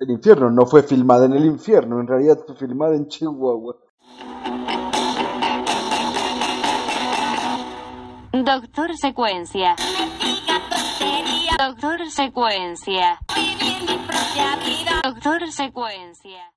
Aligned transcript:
El 0.00 0.10
infierno 0.10 0.48
no 0.48 0.64
fue 0.64 0.84
filmada 0.84 1.26
en 1.26 1.32
el 1.32 1.44
infierno, 1.44 2.00
en 2.00 2.06
realidad 2.06 2.38
fue 2.46 2.54
filmada 2.54 2.94
en 2.94 3.08
Chihuahua. 3.08 3.74
Doctor 8.32 8.96
Secuencia. 8.96 9.74
Doctor 11.58 12.08
Secuencia. 12.10 13.18
Doctor 15.02 15.50
Secuencia. 15.50 16.52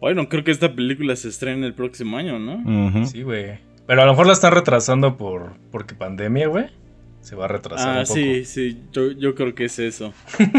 Bueno, 0.00 0.28
creo 0.28 0.44
que 0.44 0.50
esta 0.50 0.74
película 0.74 1.16
se 1.16 1.28
estrena 1.28 1.66
el 1.66 1.74
próximo 1.74 2.18
año, 2.18 2.38
¿no? 2.38 3.06
Sí, 3.06 3.22
güey. 3.22 3.58
Pero 3.86 4.02
a 4.02 4.04
lo 4.04 4.12
mejor 4.12 4.26
la 4.26 4.34
están 4.34 4.52
retrasando 4.52 5.16
por 5.16 5.58
porque 5.70 5.94
pandemia, 5.94 6.48
güey. 6.48 6.79
Se 7.22 7.36
va 7.36 7.44
a 7.44 7.48
retrasar 7.48 7.88
Ah, 7.88 8.00
un 8.00 8.06
poco. 8.06 8.14
sí, 8.14 8.44
sí, 8.44 8.82
yo, 8.92 9.10
yo 9.12 9.34
creo 9.34 9.54
que 9.54 9.66
es 9.66 9.78
eso. 9.78 10.12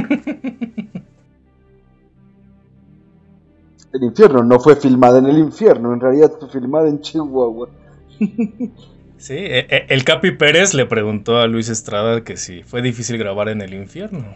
El 3.94 4.04
infierno 4.04 4.44
no 4.44 4.58
fue 4.60 4.78
filmada 4.78 5.20
en 5.20 5.26
el 5.26 5.38
infierno, 5.38 5.94
en 5.94 6.00
realidad 6.00 6.32
fue 6.40 6.48
filmada 6.50 6.88
en 6.88 7.02
Chihuahua. 7.02 7.70
Sí, 9.18 9.36
e- 9.36 9.68
e- 9.70 9.86
el 9.90 10.04
Capi 10.04 10.32
Pérez 10.32 10.74
le 10.74 10.88
preguntó 10.88 11.38
a 11.38 11.46
Luis 11.46 11.70
Estrada 11.70 12.24
que 12.24 12.38
si 12.38 12.64
fue 12.64 12.82
difícil 12.82 13.20
grabar 13.20 13.50
en 13.50 13.62
el 13.62 13.76
infierno. 13.76 14.36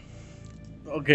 Ok, 0.86 1.10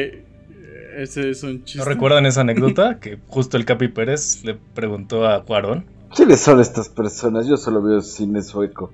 ese 0.96 1.30
es 1.30 1.44
un 1.44 1.62
chiste. 1.64 1.78
¿No 1.78 1.84
recuerdan 1.84 2.26
esa 2.26 2.40
anécdota? 2.40 2.98
que 3.00 3.20
justo 3.28 3.56
el 3.56 3.64
Capi 3.64 3.86
Pérez 3.86 4.42
le 4.44 4.54
preguntó 4.74 5.24
a 5.24 5.44
Cuarón. 5.44 5.84
¿Quiénes 6.16 6.40
son 6.40 6.58
estas 6.58 6.88
personas? 6.88 7.46
Yo 7.46 7.56
solo 7.56 7.80
veo 7.80 8.00
cine 8.00 8.42
sueco. 8.42 8.92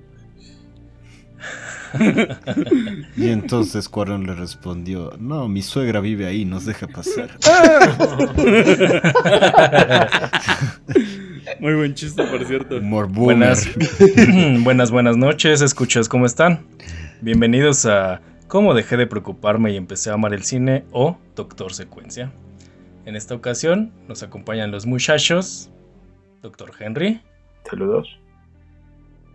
Y 3.16 3.30
entonces 3.30 3.88
Cuarón 3.88 4.26
le 4.26 4.34
respondió, 4.34 5.12
no, 5.18 5.48
mi 5.48 5.62
suegra 5.62 6.00
vive 6.00 6.26
ahí, 6.26 6.44
nos 6.44 6.66
deja 6.66 6.86
pasar. 6.86 7.30
Muy 11.60 11.74
buen 11.74 11.94
chiste, 11.94 12.24
por 12.24 12.44
cierto. 12.44 12.80
Buenas, 12.80 13.68
buenas, 14.64 14.90
buenas 14.90 15.16
noches, 15.16 15.62
escuchas, 15.62 16.08
¿cómo 16.08 16.26
están? 16.26 16.66
Bienvenidos 17.22 17.86
a 17.86 18.20
¿Cómo 18.48 18.74
dejé 18.74 18.96
de 18.96 19.08
preocuparme 19.08 19.72
y 19.72 19.76
empecé 19.76 20.10
a 20.10 20.14
amar 20.14 20.32
el 20.32 20.44
cine? 20.44 20.84
o 20.92 21.18
Doctor 21.34 21.72
Secuencia. 21.72 22.32
En 23.04 23.16
esta 23.16 23.34
ocasión 23.34 23.92
nos 24.06 24.22
acompañan 24.22 24.70
los 24.70 24.86
muchachos, 24.86 25.70
Doctor 26.42 26.70
Henry, 26.78 27.20
Saludos. 27.68 28.20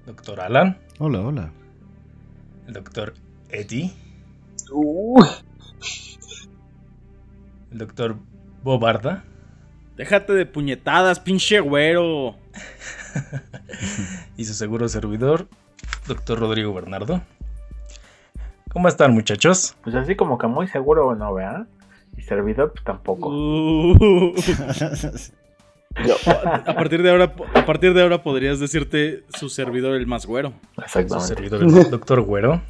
Doctor 0.05 0.39
Alan, 0.39 0.77
Hola, 0.99 1.19
hola. 1.19 1.51
El 2.71 2.75
Doctor 2.75 3.13
Eddie, 3.49 3.91
Uy, 4.71 5.27
el 7.69 7.77
Doctor 7.77 8.15
Bobarda 8.63 9.25
Déjate 9.97 10.31
de 10.33 10.45
puñetadas, 10.45 11.19
pinche 11.19 11.59
güero. 11.59 12.37
y 14.37 14.45
su 14.45 14.53
seguro 14.53 14.87
servidor, 14.87 15.49
Doctor 16.07 16.39
Rodrigo 16.39 16.73
Bernardo. 16.73 17.21
¿Cómo 18.71 18.87
están 18.87 19.13
muchachos? 19.13 19.75
Pues 19.83 19.93
así 19.95 20.15
como 20.15 20.37
que 20.37 20.47
muy 20.47 20.67
seguro 20.69 21.13
no, 21.13 21.33
¿verdad? 21.33 21.67
Y 22.15 22.21
servidor, 22.21 22.71
pues 22.71 22.85
tampoco. 22.85 23.27
Uh. 23.29 24.33
a 26.25 26.73
partir 26.75 27.03
de 27.03 27.09
ahora, 27.09 27.33
a 27.53 27.65
partir 27.65 27.93
de 27.93 28.01
ahora 28.01 28.23
podrías 28.23 28.59
decirte 28.59 29.23
su 29.37 29.49
servidor 29.49 29.95
el 29.95 30.07
más 30.07 30.25
güero. 30.25 30.53
Su 30.75 30.81
Exactamente. 30.81 31.27
servidor, 31.27 31.63
el 31.63 31.89
Doctor 31.89 32.21
Güero. 32.21 32.61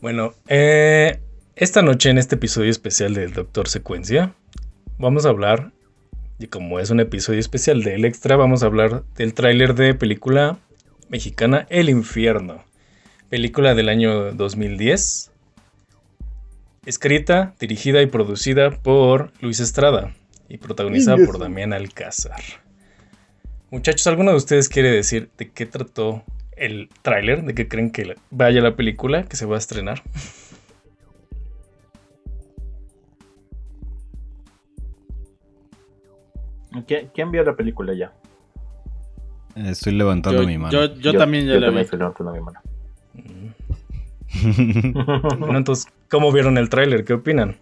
Bueno, 0.00 0.34
eh, 0.46 1.20
esta 1.56 1.82
noche 1.82 2.10
en 2.10 2.18
este 2.18 2.34
episodio 2.34 2.70
especial 2.70 3.14
del 3.14 3.32
Doctor 3.32 3.68
Secuencia, 3.68 4.34
vamos 4.98 5.24
a 5.24 5.30
hablar, 5.30 5.72
y 6.38 6.48
como 6.48 6.78
es 6.80 6.90
un 6.90 7.00
episodio 7.00 7.40
especial 7.40 7.82
del 7.82 8.04
Extra, 8.04 8.36
vamos 8.36 8.62
a 8.62 8.66
hablar 8.66 9.04
del 9.16 9.32
tráiler 9.32 9.74
de 9.74 9.94
película 9.94 10.58
mexicana 11.08 11.66
El 11.70 11.88
Infierno, 11.88 12.62
película 13.30 13.74
del 13.74 13.88
año 13.88 14.32
2010, 14.32 15.30
escrita, 16.84 17.54
dirigida 17.58 18.02
y 18.02 18.06
producida 18.06 18.70
por 18.70 19.32
Luis 19.40 19.60
Estrada 19.60 20.14
y 20.48 20.58
protagonizada 20.58 21.16
por 21.24 21.38
Damián 21.38 21.72
Alcázar. 21.72 22.40
Muchachos, 23.70 24.06
¿alguno 24.06 24.30
de 24.30 24.36
ustedes 24.36 24.68
quiere 24.68 24.90
decir 24.90 25.30
de 25.38 25.50
qué 25.50 25.66
trató 25.66 26.22
el 26.56 26.88
tráiler? 27.02 27.42
¿De 27.44 27.54
qué 27.54 27.68
creen 27.68 27.90
que 27.90 28.14
vaya 28.30 28.60
la 28.60 28.76
película 28.76 29.24
que 29.24 29.36
se 29.36 29.44
va 29.46 29.56
a 29.56 29.58
estrenar? 29.58 30.02
¿Quién, 36.86 37.08
quién 37.14 37.30
vio 37.30 37.42
la 37.42 37.54
película 37.56 37.94
ya? 37.94 38.12
Estoy 39.54 39.94
levantando 39.94 40.42
Yo, 40.42 40.48
mi 40.48 40.58
mano. 40.58 40.72
yo- 40.72 40.94
yo 40.96 41.16
también 41.16 41.46
ya 41.46 41.54
la 41.54 41.58
vi. 41.60 41.64
también 41.66 41.84
estoy 41.84 41.98
levantando 41.98 42.32
mi 42.32 42.40
mano. 42.40 42.60
Bueno, 45.38 45.56
entonces, 45.56 45.86
¿cómo 46.10 46.30
vieron 46.32 46.58
el 46.58 46.68
tráiler? 46.68 47.04
¿Qué 47.04 47.14
opinan? 47.14 47.56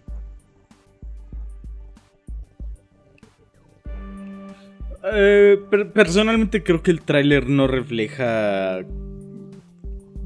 Eh, 5.13 5.59
per- 5.69 5.91
personalmente 5.91 6.63
creo 6.63 6.81
que 6.81 6.91
el 6.91 7.01
tráiler 7.01 7.47
no 7.49 7.67
refleja 7.67 8.79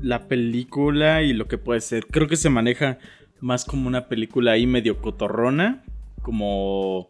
la 0.02 0.28
película 0.28 1.22
y 1.24 1.34
lo 1.34 1.48
que 1.48 1.58
puede 1.58 1.82
ser. 1.82 2.06
Creo 2.08 2.28
que 2.28 2.38
se 2.38 2.50
maneja 2.50 2.98
más 3.42 3.66
como 3.66 3.88
una 3.88 4.08
película 4.08 4.52
ahí 4.54 4.66
medio 4.68 5.02
cotorrona, 5.02 5.84
como 6.22 7.10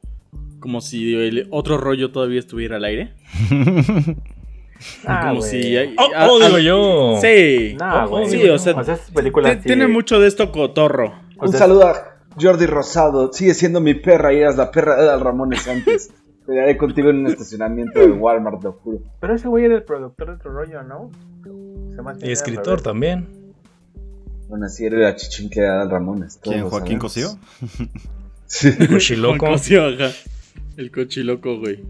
como 0.59 0.81
si 0.81 1.16
el 1.16 1.47
otro 1.52 1.78
rollo 1.78 2.12
todavía 2.12 2.40
estuviera 2.40 2.75
al 2.78 2.84
aire. 2.85 3.13
Ah, 5.06 5.28
como 5.29 5.41
si 5.41 5.75
hay- 5.78 5.96
Oh, 5.97 6.09
oh, 6.31 6.40
digo 6.46 6.58
yo. 6.59 7.18
Sí. 7.22 7.75
Oh, 8.09 8.25
sí, 8.29 8.38
o 8.50 8.58
sea, 8.59 8.74
Tiene 9.68 9.88
mucho 9.88 10.19
de 10.19 10.28
esto 10.28 10.52
cotorro. 10.52 11.13
o 11.38 11.46
un 11.46 11.52
sea, 11.52 11.59
saludo 11.59 11.88
a 11.88 11.96
Jordi 12.40 12.66
Rosado. 12.66 13.31
Sigue 13.34 13.53
siendo 13.53 13.79
mi 13.81 13.94
perra 13.94 14.34
y 14.34 14.38
eras 14.38 14.56
la 14.58 14.72
perra 14.72 14.96
de 14.96 15.03
Adal 15.03 15.19
Ramones 15.22 15.68
antes. 15.68 16.12
Pelearé 16.49 16.77
contigo 16.77 17.11
en 17.11 17.17
un 17.17 17.27
estacionamiento 17.31 17.99
del 17.99 18.13
Walmart, 18.13 18.63
lo 18.63 18.71
juro. 18.71 19.03
Pero 19.19 19.35
ese 19.35 19.47
güey 19.47 19.65
era 19.65 19.75
el 19.75 19.83
productor 19.83 20.29
de 20.29 20.33
otro 20.33 20.51
rollo, 20.51 20.81
¿no? 20.81 21.11
Y 21.45 22.23
era 22.23 22.33
escritor 22.33 22.81
también. 22.81 23.27
Bueno, 24.47 24.65
así 24.65 24.83
era 24.83 24.97
la 24.97 25.15
chichinque 25.15 25.61
de 25.61 25.67
Adal 25.67 25.91
Ramones. 25.91 26.39
¿Quién, 26.41 26.67
Joaquín. 26.67 26.97
Cosío? 26.97 27.37
Sí. 28.51 28.71
Cochiloco. 28.75 29.45
Cosío, 29.45 29.89
ajá. 29.89 30.09
El 30.75 30.89
cochiloco, 30.89 31.59
güey. 31.59 31.83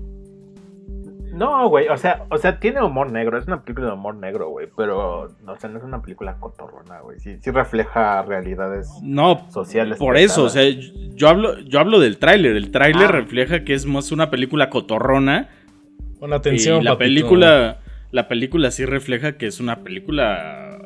No, 1.40 1.70
güey, 1.70 1.88
o 1.88 1.98
sea, 1.98 2.26
o 2.30 2.38
sea, 2.38 2.60
tiene 2.60 2.84
humor 2.84 3.12
negro, 3.12 3.38
es 3.38 3.48
una 3.48 3.64
película 3.64 3.88
de 3.88 3.94
humor 3.94 4.16
negro, 4.16 4.50
güey, 4.50 4.68
pero 4.76 5.22
o 5.22 5.56
sea, 5.58 5.70
no 5.70 5.78
es 5.78 5.84
una 5.84 6.02
película 6.02 6.36
cotorrona, 6.40 7.00
güey. 7.00 7.20
Sí, 7.20 7.38
sí 7.42 7.50
refleja 7.52 8.22
realidades 8.24 8.90
No, 9.02 9.48
sociales. 9.50 9.98
por 9.98 10.18
eso, 10.18 10.44
o 10.44 10.50
sea, 10.50 10.64
yo 10.70 11.30
hablo, 11.30 11.58
yo 11.60 11.80
hablo 11.80 12.00
del 12.00 12.18
tráiler. 12.18 12.56
El 12.56 12.72
tráiler 12.72 13.08
Ah. 13.10 13.12
refleja 13.14 13.64
que 13.64 13.74
es 13.74 13.86
más 13.86 14.12
una 14.12 14.30
película 14.30 14.70
cotorrona. 14.70 15.50
Con 16.20 16.34
atención, 16.34 16.82
y 16.82 16.84
la 16.84 16.92
papito. 16.92 17.00
película, 17.06 17.80
la 18.12 18.28
película 18.28 18.72
sí 18.72 18.86
refleja 18.86 19.38
que 19.38 19.48
es 19.48 19.60
una 19.62 19.78
película 19.84 20.78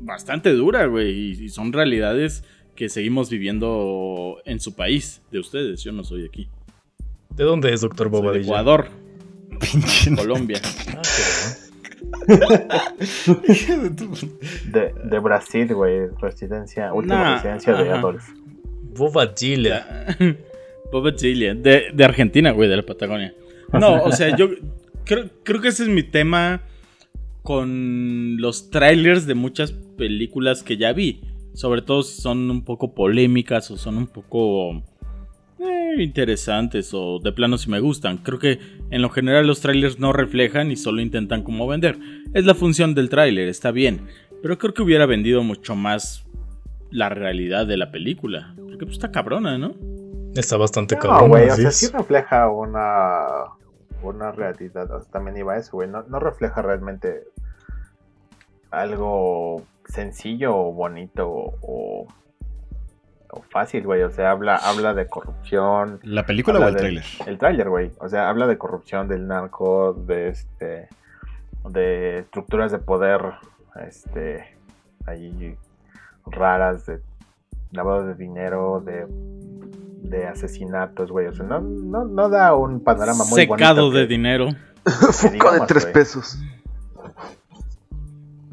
bastante 0.00 0.52
dura, 0.52 0.84
güey. 0.86 1.10
Y, 1.10 1.44
y 1.44 1.48
son 1.48 1.72
realidades 1.72 2.44
que 2.76 2.88
seguimos 2.90 3.30
viviendo 3.30 4.38
en 4.44 4.60
su 4.60 4.74
país, 4.74 5.22
de 5.30 5.38
ustedes. 5.38 5.82
Yo 5.82 5.92
no 5.92 6.04
soy 6.04 6.20
de 6.22 6.26
aquí. 6.28 6.48
¿De 7.34 7.44
dónde 7.44 7.72
es, 7.72 7.80
doctor 7.80 8.08
Soy 8.10 8.16
de 8.16 8.20
Bobadilla? 8.22 8.44
Ecuador, 8.44 8.86
Pinche. 9.60 10.14
Colombia. 10.16 10.60
Ah, 10.64 11.02
qué 11.02 12.26
bueno. 12.26 12.26
de, 14.66 14.92
de 15.04 15.18
Brasil, 15.18 15.74
güey, 15.74 16.08
residencia, 16.20 16.92
última 16.92 17.16
Nah, 17.16 17.34
residencia 17.34 17.74
de. 17.74 17.90
Adolf. 17.90 18.28
Bobadilla. 18.96 20.06
Boba 20.90 21.14
Chile, 21.14 21.54
de, 21.62 21.90
de 21.92 22.04
Argentina, 22.04 22.50
güey, 22.50 22.68
de 22.68 22.76
la 22.76 22.82
Patagonia. 22.82 23.32
No, 23.72 24.02
o 24.02 24.12
sea, 24.12 24.36
yo 24.36 24.48
creo, 25.04 25.30
creo 25.44 25.60
que 25.60 25.68
ese 25.68 25.84
es 25.84 25.88
mi 25.88 26.02
tema 26.02 26.62
con 27.42 28.36
los 28.38 28.70
trailers 28.70 29.26
de 29.26 29.34
muchas 29.34 29.72
películas 29.72 30.62
que 30.62 30.76
ya 30.76 30.92
vi. 30.92 31.22
Sobre 31.54 31.82
todo 31.82 32.02
si 32.02 32.20
son 32.20 32.50
un 32.50 32.64
poco 32.64 32.94
polémicas 32.94 33.70
o 33.70 33.76
son 33.76 33.96
un 33.96 34.06
poco 34.06 34.82
eh, 35.60 36.02
interesantes 36.02 36.90
o 36.94 37.18
de 37.18 37.32
plano 37.32 37.58
si 37.58 37.70
me 37.70 37.80
gustan. 37.80 38.18
Creo 38.18 38.38
que 38.38 38.58
en 38.90 39.02
lo 39.02 39.10
general 39.10 39.46
los 39.46 39.60
trailers 39.60 39.98
no 39.98 40.12
reflejan 40.12 40.70
y 40.70 40.76
solo 40.76 41.00
intentan 41.00 41.42
como 41.42 41.66
vender. 41.66 41.98
Es 42.34 42.44
la 42.44 42.54
función 42.54 42.94
del 42.94 43.08
trailer, 43.08 43.48
está 43.48 43.70
bien. 43.70 44.06
Pero 44.42 44.58
creo 44.58 44.72
que 44.74 44.82
hubiera 44.82 45.06
vendido 45.06 45.42
mucho 45.42 45.76
más 45.76 46.24
la 46.90 47.08
realidad 47.08 47.66
de 47.66 47.76
la 47.76 47.90
película. 47.90 48.54
Porque 48.56 48.86
pues 48.86 48.92
está 48.92 49.10
cabrona, 49.12 49.58
¿no? 49.58 49.74
Está 50.34 50.56
bastante 50.56 50.94
No, 50.96 51.02
cabrón. 51.02 51.28
güey, 51.28 51.48
o 51.48 51.52
así 51.52 51.62
sea, 51.62 51.70
sí 51.72 51.86
refleja 51.88 52.48
una, 52.50 53.26
una 54.02 54.32
realidad. 54.32 54.90
o 54.90 55.00
sea, 55.02 55.10
también 55.10 55.36
iba 55.36 55.54
a 55.54 55.58
eso, 55.58 55.72
güey. 55.72 55.88
No, 55.88 56.04
no 56.04 56.20
refleja 56.20 56.62
realmente 56.62 57.24
algo 58.70 59.62
sencillo 59.86 60.56
o 60.56 60.72
bonito 60.72 61.28
o, 61.28 62.06
fácil, 63.50 63.84
güey. 63.84 64.02
O 64.02 64.10
sea, 64.10 64.30
habla, 64.32 64.56
habla 64.56 64.94
de 64.94 65.06
corrupción. 65.06 66.00
¿La 66.02 66.26
película 66.26 66.58
o 66.58 66.66
el 66.68 66.74
de- 66.74 66.78
tráiler? 66.80 67.04
El 67.26 67.38
tráiler, 67.38 67.68
güey. 67.68 67.92
O 67.98 68.08
sea, 68.08 68.28
habla 68.28 68.46
de 68.46 68.58
corrupción, 68.58 69.08
del 69.08 69.26
narco, 69.26 69.92
de 69.94 70.28
este. 70.28 70.88
de 71.68 72.18
estructuras 72.20 72.72
de 72.72 72.78
poder. 72.78 73.20
Este. 73.86 74.56
ahí 75.06 75.56
raras, 76.26 76.86
de 76.86 77.00
lavado 77.72 78.06
de 78.06 78.14
dinero, 78.14 78.82
de. 78.84 79.06
de 79.08 80.26
asesinatos, 80.26 81.10
güey. 81.10 81.26
O 81.28 81.32
sea, 81.34 81.46
no, 81.46 81.60
no, 81.60 82.04
no 82.04 82.28
da 82.28 82.54
un 82.54 82.80
panorama 82.82 83.24
muy 83.24 83.40
Secado 83.42 83.82
bonito 83.82 83.96
de 83.98 84.02
que- 84.02 84.08
dinero. 84.08 84.48
Fuco 84.84 85.52
de 85.52 85.60
tres 85.66 85.86
pesos. 85.86 86.38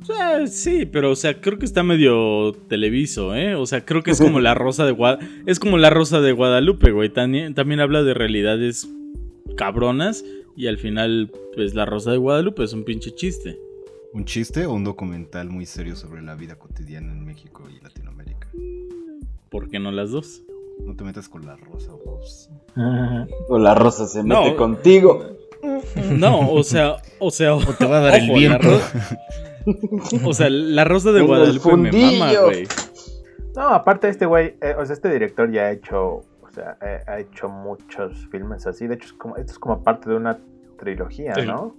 Sea, 0.08 0.48
sí, 0.48 0.86
pero 0.86 1.12
o 1.12 1.16
sea, 1.16 1.42
creo 1.42 1.60
que 1.60 1.66
está 1.66 1.84
medio 1.84 2.54
televiso, 2.70 3.36
¿eh? 3.36 3.56
O 3.56 3.66
sea, 3.66 3.84
creo 3.86 4.04
que 4.04 4.12
es 4.12 4.22
como 4.22 4.40
la 4.40 4.54
rosa 4.56 4.86
de 4.86 4.94
Gua- 4.96 5.20
es 5.46 5.60
como 5.60 5.78
la 5.78 5.90
rosa 5.90 6.22
de 6.22 6.32
Guadalupe, 6.32 6.92
güey. 6.92 7.10
También, 7.10 7.54
también 7.54 7.80
habla 7.82 8.04
de 8.04 8.14
realidades 8.14 8.88
cabronas 9.58 10.24
y 10.56 10.68
al 10.68 10.78
final, 10.78 11.32
pues 11.56 11.74
la 11.76 11.86
rosa 11.86 12.12
de 12.12 12.18
Guadalupe 12.18 12.64
es 12.64 12.74
un 12.74 12.84
pinche 12.84 13.14
chiste. 13.16 13.58
¿Un 14.14 14.26
chiste 14.26 14.66
o 14.66 14.74
un 14.74 14.84
documental 14.86 15.50
muy 15.50 15.66
serio 15.66 15.96
sobre 15.96 16.22
la 16.22 16.36
vida 16.36 16.56
cotidiana 16.56 17.12
en 17.12 17.26
México 17.26 17.64
y 17.70 17.84
Latinoamérica? 17.84 18.48
¿Por 19.50 19.70
qué 19.70 19.80
no 19.80 19.92
las 19.92 20.12
dos? 20.12 20.42
No 20.86 20.96
te 20.96 21.04
metas 21.04 21.28
con 21.28 21.46
la 21.46 21.56
rosa, 21.58 21.92
vos. 22.06 22.50
O 23.50 23.58
la 23.60 23.76
rosa 23.76 24.08
se 24.08 24.24
No. 24.24 24.44
mete 24.44 24.56
contigo. 24.56 25.26
No, 26.12 26.52
o 26.52 26.64
sea, 26.64 26.98
o 27.20 27.32
sea, 27.32 27.56
O 27.56 27.74
te 27.74 27.86
va 27.86 27.98
a 27.98 28.02
dar 28.02 28.16
el 28.20 28.28
la 28.28 28.34
viento. 28.34 28.82
O 30.26 30.34
sea, 30.34 30.50
la 30.50 30.84
rosa 30.84 31.12
de 31.12 31.22
Guadalupe 31.22 31.76
me 31.78 31.92
mama, 31.92 32.32
güey. 32.46 32.68
No, 33.56 33.70
aparte 33.70 34.08
este 34.10 34.26
güey, 34.26 34.56
eh, 34.62 34.76
o 34.78 34.86
sea, 34.86 34.94
este 34.94 35.10
director 35.12 35.52
ya 35.52 35.64
ha 35.64 35.72
hecho, 35.72 36.02
o 36.42 36.50
sea, 36.54 36.78
eh, 36.82 37.00
ha 37.08 37.20
hecho 37.20 37.50
muchos 37.50 38.28
filmes 38.32 38.68
así. 38.68 38.86
De 38.88 38.96
hecho, 38.96 39.08
es 39.08 39.14
como, 39.14 39.36
esto 39.36 39.52
es 39.52 39.60
como 39.60 39.84
parte 39.84 40.10
de 40.10 40.16
una 40.16 40.38
trilogía, 40.80 41.34
Sí. 41.36 41.42
¿no? 41.46 41.76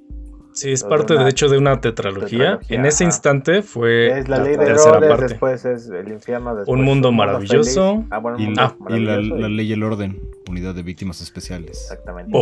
Sí, 0.52 0.72
es 0.72 0.82
de 0.82 0.88
parte 0.88 1.12
una 1.14 1.22
de 1.24 1.30
hecho 1.30 1.48
de 1.48 1.56
una 1.56 1.80
tetralogía. 1.80 2.58
tetralogía, 2.58 2.76
En 2.80 2.86
ese 2.86 3.04
ajá. 3.04 3.08
instante 3.10 3.62
fue 3.62 4.18
Es 4.18 4.28
la 4.28 4.38
ley 4.40 4.56
de 4.56 4.64
tercera 4.64 4.96
Herodes, 4.96 5.08
parte. 5.10 5.24
después 5.28 5.64
es 5.64 5.88
el 5.88 6.08
infierno, 6.08 6.56
después 6.56 6.76
Un 6.76 6.84
mundo 6.84 7.12
maravilloso. 7.12 8.04
Ah, 8.10 8.18
bueno, 8.18 8.38
un 8.38 8.42
Y, 8.42 8.46
mundo 8.46 8.60
la, 8.62 8.96
y 8.96 9.00
la- 9.00 9.10
maravilloso 9.12 9.36
la 9.40 9.48
y- 9.48 9.54
ley 9.56 9.66
y 9.68 9.72
el 9.74 9.82
orden, 9.84 10.20
unidad 10.50 10.74
de 10.74 10.82
víctimas 10.82 11.20
especiales. 11.20 11.70
Exactamente. 11.92 12.32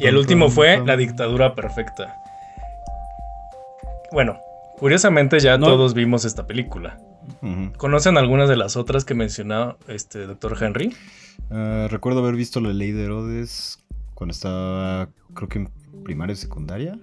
Y 0.00 0.06
el 0.06 0.16
último 0.18 0.50
fue. 0.50 0.82
La 0.84 0.96
dictadura 0.98 1.54
perfecta. 1.54 2.14
Bueno, 4.12 4.38
curiosamente 4.78 5.38
ya 5.40 5.58
No. 5.58 5.66
todos 5.66 5.94
vimos 5.94 6.24
esta 6.24 6.46
película. 6.46 6.98
¿Conocen 7.76 8.16
algunas 8.16 8.48
de 8.48 8.56
las 8.56 8.76
otras 8.76 9.04
que 9.04 9.14
mencionaba 9.14 9.76
este 9.86 10.26
doctor 10.26 10.56
Henry? 10.60 10.94
Ah, 11.50 11.86
recuerdo 11.90 12.20
haber 12.20 12.36
visto 12.36 12.60
la 12.60 12.72
ley 12.72 12.92
de 12.92 13.04
Herodes 13.04 13.84
cuando 14.14 14.32
estaba, 14.32 15.08
creo 15.34 15.48
que 15.48 15.58
en 15.58 15.70
primaria 16.04 16.32
o 16.32 16.36
secundaria. 16.36 16.98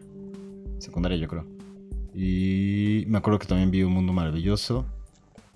Secundaria, 0.80 1.18
yo 1.18 1.28
creo. 1.28 1.46
Y 2.14 3.04
me 3.08 3.18
acuerdo 3.18 3.40
que 3.40 3.48
también 3.48 3.70
vi 3.72 3.84
Un 3.84 3.94
Mundo 3.94 4.14
Maravilloso. 4.14 4.86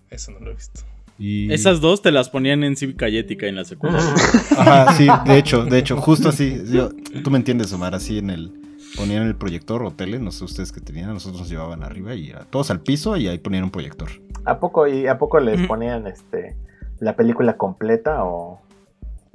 Eso 0.09 0.31
no 0.31 0.39
lo 0.39 0.51
he 0.51 0.55
visto. 0.55 0.81
Y... 1.17 1.51
Esas 1.51 1.81
dos 1.81 2.01
te 2.01 2.11
las 2.11 2.29
ponían 2.29 2.63
en 2.63 2.75
cívica 2.75 3.09
y 3.09 3.17
ética 3.17 3.47
en 3.47 3.55
la 3.55 3.65
secundaria. 3.65 4.13
Ajá, 4.57 4.93
sí, 4.93 5.07
de 5.25 5.37
hecho, 5.37 5.65
de 5.65 5.77
hecho, 5.79 5.97
justo 5.97 6.29
así. 6.29 6.61
yo- 6.71 6.91
tú 7.23 7.31
me 7.31 7.37
entiendes, 7.37 7.73
Omar, 7.73 7.95
así 7.95 8.19
en 8.19 8.29
el. 8.29 8.58
Ponían 8.97 9.23
el 9.27 9.35
proyector 9.35 9.83
o 9.83 9.91
tele, 9.91 10.19
no 10.19 10.31
sé 10.31 10.43
ustedes 10.43 10.71
qué 10.71 10.81
tenían, 10.81 11.13
nosotros 11.13 11.41
nos 11.41 11.49
llevaban 11.49 11.83
arriba 11.83 12.15
y 12.15 12.29
era 12.31 12.45
todos 12.45 12.71
al 12.71 12.81
piso 12.81 13.15
y 13.17 13.27
ahí 13.27 13.37
ponían 13.37 13.63
un 13.65 13.71
proyector. 13.71 14.09
¿A 14.45 14.59
poco, 14.59 14.87
y 14.87 15.07
a 15.07 15.17
poco 15.17 15.39
les 15.39 15.65
ponían 15.67 16.07
este 16.07 16.55
la 16.99 17.15
película 17.15 17.55
completa 17.55 18.23
o, 18.25 18.61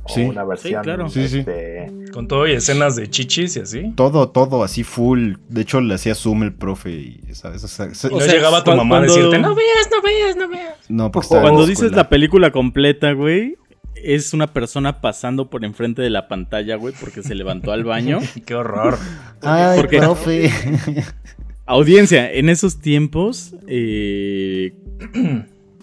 o 0.03 0.09
Sí. 0.09 0.23
una 0.25 0.45
versión? 0.45 0.83
claro. 0.83 1.09
Sí, 1.09 1.29
sí. 1.29 1.39
este, 1.39 1.87
Con 2.13 2.29
todo 2.29 2.47
y 2.47 2.53
escenas 2.53 2.97
de 2.97 3.09
chichis 3.09 3.57
y 3.57 3.61
así. 3.61 3.93
Todo, 3.97 4.29
todo 4.29 4.63
así 4.65 4.83
full. 4.85 5.35
De 5.49 5.63
hecho, 5.63 5.81
le 5.81 5.95
hacía 5.95 6.15
zoom 6.15 6.43
el 6.43 6.53
profe 6.53 6.91
y, 6.91 7.21
¿sabes? 7.33 7.65
O 7.65 7.69
sea, 7.69 7.87
no 8.11 8.19
llegaba 8.19 8.63
tu 8.65 8.73
mamá 8.73 8.97
a 8.99 9.01
cuando- 9.01 9.15
decirte, 9.15 9.39
no 9.39 9.55
veas, 9.55 9.89
no 9.91 10.03
veas, 10.03 10.37
no 10.37 10.49
veas. 10.49 10.75
no, 10.91 11.11
porque 11.11 11.29
Cuando 11.29 11.65
dices 11.67 11.93
la 11.93 12.09
película 12.11 12.51
completa, 12.53 13.13
güey, 13.13 13.57
es 13.97 14.35
una 14.35 14.53
persona 14.53 15.01
pasando 15.01 15.49
por 15.51 15.65
enfrente 15.65 16.03
de 16.03 16.11
la 16.11 16.29
pantalla, 16.29 16.77
güey, 16.77 16.95
porque 16.99 17.23
se 17.23 17.35
levantó 17.35 17.73
al 17.73 17.85
baño. 17.85 18.19
Qué 18.47 18.55
horror. 18.55 18.99
Ay, 19.43 19.81
porque- 19.81 19.99
profe. 19.99 20.51
Audiencia, 21.67 22.31
en 22.31 22.51
esos 22.51 22.81
tiempos 22.83 23.55
eh, 23.67 24.75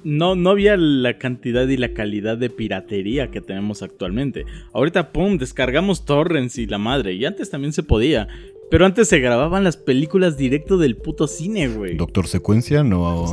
no, 0.03 0.35
no 0.35 0.49
había 0.51 0.77
la 0.77 1.17
cantidad 1.17 1.67
y 1.67 1.75
la 1.77 1.93
calidad 1.93 2.37
de 2.37 2.51
piratería 2.51 3.31
que 3.31 3.41
tenemos 3.41 3.81
actualmente. 3.81 4.45
Ahorita, 4.73 5.11
pum, 5.11 5.39
descargamos 5.39 6.05
torrents 6.05 6.59
y 6.59 6.67
la 6.67 6.77
madre. 6.77 7.13
Y 7.13 7.25
antes 7.25 7.49
también 7.49 7.73
se 7.73 7.81
podía. 7.81 8.27
Pero 8.71 8.85
antes 8.85 9.09
se 9.09 9.19
grababan 9.19 9.65
las 9.65 9.75
películas 9.75 10.37
directo 10.37 10.77
del 10.77 10.95
puto 10.95 11.27
cine, 11.27 11.67
güey. 11.67 11.97
Doctor 11.97 12.25
Secuencia, 12.27 12.83
no. 12.83 13.25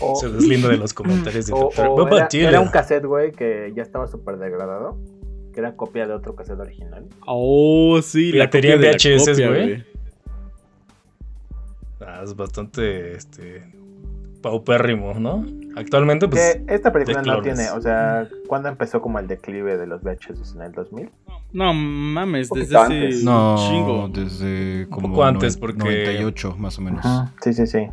o- 0.00 0.16
Se 0.20 0.28
deslinda 0.28 0.68
de 0.68 0.76
los 0.76 0.92
comentarios 0.92 1.46
de 1.46 1.54
o- 1.54 1.70
doctor. 1.74 1.88
o 1.88 2.28
era, 2.34 2.60
un 2.60 2.68
cassette, 2.68 3.06
güey, 3.06 3.32
que 3.32 3.72
ya 3.74 3.82
estaba 3.82 4.06
súper 4.06 4.36
degradado. 4.36 4.98
Que 5.54 5.60
era 5.60 5.74
copia 5.76 6.06
de 6.06 6.12
otro 6.12 6.34
cassette 6.36 6.60
original. 6.60 7.06
Oh, 7.26 8.00
sí, 8.02 8.32
la 8.32 8.50
Piratería 8.50 8.74
copia 8.74 8.74
en 8.74 8.80
de 8.80 8.86
la 8.86 9.16
VHS, 9.16 9.30
copia, 9.30 9.48
güey. 9.48 9.84
Ah, 12.00 12.20
es 12.22 12.36
bastante, 12.36 13.12
este, 13.16 13.62
paupérrimo, 14.42 15.14
¿no? 15.14 15.46
Actualmente, 15.76 16.28
pues, 16.28 16.60
que 16.66 16.74
esta 16.74 16.92
película 16.92 17.18
no 17.18 17.22
clones. 17.40 17.54
tiene, 17.56 17.70
o 17.70 17.80
sea, 17.80 18.28
¿cuándo 18.46 18.68
empezó 18.68 19.00
como 19.02 19.18
el 19.18 19.26
declive 19.26 19.76
de 19.76 19.86
los 19.86 20.02
VHS 20.02 20.54
en 20.54 20.62
el 20.62 20.72
2000? 20.72 21.10
No 21.52 21.72
mames, 21.74 22.50
desde 22.50 22.76
antes. 22.76 23.22
No, 23.24 23.56
chingo. 23.58 24.08
desde 24.08 24.86
como 24.90 25.08
poco 25.10 25.24
antes, 25.24 25.56
porque- 25.56 25.78
98, 25.78 26.56
más 26.58 26.78
o 26.78 26.82
menos. 26.82 27.04
Sí, 27.42 27.52
sí, 27.52 27.66
sí. 27.66 27.86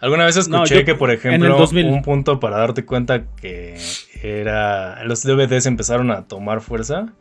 alguna 0.00 0.24
vez 0.26 0.36
escuché 0.36 0.56
No, 0.58 0.64
yo- 0.66 0.84
que, 0.84 0.94
por 0.94 1.10
ejemplo, 1.10 1.46
el 1.52 1.58
2000. 1.58 1.86
un 1.86 2.02
punto 2.02 2.38
para 2.38 2.58
darte 2.58 2.84
cuenta 2.84 3.24
que 3.36 3.76
era, 4.22 5.02
los 5.04 5.22
DVDs 5.22 5.66
empezaron 5.66 6.10
a 6.10 6.26
tomar 6.26 6.60
fuerza 6.60 7.12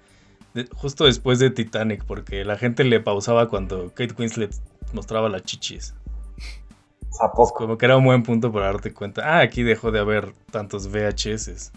de- 0.53 0.67
justo 0.75 1.05
después 1.05 1.39
de 1.39 1.49
Titanic, 1.49 2.03
porque 2.05 2.43
la 2.45 2.55
gente 2.57 2.83
le 2.83 2.99
pausaba 2.99 3.47
cuando 3.49 3.89
Kate 3.95 4.13
Winslet 4.17 4.53
mostraba 4.93 5.27
las 5.29 5.43
chichis. 5.43 5.93
¿A 7.21 7.31
poco? 7.31 7.53
Como 7.53 7.77
que 7.77 7.85
era 7.85 7.97
un 7.97 8.05
buen 8.05 8.23
punto 8.23 8.51
para 8.51 8.67
darte 8.67 8.93
cuenta. 8.93 9.21
Ah, 9.25 9.39
aquí 9.41 9.63
dejó 9.63 9.91
de 9.91 9.99
haber 9.99 10.33
tantos 10.51 10.87
VHS. 10.91 11.71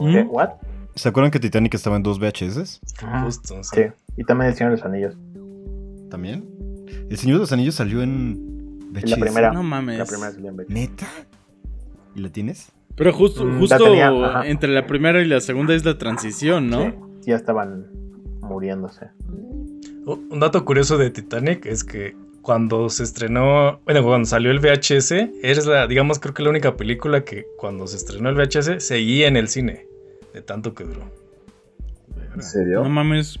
¿Mm? 0.00 0.12
¿Qué? 0.12 0.22
¿What? 0.22 0.50
¿Se 0.94 1.08
acuerdan 1.10 1.30
que 1.30 1.38
Titanic 1.40 1.74
estaba 1.74 1.96
en 1.96 2.02
dos 2.02 2.18
VHS? 2.18 2.80
Justo, 3.24 3.62
sí. 3.62 3.70
Sí. 3.74 3.82
Y 4.16 4.24
también 4.24 4.50
el 4.50 4.56
Señor 4.56 4.70
de 4.72 4.76
los 4.78 4.86
Anillos. 4.86 5.16
¿También? 6.10 6.44
El 7.10 7.16
Señor 7.18 7.36
de 7.36 7.40
los 7.40 7.52
Anillos 7.52 7.74
salió 7.74 8.02
en 8.02 8.88
VHS. 8.92 9.10
La 9.10 9.16
primera. 9.18 9.52
No 9.52 9.62
mames. 9.62 9.98
La 9.98 10.06
primera 10.06 10.32
salió 10.32 10.48
en 10.50 10.56
VHS. 10.56 10.70
¿Neta? 10.70 11.06
¿Y 12.14 12.20
la 12.20 12.30
tienes? 12.30 12.72
Pero 12.96 13.12
justo, 13.12 13.44
Mm, 13.44 13.58
justo 13.58 13.76
tenía, 13.76 14.10
entre 14.46 14.70
la 14.70 14.86
primera 14.86 15.20
y 15.20 15.26
la 15.26 15.40
segunda 15.40 15.74
es 15.74 15.84
la 15.84 15.98
transición, 15.98 16.70
¿no? 16.70 16.84
Sí, 16.86 16.94
ya 17.30 17.36
estaban 17.36 17.88
muriéndose. 18.40 19.10
Oh, 20.06 20.18
Un 20.30 20.40
dato 20.40 20.64
curioso 20.64 20.96
de 20.96 21.10
Titanic 21.10 21.66
es 21.66 21.84
que 21.84 22.16
cuando 22.46 22.88
se 22.90 23.02
estrenó, 23.02 23.80
bueno, 23.84 24.04
cuando 24.04 24.24
salió 24.24 24.52
el 24.52 24.60
VHS, 24.60 25.10
es 25.42 25.66
la, 25.66 25.88
digamos, 25.88 26.20
creo 26.20 26.32
que 26.32 26.44
la 26.44 26.50
única 26.50 26.76
película 26.76 27.24
que 27.24 27.44
cuando 27.58 27.88
se 27.88 27.96
estrenó 27.96 28.28
el 28.28 28.36
VHS 28.36 28.84
seguía 28.84 29.26
en 29.26 29.36
el 29.36 29.48
cine, 29.48 29.88
de 30.32 30.42
tanto 30.42 30.72
que 30.72 30.84
duró. 30.84 31.10
¿En 32.36 32.42
serio? 32.44 32.84
No 32.84 32.88
mames. 32.88 33.40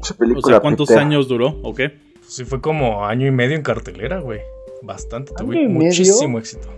O 0.00 0.42
sea, 0.42 0.58
¿cuántos 0.58 0.88
pitera. 0.88 1.06
años 1.06 1.28
duró? 1.28 1.60
¿O 1.62 1.72
qué? 1.72 1.90
Pues 1.90 2.34
sí, 2.34 2.44
fue 2.44 2.60
como 2.60 3.06
año 3.06 3.28
y 3.28 3.30
medio 3.30 3.54
en 3.54 3.62
cartelera, 3.62 4.18
güey. 4.18 4.40
Bastante, 4.82 5.32
tuvo 5.38 5.52
muchísimo 5.52 6.40
éxito. 6.40 6.68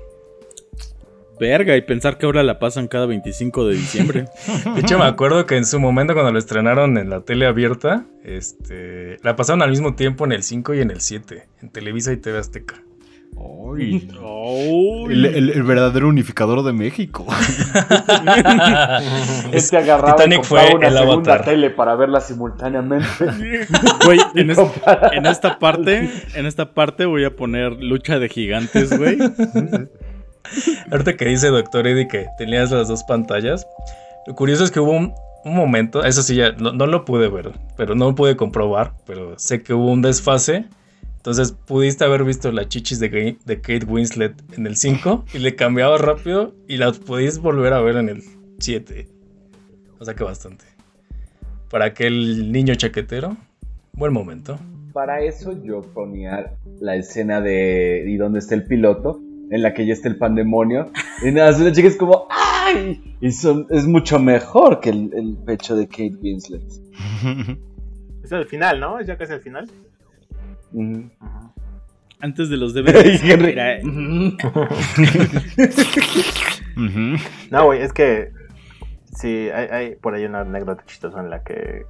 Verga, 1.42 1.76
y 1.76 1.80
pensar 1.82 2.18
que 2.18 2.26
ahora 2.26 2.44
la 2.44 2.60
pasan 2.60 2.86
cada 2.86 3.06
25 3.06 3.66
de 3.66 3.74
diciembre. 3.74 4.24
De 4.74 4.80
hecho, 4.80 4.96
me 4.98 5.06
acuerdo 5.06 5.44
que 5.44 5.56
en 5.56 5.64
su 5.66 5.80
momento 5.80 6.14
cuando 6.14 6.30
lo 6.30 6.38
estrenaron 6.38 6.96
en 6.98 7.10
la 7.10 7.22
tele 7.22 7.46
abierta, 7.46 8.04
este, 8.24 9.16
la 9.24 9.34
pasaron 9.34 9.60
al 9.62 9.70
mismo 9.70 9.96
tiempo 9.96 10.24
en 10.24 10.30
el 10.32 10.44
5 10.44 10.74
y 10.74 10.80
en 10.80 10.90
el 10.92 11.00
7, 11.00 11.42
en 11.62 11.68
Televisa 11.70 12.12
y 12.12 12.16
TV 12.18 12.38
Azteca. 12.38 12.76
¡Ay! 13.34 14.06
El, 15.08 15.24
el- 15.24 15.50
el 15.50 15.62
verdadero 15.62 16.06
unificador 16.08 16.62
de 16.62 16.74
México. 16.74 17.26
Este 19.52 19.76
agarraba 19.78 20.16
Titanic 20.16 20.44
fue 20.44 20.74
una 20.74 20.88
el 20.88 20.94
segunda 20.98 21.32
avatar. 21.32 21.44
tele 21.44 21.70
para 21.70 21.94
verla 21.96 22.20
simultáneamente. 22.20 23.06
Güey, 24.04 24.18
en, 24.34 24.50
es- 24.50 24.58
en 25.12 25.26
esta 25.26 25.58
parte, 25.58 26.10
en 26.34 26.46
esta 26.46 26.72
parte 26.74 27.06
voy 27.06 27.24
a 27.24 27.34
poner 27.34 27.72
lucha 27.82 28.18
de 28.18 28.28
gigantes, 28.28 28.96
güey. 28.96 29.18
Ahorita 30.90 31.16
que 31.16 31.26
dice 31.26 31.48
Doctor 31.48 31.86
Eddie 31.86 32.08
que 32.08 32.26
tenías 32.38 32.70
las 32.70 32.88
dos 32.88 33.02
pantallas, 33.04 33.66
lo 34.26 34.34
curioso 34.34 34.64
es 34.64 34.70
que 34.70 34.80
hubo 34.80 34.92
un, 34.92 35.14
momento, 35.44 36.04
eso 36.04 36.22
sí 36.22 36.36
ya 36.36 36.52
no, 36.52 36.86
lo 36.86 37.04
pude 37.04 37.28
ver, 37.28 37.52
pero 37.76 37.94
no 37.94 38.10
lo 38.10 38.14
pude 38.14 38.36
comprobar, 38.36 38.92
pero 39.06 39.36
sé 39.38 39.62
que 39.62 39.74
hubo 39.74 39.90
un 39.90 40.00
desfase 40.00 40.66
Entonces 41.16 41.52
pudiste 41.52 42.04
haber 42.04 42.22
visto 42.22 42.52
las 42.52 42.68
chichis 42.68 43.00
de, 43.00 43.38
Kate 43.60 43.84
Winslet 43.84 44.34
en 44.56 44.66
el 44.66 44.76
5 44.76 45.24
y 45.34 45.38
le 45.38 45.56
cambiabas 45.56 46.00
rápido 46.00 46.54
y 46.68 46.76
las 46.76 46.98
podías 46.98 47.38
volver 47.38 47.72
a 47.72 47.80
ver 47.80 47.96
en 47.96 48.08
el 48.08 48.22
7. 48.60 49.08
O 49.98 50.04
sea 50.04 50.14
que 50.14 50.24
bastante. 50.24 50.64
Para 51.70 51.86
aquel 51.86 52.52
niño 52.52 52.74
chaquetero, 52.74 53.36
buen 53.94 54.12
momento. 54.12 54.58
Para 54.92 55.22
eso 55.22 55.60
yo 55.64 55.80
ponía 55.80 56.52
la 56.80 56.96
escena 56.96 57.40
de 57.40 58.04
¿y 58.06 58.16
dónde 58.16 58.40
está 58.40 58.54
el 58.54 58.64
piloto? 58.64 59.21
En 59.52 59.60
la 59.62 59.74
que 59.74 59.84
ya 59.86 59.92
está 59.92 60.08
el 60.08 60.16
pandemonio. 60.16 60.90
Y 61.22 61.30
nada, 61.30 61.56
una 61.56 61.70
chica 61.72 61.86
es 61.88 61.96
como 61.96 62.26
¡ay! 62.30 63.16
Y 63.20 63.30
son, 63.32 63.66
es 63.70 63.86
mucho 63.86 64.18
mejor 64.18 64.80
que 64.80 64.90
el, 64.90 65.10
el 65.14 65.36
pecho 65.44 65.76
de 65.76 65.86
Kate 65.86 66.16
Winslet. 66.22 66.62
Es 68.24 68.30
el 68.32 68.46
final, 68.46 68.78
¿no? 68.80 68.98
Es 69.00 69.06
ya 69.08 69.16
casi 69.18 69.32
el 69.34 69.40
final. 69.40 69.68
Antes 72.20 72.48
de 72.48 72.56
los 72.56 72.74
era- 72.76 72.92
Ujú. 76.76 77.16
No, 77.50 77.64
güey, 77.66 77.82
es 77.82 77.92
que 77.92 78.30
sí, 79.16 79.48
hay, 79.50 79.66
hay 79.70 79.94
por 79.96 80.14
ahí 80.14 80.24
una 80.24 80.40
anécdota 80.40 80.82
chistosa 80.86 81.20
en 81.20 81.30
la 81.30 81.42
que 81.42 81.82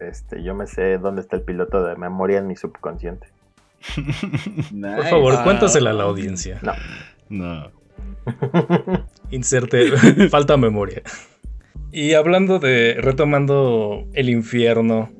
este, 0.00 0.42
yo 0.42 0.54
me 0.54 0.66
sé 0.66 0.98
dónde 0.98 1.20
está 1.20 1.36
el 1.36 1.42
piloto 1.42 1.82
de 1.84 1.96
memoria 1.96 2.38
en 2.38 2.46
mi 2.46 2.56
subconsciente. 2.56 3.26
Nice. 4.72 4.96
Por 4.96 5.04
favor, 5.06 5.34
Ah. 5.38 5.44
cuéntasela 5.44 5.90
a 5.90 5.92
la 5.94 6.04
audiencia. 6.04 6.60
No. 6.62 6.72
No. 7.28 7.70
Inserte, 9.30 9.90
falta 10.30 10.56
memoria. 10.56 11.02
Y 11.92 12.14
hablando 12.14 12.58
de, 12.58 12.96
retomando 13.00 14.04
el 14.14 14.28
infierno, 14.30 15.10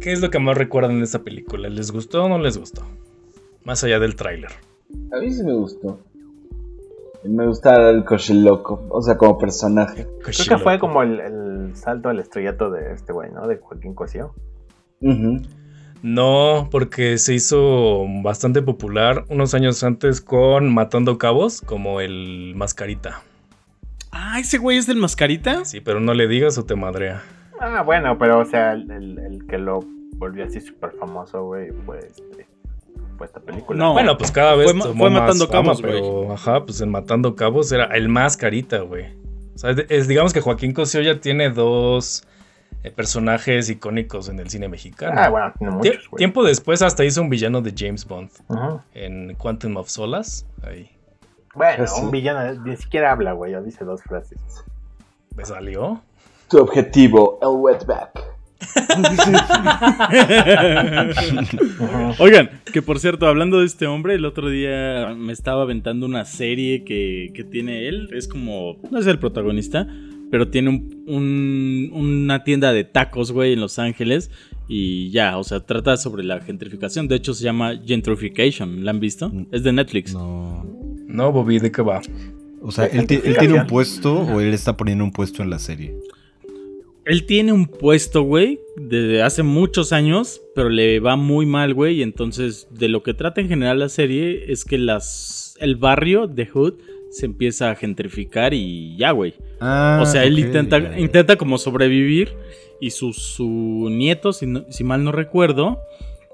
¿qué 0.00 0.12
es 0.12 0.20
lo 0.20 0.30
que 0.30 0.38
más 0.38 0.56
recuerdan 0.56 0.98
de 0.98 1.04
esta 1.04 1.20
película? 1.22 1.68
¿Les 1.68 1.90
gustó 1.90 2.24
o 2.24 2.28
no 2.28 2.38
les 2.38 2.56
gustó? 2.58 2.82
Más 3.64 3.82
allá 3.84 3.98
del 3.98 4.16
tráiler. 4.16 4.50
A 5.12 5.18
mí 5.20 5.30
sí 5.30 5.42
me 5.42 5.52
gustó. 5.54 5.98
Me 7.24 7.44
gusta 7.46 7.90
el 7.90 8.04
coche 8.04 8.34
loco, 8.34 8.86
o 8.88 9.02
sea, 9.02 9.16
como 9.18 9.36
personaje. 9.36 10.06
Creo 10.22 10.58
que 10.58 10.62
fue 10.62 10.78
como 10.78 11.02
el, 11.02 11.18
el 11.18 11.76
salto 11.76 12.08
al 12.08 12.20
estrellato 12.20 12.70
de 12.70 12.92
este 12.92 13.12
güey, 13.12 13.32
¿no? 13.32 13.48
De 13.48 13.56
Joaquín 13.56 13.94
Cosío. 13.94 14.32
Ujú. 15.00 15.42
No, 16.06 16.68
porque 16.70 17.18
se 17.18 17.34
hizo 17.34 18.04
bastante 18.22 18.62
popular 18.62 19.24
unos 19.28 19.54
años 19.54 19.82
antes 19.82 20.20
con 20.20 20.72
Matando 20.72 21.18
Cabos, 21.18 21.60
como 21.60 22.00
el 22.00 22.52
Mascarita. 22.54 23.22
Ah, 24.12 24.38
ese 24.38 24.58
güey 24.58 24.78
es 24.78 24.86
del 24.86 24.98
mascarita. 24.98 25.64
Sí, 25.64 25.80
pero 25.80 25.98
no 25.98 26.14
le 26.14 26.28
digas 26.28 26.56
o 26.58 26.64
te 26.64 26.76
madrea. 26.76 27.24
Ah, 27.60 27.82
bueno, 27.82 28.16
pero 28.18 28.38
o 28.38 28.44
sea, 28.44 28.72
el, 28.74 28.88
el- 28.88 29.18
el 29.18 29.46
que 29.48 29.58
lo 29.58 29.80
volvió 30.16 30.44
así 30.44 30.60
súper 30.60 30.92
famoso, 30.92 31.44
güey, 31.44 31.70
fue, 31.84 31.98
este, 31.98 32.46
fue 33.18 33.26
esta 33.26 33.40
película. 33.40 33.76
No. 33.76 33.92
Bueno, 33.92 34.16
pues 34.16 34.30
cada 34.30 34.54
vez 34.54 34.70
Fue 34.72 34.80
tomó 34.80 34.94
fue 34.94 35.10
más 35.10 35.22
Matando 35.22 35.48
fama, 35.48 35.62
Cabos, 35.64 35.82
pero 35.82 36.32
ajá, 36.32 36.64
pues 36.64 36.80
en 36.82 36.90
Matando 36.90 37.34
Cabos 37.34 37.72
era 37.72 37.86
el 37.86 38.08
Mascarita, 38.08 38.78
güey. 38.82 39.06
O 39.56 39.58
sea, 39.58 39.70
es- 39.72 39.86
es- 39.88 40.06
digamos 40.08 40.32
que 40.32 40.40
Joaquín 40.40 40.72
Cosío 40.72 41.02
ya 41.02 41.18
tiene 41.20 41.50
dos 41.50 42.24
personajes 42.94 43.68
icónicos 43.68 44.28
en 44.28 44.38
el 44.38 44.48
cine 44.48 44.68
mexicano. 44.68 45.14
Ah, 45.20 45.28
bueno, 45.28 45.52
tiene 45.58 45.72
Tie- 45.74 45.76
muchos, 45.76 46.08
güey. 46.10 46.18
tiempo 46.18 46.44
después 46.44 46.82
hasta 46.82 47.04
hizo 47.04 47.20
un 47.22 47.28
villano 47.28 47.60
de 47.60 47.74
James 47.76 48.04
Bond 48.06 48.30
Ujú. 48.48 48.80
en 48.94 49.34
Quantum 49.34 49.76
of 49.76 49.88
Solace. 49.88 50.44
Ahí 50.62 50.90
Bueno, 51.54 51.84
un 52.00 52.10
villano 52.10 52.62
ni 52.64 52.76
siquiera 52.76 53.12
habla, 53.12 53.32
güey, 53.32 53.54
o 53.54 53.62
dice 53.62 53.84
dos 53.84 54.02
frases. 54.02 54.38
me 55.34 55.44
salió. 55.44 56.00
Tu 56.48 56.58
objetivo, 56.58 57.38
el 57.42 57.48
wetback. 57.60 58.24
Oigan, 62.18 62.50
que 62.72 62.82
por 62.82 62.98
cierto, 63.00 63.26
hablando 63.26 63.60
de 63.60 63.66
este 63.66 63.86
hombre, 63.86 64.14
el 64.14 64.24
otro 64.24 64.48
día 64.48 65.14
me 65.16 65.32
estaba 65.32 65.62
aventando 65.62 66.06
una 66.06 66.24
serie 66.24 66.84
que, 66.84 67.32
que 67.34 67.44
tiene 67.44 67.88
él. 67.88 68.08
Es 68.12 68.28
como, 68.28 68.76
no 68.90 68.98
es 68.98 69.06
el 69.06 69.18
protagonista, 69.18 69.86
pero 70.30 70.48
tiene 70.48 70.70
un- 70.70 71.04
un- 71.06 71.90
una 71.92 72.44
tienda 72.44 72.72
de 72.72 72.84
tacos, 72.84 73.32
güey, 73.32 73.52
en 73.54 73.60
Los 73.60 73.78
Ángeles. 73.78 74.30
Y 74.68 75.10
ya, 75.10 75.38
o 75.38 75.44
sea, 75.44 75.60
trata 75.60 75.96
sobre 75.96 76.24
la 76.24 76.40
gentrificación. 76.40 77.06
De 77.06 77.14
hecho, 77.16 77.34
se 77.34 77.44
llama 77.44 77.80
Gentrification. 77.86 78.84
¿La 78.84 78.90
han 78.90 78.98
visto? 79.00 79.30
Es 79.52 79.62
de 79.62 79.72
Netflix. 79.72 80.12
No. 80.12 80.66
No, 81.06 81.30
Bobby, 81.32 81.58
¿de 81.60 81.70
qué 81.70 81.82
va? 81.82 82.00
O 82.62 82.72
sea, 82.72 82.86
¿él, 82.86 83.06
ti- 83.06 83.20
él 83.22 83.36
tiene 83.38 83.54
un 83.60 83.66
puesto 83.68 84.12
o 84.22 84.40
él 84.40 84.52
está 84.52 84.76
poniendo 84.76 85.04
un 85.04 85.12
puesto 85.12 85.42
en 85.44 85.50
la 85.50 85.60
serie? 85.60 85.94
Él 87.04 87.24
tiene 87.26 87.52
un 87.52 87.66
puesto, 87.66 88.22
güey, 88.22 88.58
desde 88.76 89.22
hace 89.22 89.44
muchos 89.44 89.92
años, 89.92 90.40
pero 90.56 90.68
le 90.68 90.98
va 90.98 91.14
muy 91.14 91.46
mal, 91.46 91.72
güey. 91.72 91.98
y 91.98 92.02
Entonces, 92.02 92.66
de 92.70 92.88
lo 92.88 93.04
que 93.04 93.14
trata 93.14 93.40
en 93.40 93.48
general 93.48 93.78
la 93.78 93.88
serie 93.88 94.50
es 94.52 94.64
que 94.64 94.78
las 94.78 95.56
el 95.60 95.76
barrio 95.76 96.26
de 96.26 96.46
Hood 96.46 96.74
se 97.18 97.26
empieza 97.26 97.70
a 97.70 97.74
gentrificar 97.74 98.52
y 98.54 98.96
ya, 98.96 99.10
güey. 99.12 99.34
Ah, 99.60 100.00
o 100.02 100.06
sea, 100.06 100.24
él 100.24 100.38
intenta, 100.38 100.98
intenta 100.98 101.36
como 101.36 101.58
sobrevivir 101.58 102.34
y 102.80 102.90
su, 102.90 103.12
su 103.12 103.88
nieto, 103.90 104.32
si, 104.32 104.46
no- 104.46 104.64
si 104.70 104.84
mal 104.84 105.02
no 105.02 105.12
recuerdo, 105.12 105.78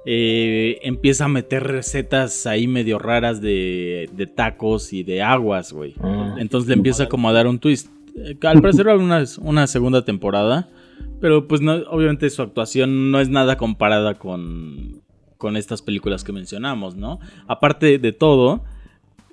eh, 0.04 0.78
empieza 0.82 1.26
a 1.26 1.28
meter 1.28 1.62
recetas 1.62 2.46
ahí 2.46 2.66
medio 2.66 2.98
raras 2.98 3.40
de, 3.40 4.08
de 4.12 4.26
tacos 4.26 4.92
y 4.92 5.02
de 5.04 5.22
aguas, 5.22 5.72
güey. 5.72 5.94
Mm. 6.00 6.38
Entonces 6.38 6.68
le 6.68 6.74
empieza 6.74 7.08
como 7.08 7.28
a 7.28 7.32
dar 7.32 7.46
un 7.46 7.58
twist. 7.60 7.88
Eh, 8.16 8.36
Al 8.42 8.60
parecer 8.60 8.86
va 8.86 8.90
a 8.90 8.94
haber 8.94 9.04
una, 9.06 9.24
una 9.40 9.66
segunda 9.66 10.04
temporada. 10.04 10.68
Pero 11.20 11.46
pues 11.46 11.60
no, 11.60 11.74
obviamente 11.90 12.28
su 12.30 12.42
actuación 12.42 13.12
no 13.12 13.20
es 13.20 13.28
nada 13.28 13.56
comparada 13.56 14.14
con, 14.14 15.00
con 15.38 15.56
estas 15.56 15.80
películas 15.80 16.24
que 16.24 16.32
mencionamos, 16.32 16.96
¿no? 16.96 17.20
Aparte 17.46 17.98
de 17.98 18.12
todo, 18.12 18.64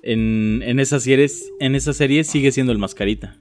en, 0.02 0.62
en 0.64 0.80
esa 0.80 0.98
serie, 1.00 1.26
en 1.60 1.74
esa 1.74 1.92
serie 1.92 2.24
sigue 2.24 2.52
siendo 2.52 2.72
el 2.72 2.78
mascarita. 2.78 3.36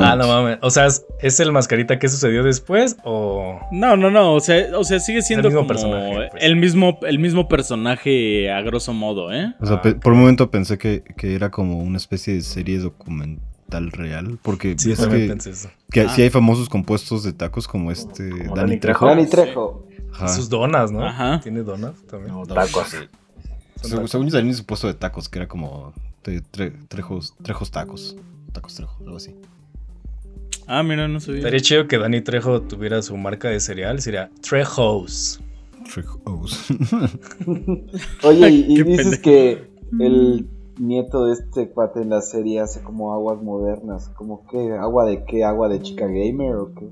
Ah, 0.00 0.16
no 0.18 0.26
mames. 0.26 0.58
O 0.62 0.70
sea, 0.70 0.86
¿es, 0.86 1.04
es 1.20 1.38
el 1.40 1.52
mascarita 1.52 1.98
que 1.98 2.08
sucedió 2.08 2.42
después 2.42 2.96
o...? 3.04 3.60
No, 3.70 3.96
no, 3.96 4.10
no. 4.10 4.34
O 4.34 4.40
sea, 4.40 4.66
o 4.76 4.82
sea 4.84 4.98
sigue 4.98 5.22
siendo 5.22 5.48
mismo 5.48 5.60
como 5.60 5.68
personaje, 5.68 6.28
pues. 6.32 6.42
el, 6.42 6.56
mismo, 6.56 6.98
el 7.02 7.18
mismo 7.20 7.48
personaje 7.48 8.50
a 8.50 8.60
grosso 8.62 8.92
modo, 8.92 9.32
¿eh? 9.32 9.54
O 9.60 9.66
sea, 9.66 9.82
pe- 9.82 9.94
por 9.94 10.12
un 10.14 10.20
momento 10.20 10.50
pensé 10.50 10.78
que, 10.78 11.02
que 11.16 11.34
era 11.34 11.50
como 11.50 11.78
una 11.78 11.96
especie 11.96 12.34
de 12.34 12.40
serie 12.42 12.78
documental 12.78 13.92
real. 13.92 14.38
Porque 14.42 14.74
Sí, 14.78 14.94
también 14.94 15.22
que, 15.22 15.28
pensé 15.28 15.50
eso. 15.50 15.70
que 15.92 16.00
Ah. 16.02 16.08
sí 16.08 16.22
hay 16.22 16.30
famosos 16.30 16.68
compuestos 16.68 17.22
de 17.22 17.32
tacos 17.32 17.68
como 17.68 17.92
este 17.92 18.28
Como 18.30 18.42
Dani 18.56 18.70
Dani 18.70 18.76
Trejo. 18.80 19.06
Dani 19.06 19.26
Trejo. 19.26 19.86
Sus 20.28 20.48
donas, 20.48 20.90
¿no? 20.90 21.04
Ajá. 21.06 21.40
Tiene 21.42 21.60
donas 21.62 21.94
también. 22.10 22.32
No, 22.34 22.46
tacos. 22.46 22.96
Según, 23.82 24.08
según 24.08 24.26
yo 24.28 24.32
también 24.38 24.56
su 24.56 24.64
puesto 24.64 24.86
de 24.86 24.94
tacos, 24.94 25.28
que 25.28 25.38
era 25.38 25.48
como 25.48 25.92
tre- 26.24 26.42
tre- 26.52 26.72
trejos, 26.88 27.34
trejos 27.42 27.70
tacos. 27.70 28.16
Tacos 28.52 28.74
trejo, 28.74 28.96
algo 29.04 29.16
así. 29.16 29.34
Ah, 30.66 30.82
mira, 30.82 31.06
no 31.08 31.20
sabía. 31.20 31.38
Estaría 31.40 31.60
chido 31.60 31.86
que 31.86 31.98
Dani 31.98 32.20
Trejo 32.22 32.62
tuviera 32.62 33.00
su 33.02 33.16
marca 33.16 33.48
de 33.48 33.60
cereal. 33.60 34.00
Sería 34.00 34.30
Trejos. 34.40 35.40
Trejos. 35.92 36.66
Oye, 38.24 38.48
y, 38.50 38.82
dices 38.82 39.18
pendejo. 39.18 39.22
que 39.22 39.70
el 40.00 40.48
nieto 40.78 41.26
de 41.26 41.34
este 41.34 41.68
cuate 41.68 42.02
en 42.02 42.10
la 42.10 42.20
serie 42.20 42.60
hace 42.60 42.80
como 42.82 43.12
aguas 43.14 43.40
modernas. 43.42 44.08
¿Como 44.16 44.44
qué? 44.48 44.72
¿Agua 44.72 45.04
de 45.06 45.24
qué? 45.24 45.44
¿Agua 45.44 45.68
de 45.68 45.80
chica 45.82 46.06
gamer 46.06 46.56
o 46.56 46.74
qué? 46.74 46.86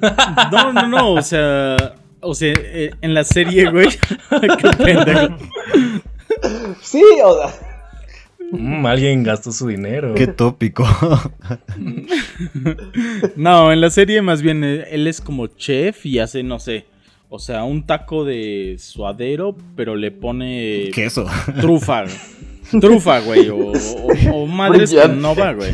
No, 0.50 0.72
no, 0.72 0.88
no, 0.88 1.12
o 1.14 1.22
sea, 1.22 1.76
o 2.24 2.34
sea, 2.34 2.52
eh, 2.56 2.90
en 3.00 3.14
la 3.14 3.24
serie, 3.24 3.70
güey. 3.70 3.88
Qué 4.30 4.68
pendejo. 4.84 5.36
Sí, 6.82 7.02
o 7.24 7.34
sea, 7.38 7.54
Mm, 8.50 8.86
alguien 8.86 9.22
gastó 9.24 9.50
su 9.50 9.66
dinero. 9.66 10.14
Qué 10.14 10.26
tópico. 10.28 10.86
No, 13.36 13.72
en 13.72 13.80
la 13.80 13.90
serie 13.90 14.22
más 14.22 14.42
bien 14.42 14.62
eh, 14.62 14.84
él 14.90 15.06
es 15.06 15.20
como 15.20 15.46
chef 15.48 16.06
y 16.06 16.18
hace, 16.18 16.42
no 16.42 16.58
sé, 16.60 16.84
o 17.28 17.38
sea, 17.38 17.64
un 17.64 17.86
taco 17.86 18.24
de 18.24 18.76
suadero, 18.78 19.56
pero 19.76 19.96
le 19.96 20.10
pone 20.10 20.90
Queso. 20.92 21.26
trufa. 21.60 22.04
Trufa, 22.80 23.20
güey, 23.20 23.48
o, 23.48 23.72
o, 23.72 24.32
o 24.32 24.46
madres 24.46 24.92
que 24.92 25.08
no 25.08 25.34
va, 25.34 25.52
güey. 25.52 25.72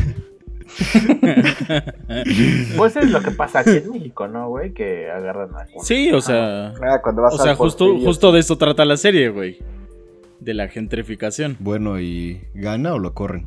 Pues 2.77 2.95
es 2.95 3.09
lo 3.09 3.21
que 3.21 3.31
pasa 3.31 3.59
aquí 3.59 3.77
en 3.77 3.91
México, 3.91 4.27
¿no, 4.27 4.49
güey? 4.49 4.73
Que 4.73 5.09
agarran 5.09 5.49
a 5.55 5.65
Sí, 5.83 6.11
o 6.11 6.21
sea, 6.21 6.73
ah, 6.81 6.99
cuando 7.01 7.21
vas 7.21 7.35
o 7.35 7.37
sea, 7.37 7.55
justo, 7.55 7.97
justo 7.99 8.31
de 8.31 8.39
eso 8.39 8.57
trata 8.57 8.85
la 8.85 8.97
serie, 8.97 9.29
güey. 9.29 9.59
De 10.39 10.53
la 10.53 10.67
gentrificación. 10.67 11.57
Bueno, 11.59 11.99
¿y 11.99 12.41
gana 12.53 12.93
o 12.93 12.99
lo 12.99 13.13
corren? 13.13 13.45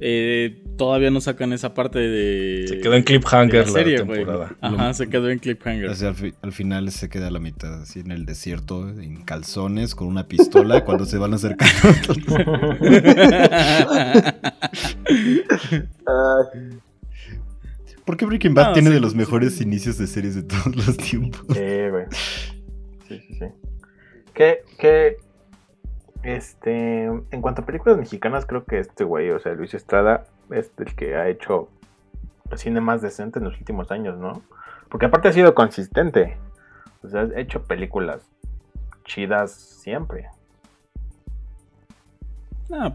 Eh, 0.00 0.62
todavía 0.78 1.10
no 1.10 1.20
sacan 1.20 1.52
esa 1.52 1.74
parte 1.74 1.98
de. 1.98 2.64
Se 2.68 2.80
quedó 2.80 2.94
en 2.94 3.02
cliffhanger 3.02 3.66
la, 3.66 3.72
serie, 3.72 4.00
güey. 4.00 4.20
temporada. 4.20 4.56
Ajá, 4.62 4.94
se 4.94 5.10
quedó 5.10 5.28
en 5.28 5.40
cliffhanger. 5.40 5.94
Sea, 5.94 6.08
al, 6.08 6.14
fi- 6.14 6.32
al 6.40 6.52
final 6.52 6.90
se 6.90 7.10
queda 7.10 7.26
a 7.26 7.30
la 7.30 7.38
mitad, 7.40 7.82
así 7.82 8.00
en 8.00 8.12
el 8.12 8.24
desierto, 8.24 8.88
en 8.88 9.24
calzones, 9.24 9.94
con 9.94 10.08
una 10.08 10.26
pistola, 10.26 10.84
cuando 10.86 11.04
se 11.04 11.18
van 11.18 11.34
acercando. 11.34 11.74
¿Por 18.04 18.16
qué 18.16 18.24
Breaking 18.24 18.54
Bad 18.54 18.68
No, 18.68 18.72
tiene 18.72 18.88
sí, 18.88 18.94
de 18.94 19.00
los 19.00 19.12
sí. 19.12 19.18
mejores 19.18 19.60
inicios 19.60 19.98
de 19.98 20.06
series 20.06 20.34
de 20.34 20.42
todos 20.42 20.74
los 20.74 20.96
tiempos? 20.96 21.42
Sí, 21.48 21.88
güey. 21.90 22.04
Sí, 23.06 23.20
sí, 23.26 23.34
sí. 23.38 23.44
Que, 24.32 24.58
que, 24.78 25.16
este, 26.22 27.04
en 27.04 27.42
cuanto 27.42 27.62
a 27.62 27.66
películas 27.66 27.98
mexicanas, 27.98 28.46
creo 28.46 28.64
que 28.64 28.78
este 28.78 29.04
güey, 29.04 29.30
o 29.30 29.38
sea, 29.40 29.52
Luis 29.52 29.74
Estrada, 29.74 30.24
es 30.50 30.70
el 30.78 30.94
que 30.94 31.16
ha 31.16 31.28
hecho 31.28 31.68
cine 32.56 32.80
más 32.80 33.02
decente 33.02 33.38
en 33.38 33.44
los 33.46 33.58
últimos 33.58 33.90
años, 33.90 34.18
¿no? 34.18 34.42
Porque 34.88 35.06
aparte 35.06 35.28
ha 35.28 35.32
sido 35.32 35.54
consistente. 35.54 36.36
O 37.02 37.08
sea, 37.08 37.22
ha 37.22 37.40
hecho 37.40 37.62
películas 37.62 38.22
chidas 39.04 39.52
siempre. 39.52 40.28
Ah, 42.70 42.92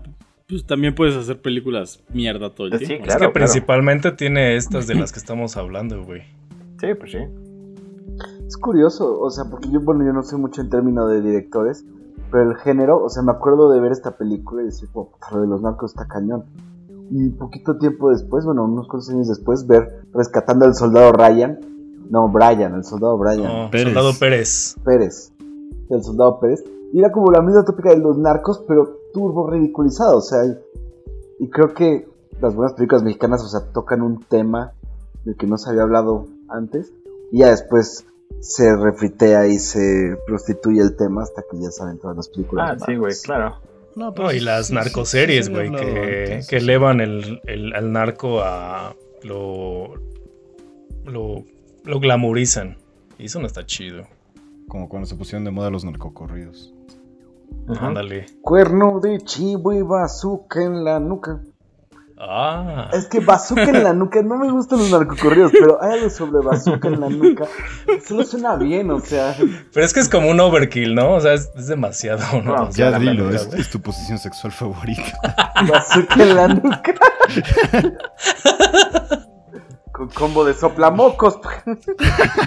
pues 0.48 0.66
también 0.66 0.94
puedes 0.94 1.16
hacer 1.16 1.42
películas 1.42 2.02
mierda 2.10 2.50
todo 2.54 2.68
el 2.68 2.78
Sí, 2.80 2.86
tiempo. 2.86 3.06
claro. 3.06 3.22
es 3.22 3.28
que 3.28 3.34
principalmente 3.34 4.12
tiene 4.12 4.56
estas 4.56 4.88
de 4.88 4.96
las 5.00 5.12
que 5.12 5.20
estamos 5.20 5.58
hablando, 5.58 6.04
güey. 6.04 6.22
Sí, 6.80 6.94
pues 6.96 7.12
sí. 7.12 7.20
Es 8.48 8.58
curioso, 8.58 9.20
o 9.20 9.30
sea, 9.32 9.46
porque 9.50 9.70
yo, 9.72 9.80
bueno, 9.82 10.06
yo 10.06 10.14
no 10.14 10.22
sé 10.22 10.36
mucho 10.38 10.62
en 10.62 10.70
términos 10.70 11.10
de 11.10 11.22
directores, 11.22 11.84
pero 12.30 12.52
el 12.52 12.58
género, 12.58 13.02
o 13.04 13.10
sea, 13.10 13.24
me 13.24 13.32
acuerdo 13.32 13.72
de 13.72 13.80
ver 13.80 13.92
esta 13.92 14.18
película 14.18 14.62
y 14.62 14.66
decir, 14.66 14.90
"Oh, 14.94 15.10
puta, 15.10 15.28
lo 15.32 15.42
de 15.42 15.48
los 15.48 15.62
narcos 15.62 15.92
está 15.92 16.08
cañón. 16.08 16.44
Y 17.16 17.30
poquito 17.30 17.78
tiempo 17.78 18.10
después, 18.10 18.44
bueno, 18.44 18.66
unos 18.66 18.88
cuantos 18.88 19.08
años 19.12 19.28
después, 19.28 19.68
ver 19.68 20.02
Rescatando 20.14 20.66
al 20.66 20.74
Soldado 20.74 21.12
Ryan, 21.12 21.60
no, 22.10 22.28
Brian, 22.30 22.74
el 22.74 22.84
Soldado 22.84 23.20
Brian 23.20 23.44
No, 23.44 23.70
Pérez. 23.70 23.94
Soldado 23.94 24.14
Pérez. 24.20 24.76
Pérez, 24.84 25.32
el 25.92 26.04
Soldado 26.04 26.40
Pérez, 26.40 26.64
y 26.92 27.00
era 27.00 27.12
como 27.12 27.32
la 27.32 27.42
misma 27.44 27.64
tópica 27.66 27.92
de 27.92 27.98
los 27.98 28.18
narcos, 28.18 28.64
pero 28.68 28.98
turbo 29.14 29.48
ridiculizado, 29.48 30.18
o 30.18 30.22
sea, 30.22 30.44
y, 30.44 30.58
y 31.40 31.50
creo 31.52 31.76
que 31.76 32.08
las 32.42 32.56
buenas 32.56 32.74
películas 32.74 33.04
mexicanas, 33.04 33.44
o 33.44 33.48
sea, 33.48 33.72
tocan 33.72 34.02
un 34.02 34.24
tema 34.24 34.72
del 35.24 35.36
que 35.36 35.46
no 35.46 35.60
se 35.60 35.70
había 35.70 35.84
hablado 35.84 36.26
antes, 36.50 36.92
y 37.32 37.40
ya 37.40 37.50
después 37.50 38.08
se 38.40 38.76
refritea 38.76 39.46
y 39.48 39.60
se 39.60 40.18
prostituye 40.26 40.82
el 40.82 40.96
tema 40.96 41.22
hasta 41.22 41.44
que 41.44 41.60
ya 41.62 41.70
salen 41.70 42.00
todas 42.00 42.18
las 42.18 42.30
películas. 42.30 42.72
Ah, 42.82 42.86
sí, 42.86 42.96
güey, 42.96 43.14
claro. 43.24 43.56
No, 43.96 44.12
No, 44.12 44.32
y 44.32 44.40
las 44.40 44.72
narcoseries, 44.72 45.50
güey, 45.50 45.72
que, 45.72 46.42
que 46.50 46.58
elevan 46.58 47.00
el, 47.02 47.42
el- 47.46 47.74
al 47.76 47.92
narco 47.92 48.42
a 48.42 48.96
lo, 49.24 49.96
lo, 51.06 51.44
lo 51.84 52.00
glamorizan. 52.00 52.78
Y 53.20 53.26
eso 53.26 53.40
no 53.40 53.48
está 53.48 53.66
chido. 53.66 54.08
Como 54.68 54.90
cuando 54.90 55.08
se 55.08 55.16
pusieron 55.16 55.44
de 55.46 55.52
moda 55.52 55.70
los 55.70 55.86
narcocorridos. 55.86 56.74
Ándale. 57.80 58.26
Cuerno 58.42 59.00
de 59.00 59.20
chivo 59.20 59.74
y 59.74 59.82
bazooka 59.84 60.64
en 60.64 60.84
la 60.84 61.00
nuca. 61.00 61.42
Ah. 62.26 62.90
Es 62.94 63.08
que 63.08 63.20
bazooka 63.20 63.64
en 63.64 63.84
la 63.84 63.94
nuca, 63.94 64.22
no 64.24 64.38
me 64.38 64.50
gustan 64.50 64.80
los 64.80 64.92
narcocorridos, 64.92 65.52
pero 65.52 65.82
hay 65.84 65.94
algo 65.94 66.10
sobre 66.10 66.42
bazooka 66.44 66.88
en 66.88 67.02
la 67.02 67.10
nuca. 67.10 67.46
Solo 68.08 68.24
suena 68.24 68.56
bien, 68.56 68.90
o 68.92 69.00
sea. 69.00 69.36
Pero 69.74 69.86
es 69.86 69.94
que 69.94 70.00
es 70.00 70.08
como 70.08 70.30
un 70.30 70.40
overkill, 70.40 70.96
¿no? 70.96 71.16
O 71.16 71.20
sea, 71.20 71.34
es, 71.34 71.50
es 71.56 71.68
demasiado, 71.68 72.42
¿no? 72.42 72.72
Sea, 72.72 72.86
Ya 72.86 72.92
la 72.92 73.00
dilo, 73.00 73.30
es, 73.30 73.50
es 73.54 73.70
tu 73.70 73.82
posición 73.82 74.18
sexual 74.18 74.54
favorita. 74.54 75.12
Bazooka 75.70 76.24
en 76.24 76.36
la 76.36 76.48
nuca. 76.48 76.94
Con 79.92 80.10
combo 80.10 80.44
de 80.44 80.54
soplamocos. 80.54 81.40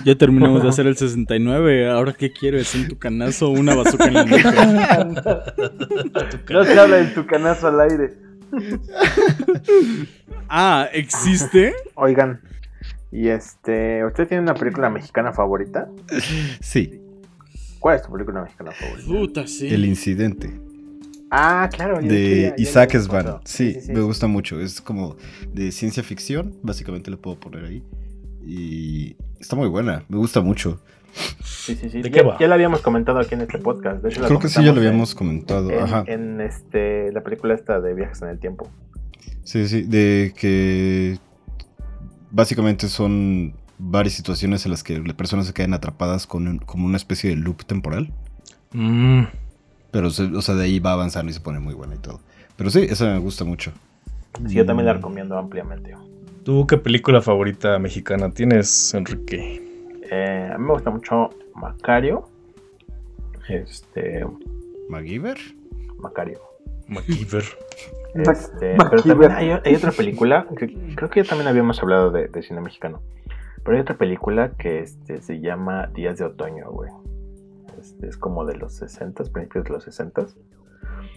Ya 0.05 0.17
terminamos 0.17 0.63
de 0.63 0.69
hacer 0.69 0.87
el 0.87 0.97
69. 0.97 1.91
Ahora, 1.91 2.13
¿qué 2.13 2.33
quieres? 2.33 2.75
¿Un 2.75 2.89
tucanazo 2.89 3.49
o 3.49 3.51
una 3.51 3.75
bazooka 3.75 4.07
en 4.07 4.15
la 4.15 4.25
nuca? 4.25 5.45
No 6.51 6.65
se 6.65 6.81
habla 6.81 6.97
del 6.97 7.15
tucanazo 7.15 7.69
al 7.69 7.81
aire. 7.81 8.26
Ah, 10.49 10.89
¿existe? 10.93 11.75
Oigan, 11.97 12.41
y 13.11 13.29
este, 13.29 14.05
¿usted 14.05 14.29
tiene 14.29 14.43
una 14.43 14.55
película 14.55 14.89
mexicana 14.91 15.33
favorita? 15.33 15.89
Sí, 16.61 17.01
¿Cuál 17.81 17.97
es 17.97 18.03
tu 18.03 18.13
película 18.13 18.43
mexicana 18.43 18.71
favorita? 18.73 19.09
Puta, 19.09 19.47
sí. 19.47 19.69
El 19.69 19.85
Incidente 19.85 20.53
Ah, 21.31 21.69
claro. 21.73 22.01
de 22.01 22.55
Isaac 22.59 22.95
lo 22.95 23.01
Esban. 23.01 23.25
contó. 23.25 23.41
Sí, 23.45 23.77
me 23.89 24.01
gusta 24.01 24.27
mucho. 24.29 24.61
Es 24.61 24.81
como 24.81 25.17
de 25.53 25.73
ciencia 25.73 26.03
ficción, 26.05 26.55
básicamente 26.63 27.11
le 27.11 27.17
puedo 27.17 27.39
poner 27.39 27.65
ahí. 27.65 27.83
Y 28.45 29.17
está 29.41 29.57
muy 29.57 29.69
buena, 29.69 30.05
me 30.09 30.17
gusta 30.19 30.41
mucho. 30.41 30.81
Sí, 31.43 31.75
sí, 31.77 31.89
sí. 31.91 32.03
¿De 32.03 32.11
ya, 32.11 32.15
qué 32.15 32.23
va? 32.23 32.39
ya 32.39 32.53
habíamos 32.53 32.81
comentado 32.81 33.19
aquí 33.19 33.35
en 33.35 33.41
este 33.43 33.59
podcast. 33.59 34.03
De 34.03 34.11
hecho, 34.11 34.21
la 34.21 34.29
Creo 34.29 34.39
que 34.39 34.49
sí, 34.49 34.63
ya 34.65 34.73
lo 34.73 34.79
habíamos 34.81 35.15
comentado. 35.15 35.71
En, 35.71 35.79
Ajá. 35.83 36.05
en, 36.07 36.41
este, 36.41 37.11
la 37.13 37.23
película 37.23 37.55
esta 37.55 37.81
de 37.81 37.95
Viajes 37.95 38.23
en 38.23 38.29
el 38.29 38.39
Tiempo. 38.39 38.69
Sí, 39.43 39.67
sí, 39.69 39.83
de 39.83 40.33
que 40.37 41.19
básicamente 42.31 42.89
son 42.89 43.55
varias 43.79 44.15
situaciones 44.15 44.65
en 44.65 44.71
las 44.73 44.83
que 44.83 44.99
las 45.01 45.15
personas 45.17 45.47
se 45.47 45.53
quedan 45.53 45.75
atrapadas 45.75 46.27
con 46.27 46.47
un- 46.49 46.59
como 46.59 46.87
una 46.87 46.97
especie 46.97 47.31
de 47.31 47.37
loop 47.37 47.65
temporal. 47.65 48.11
mm, 48.73 49.25
Pero, 49.93 50.11
se- 50.11 50.25
o 50.25 50.43
sea, 50.43 50.55
de 50.57 50.65
ahí 50.65 50.79
va 50.81 50.93
avanzando 50.93 51.31
y 51.31 51.35
se 51.35 51.41
pone 51.41 51.59
muy 51.61 51.73
buena 51.73 51.95
y 51.95 51.99
todo. 51.99 52.21
Pero 52.57 52.69
sí, 52.71 52.81
esa 52.89 53.07
me 53.07 53.19
gusta 53.19 53.45
mucho. 53.45 53.73
Sí, 54.47 54.55
yo 54.55 54.67
también 54.67 54.85
la 54.87 54.93
Mm. 54.93 54.97
recomiendo 54.97 55.39
ampliamente. 55.39 55.95
¿Tú 56.45 56.67
qué 56.67 56.77
película 56.77 57.23
favorita 57.23 57.79
mexicana 57.79 58.31
tienes, 58.31 58.93
Enrique? 58.95 59.63
Eh, 60.11 60.51
a 60.53 60.59
mí 60.59 60.65
me 60.65 60.73
gusta 60.73 60.91
mucho 60.91 61.31
Macario. 61.55 62.29
Este, 63.49 64.27
¿MacGyver? 64.89 65.39
Macario. 65.99 66.41
MacGyver. 66.89 67.45
Mac- 68.15 68.29
Este, 68.37 68.77
pero 68.91 69.03
también 69.03 69.33
hay, 69.33 69.51
hay 69.65 69.75
otra 69.75 69.93
película, 69.93 70.47
que 70.57 70.73
creo 70.95 71.11
que 71.11 71.23
ya 71.23 71.29
también 71.29 71.49
habíamos 71.49 71.81
hablado 71.83 72.11
de, 72.11 72.29
de 72.29 72.43
cine 72.43 72.61
mexicano. 72.61 73.03
Pero 73.63 73.77
hay 73.77 73.83
otra 73.83 73.97
película 73.99 74.53
que 74.57 74.81
este, 74.81 75.21
se 75.23 75.41
llama 75.41 75.89
Días 75.89 76.19
de 76.19 76.25
Otoño, 76.25 76.71
güey. 76.71 76.91
Este, 77.81 78.09
es 78.09 78.17
como 78.17 78.45
de 78.47 78.57
los 78.57 78.73
60, 78.75 79.25
principios 79.25 79.65
de 79.65 79.71
los 79.71 79.85
60. 79.85 80.27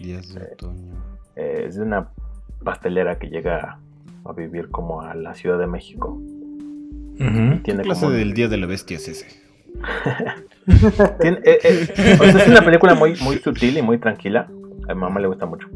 Días 0.00 0.34
de 0.34 0.42
otoño. 0.52 0.94
Eh, 1.36 1.64
es 1.68 1.76
de 1.76 1.82
una 1.82 2.10
pastelera 2.64 3.18
que 3.18 3.28
llega 3.28 3.78
a 4.24 4.32
vivir 4.32 4.68
como 4.70 5.00
a 5.02 5.14
la 5.14 5.34
Ciudad 5.34 5.58
de 5.58 5.66
México. 5.66 6.20
¿Qué 7.20 7.60
Tiene 7.64 7.82
clase 7.82 8.00
como- 8.06 8.12
del 8.12 8.32
Día 8.34 8.48
de 8.48 8.56
la 8.56 8.66
Bestia 8.66 8.96
es 8.96 9.08
ese? 9.08 9.26
Tiene- 11.20 11.40
eh, 11.44 11.58
eh, 11.64 12.18
o 12.20 12.24
sea, 12.24 12.42
es 12.42 12.48
una 12.48 12.62
película 12.64 12.94
muy, 12.94 13.14
muy 13.22 13.36
sutil 13.38 13.76
y 13.76 13.82
muy 13.82 13.98
tranquila. 13.98 14.46
A 14.88 14.94
mi 14.94 15.00
mamá 15.00 15.20
le 15.20 15.26
gusta 15.28 15.46
mucho. 15.46 15.68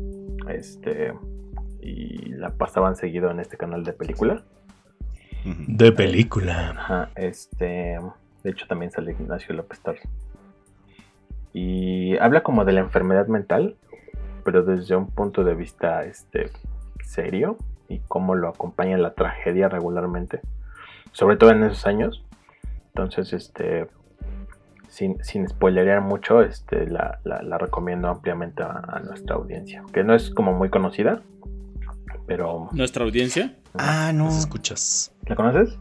Este. 0.48 1.12
Y 1.80 2.30
la 2.32 2.50
pasaban 2.50 2.96
seguido 2.96 3.30
en 3.30 3.40
este 3.40 3.56
canal 3.56 3.84
de 3.84 3.92
película. 3.92 4.42
De 5.44 5.92
película. 5.92 6.70
Ajá, 6.70 7.10
este. 7.16 7.98
De 8.42 8.50
hecho, 8.50 8.66
también 8.66 8.90
sale 8.90 9.12
Ignacio 9.12 9.54
López 9.54 9.80
Torres. 9.80 10.02
Y 11.52 12.16
habla 12.18 12.42
como 12.42 12.64
de 12.64 12.72
la 12.72 12.80
enfermedad 12.80 13.26
mental, 13.28 13.76
pero 14.44 14.62
desde 14.64 14.96
un 14.96 15.08
punto 15.10 15.44
de 15.44 15.54
vista 15.54 16.04
este, 16.04 16.50
serio 17.04 17.56
y 17.88 18.00
cómo 18.08 18.34
lo 18.34 18.48
acompaña 18.48 18.98
la 18.98 19.14
tragedia 19.14 19.68
regularmente, 19.68 20.40
sobre 21.14 21.38
todo 21.38 21.50
en 21.50 21.64
esos 21.64 21.86
años. 21.86 22.22
Entonces, 22.88 23.32
este. 23.32 23.86
Sin, 24.88 25.16
sin 25.24 25.48
spoilerear 25.48 26.00
mucho, 26.02 26.40
este, 26.42 26.86
la, 26.86 27.18
la- 27.24 27.42
la 27.42 27.58
recomiendo 27.58 28.06
ampliamente 28.08 28.62
a, 28.62 28.80
a 28.86 29.00
nuestra 29.00 29.34
audiencia. 29.34 29.82
Que 29.92 30.04
no 30.04 30.14
es 30.14 30.30
como 30.30 30.52
muy 30.52 30.68
conocida, 30.70 31.20
pero. 32.26 32.68
Nuestra 32.72 33.04
audiencia. 33.04 33.56
Ah, 33.76 34.12
no. 34.14 34.28
Escuchas. 34.28 35.12
¿La 35.26 35.34
conoces? 35.34 35.76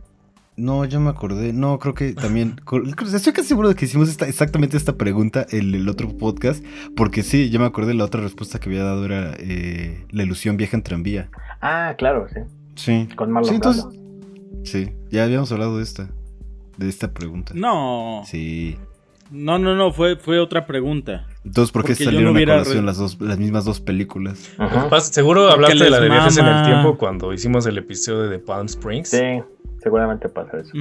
No, 0.55 0.85
ya 0.85 0.99
me 0.99 1.09
acordé. 1.09 1.51
No, 1.53 1.77
creo 1.79 1.93
que 1.93 2.13
también. 2.13 2.55
Estoy 3.13 3.33
casi 3.33 3.47
seguro 3.49 3.69
de 3.69 3.75
que 3.75 3.85
hicimos 3.85 4.09
esta- 4.09 4.27
exactamente 4.27 4.77
esta 4.77 4.93
pregunta 4.97 5.45
en 5.51 5.73
el 5.75 5.87
otro 5.89 6.09
podcast. 6.17 6.63
Porque 6.95 7.21
sí, 7.23 7.49
ya 7.51 7.59
me 7.59 7.65
acordé. 7.65 7.93
La 7.93 8.05
otra 8.05 8.21
respuesta 8.21 8.59
que 8.59 8.69
había 8.69 8.83
dado 8.83 9.05
era 9.05 9.33
eh, 9.37 10.05
la 10.09 10.23
ilusión 10.23 10.57
vieja 10.57 10.75
en 10.77 10.81
tranvía. 10.83 11.29
Ah, 11.61 11.93
claro, 11.99 12.27
sí. 12.33 12.39
Sí. 12.75 13.09
Con 13.15 13.31
Marlon 13.31 13.49
Sí, 13.49 13.55
entonces-. 13.55 13.85
Sí, 14.63 14.91
ya 15.13 15.23
habíamos 15.25 15.51
hablado 15.51 15.77
de 15.77 15.83
esta. 15.83 16.09
De 16.77 16.89
esta 16.89 17.13
pregunta. 17.13 17.53
No. 17.55 18.23
Sí. 18.25 18.77
No, 19.31 19.57
no, 19.59 19.75
no. 19.75 19.91
Fue, 19.93 20.15
fue 20.17 20.39
otra 20.39 20.65
pregunta. 20.65 21.27
Entonces, 21.45 21.71
¿por 21.71 21.83
qué 21.85 21.93
salieron 21.95 22.33
no 22.33 22.39
a 22.39 22.43
colación 22.45 22.77
re- 22.79 22.83
las, 22.83 22.97
dos, 22.97 23.21
las 23.21 23.37
mismas 23.37 23.63
dos 23.65 23.79
películas? 23.79 24.49
Ajá. 24.57 24.89
Pas- 24.89 25.11
Seguro 25.11 25.41
Porque 25.41 25.53
hablaste 25.53 25.83
de 25.83 25.89
la 25.89 25.99
de 25.99 26.09
viajes 26.09 26.37
en 26.37 26.45
el 26.47 26.65
tiempo 26.65 26.97
cuando 26.97 27.31
hicimos 27.33 27.65
el 27.67 27.77
episodio 27.77 28.29
de 28.29 28.39
Palm 28.39 28.65
Springs. 28.65 29.09
Sí, 29.09 29.41
seguramente 29.81 30.29
pasa 30.29 30.59
eso. 30.59 30.71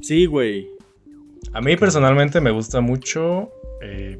Sí, 0.00 0.26
güey. 0.26 0.68
A 1.52 1.60
mí 1.60 1.76
personalmente 1.76 2.40
me 2.40 2.50
gusta 2.50 2.80
mucho 2.80 3.50
eh, 3.82 4.18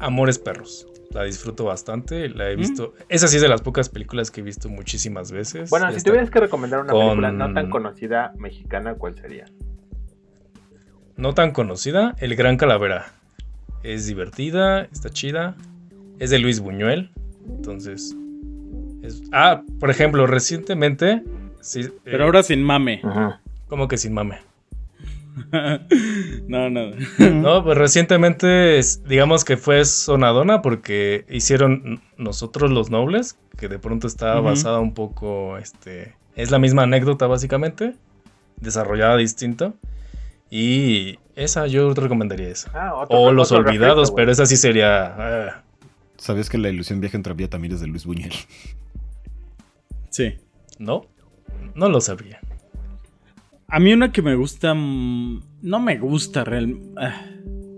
Amores 0.00 0.38
Perros. 0.38 0.86
La 1.16 1.22
disfruto 1.24 1.64
bastante. 1.64 2.28
La 2.28 2.50
he 2.50 2.56
¿Mm? 2.56 2.60
visto. 2.60 2.92
Esa 3.08 3.26
sí 3.26 3.36
es 3.36 3.42
de 3.42 3.48
las 3.48 3.62
pocas 3.62 3.88
películas 3.88 4.30
que 4.30 4.42
he 4.42 4.44
visto 4.44 4.68
muchísimas 4.68 5.32
veces. 5.32 5.70
Bueno, 5.70 5.90
si 5.90 6.02
tuvieras 6.04 6.28
que 6.30 6.40
recomendar 6.40 6.80
una 6.80 6.92
con- 6.92 7.00
película 7.06 7.32
no 7.32 7.54
tan 7.54 7.70
conocida 7.70 8.34
mexicana, 8.36 8.96
¿cuál 8.96 9.14
sería? 9.14 9.46
No 11.16 11.32
tan 11.32 11.52
conocida, 11.52 12.14
El 12.18 12.36
Gran 12.36 12.58
Calavera. 12.58 13.06
Es 13.82 14.06
divertida, 14.06 14.82
está 14.92 15.08
chida. 15.08 15.54
Es 16.18 16.28
de 16.28 16.38
Luis 16.38 16.60
Buñuel. 16.60 17.10
Entonces. 17.48 18.14
es- 19.02 19.22
Ah, 19.32 19.62
por 19.80 19.88
ejemplo, 19.88 20.26
recientemente. 20.26 21.22
Sí, 21.62 21.88
Pero 22.04 22.24
eh, 22.24 22.26
ahora 22.26 22.42
sin 22.42 22.62
mame. 22.62 23.00
Ajá. 23.02 23.40
Como 23.68 23.88
que 23.88 23.96
sin 23.96 24.12
mame. 24.12 24.40
no, 26.48 26.70
no. 26.70 26.90
No, 27.32 27.62
pues 27.64 27.76
recientemente, 27.78 28.80
digamos 29.06 29.44
que 29.44 29.56
fue 29.56 29.84
sonadona 29.84 30.62
porque 30.62 31.24
hicieron 31.28 32.00
Nosotros 32.16 32.70
los 32.70 32.90
Nobles, 32.90 33.36
que 33.58 33.68
de 33.68 33.78
pronto 33.78 34.06
está 34.06 34.40
basada 34.40 34.80
un 34.80 34.94
poco, 34.94 35.58
este, 35.58 36.14
es 36.36 36.50
la 36.50 36.58
misma 36.58 36.82
anécdota 36.84 37.26
básicamente, 37.26 37.94
desarrollada 38.60 39.16
distinto. 39.16 39.74
Y 40.50 41.18
esa 41.34 41.66
yo 41.66 41.92
te 41.92 42.00
recomendaría 42.00 42.48
esa. 42.48 42.70
Ah, 42.72 42.94
otro- 42.94 43.18
O 43.20 43.32
Los 43.32 43.52
Olvidados, 43.52 44.12
pero 44.12 44.30
esa 44.32 44.46
sí 44.46 44.56
sería... 44.56 45.06
ah, 45.18 45.62
¿Sabías 46.16 46.48
que 46.48 46.56
la 46.56 46.70
ilusión 46.70 47.00
viaja 47.00 47.16
en 47.16 47.22
tranvía 47.22 47.50
también 47.50 47.74
es 47.74 47.80
de 47.80 47.88
Luis 47.88 48.06
Buñuel? 48.06 48.32
Sí. 50.10 50.34
no, 50.78 51.04
no 51.74 51.88
lo 51.90 52.00
sabría. 52.00 52.40
A 53.68 53.80
mí 53.80 53.92
una 53.92 54.12
que 54.12 54.22
me 54.22 54.34
gusta. 54.34 54.74
mm, 54.74 55.40
No 55.62 55.80
me 55.80 55.98
gusta 55.98 56.44
realmente. 56.44 56.88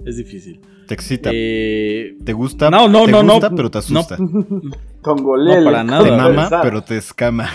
es 0.04 0.16
difícil. 0.16 0.60
Te 0.86 0.94
excita. 0.94 1.30
Eh, 1.32 2.16
¿Te 2.24 2.32
gusta? 2.32 2.70
no, 2.70 2.88
no, 2.88 3.04
te 3.04 3.12
no, 3.12 3.22
no. 3.22 3.34
gusta, 3.34 3.50
pero 3.54 3.70
te 3.70 3.78
asusta. 3.78 4.16
No, 4.18 5.16
para 5.64 5.84
nada. 5.84 6.02
Te 6.02 6.10
Te 6.10 6.16
mama, 6.16 6.50
pero 6.62 6.82
te 6.82 6.96
escama. 6.96 7.48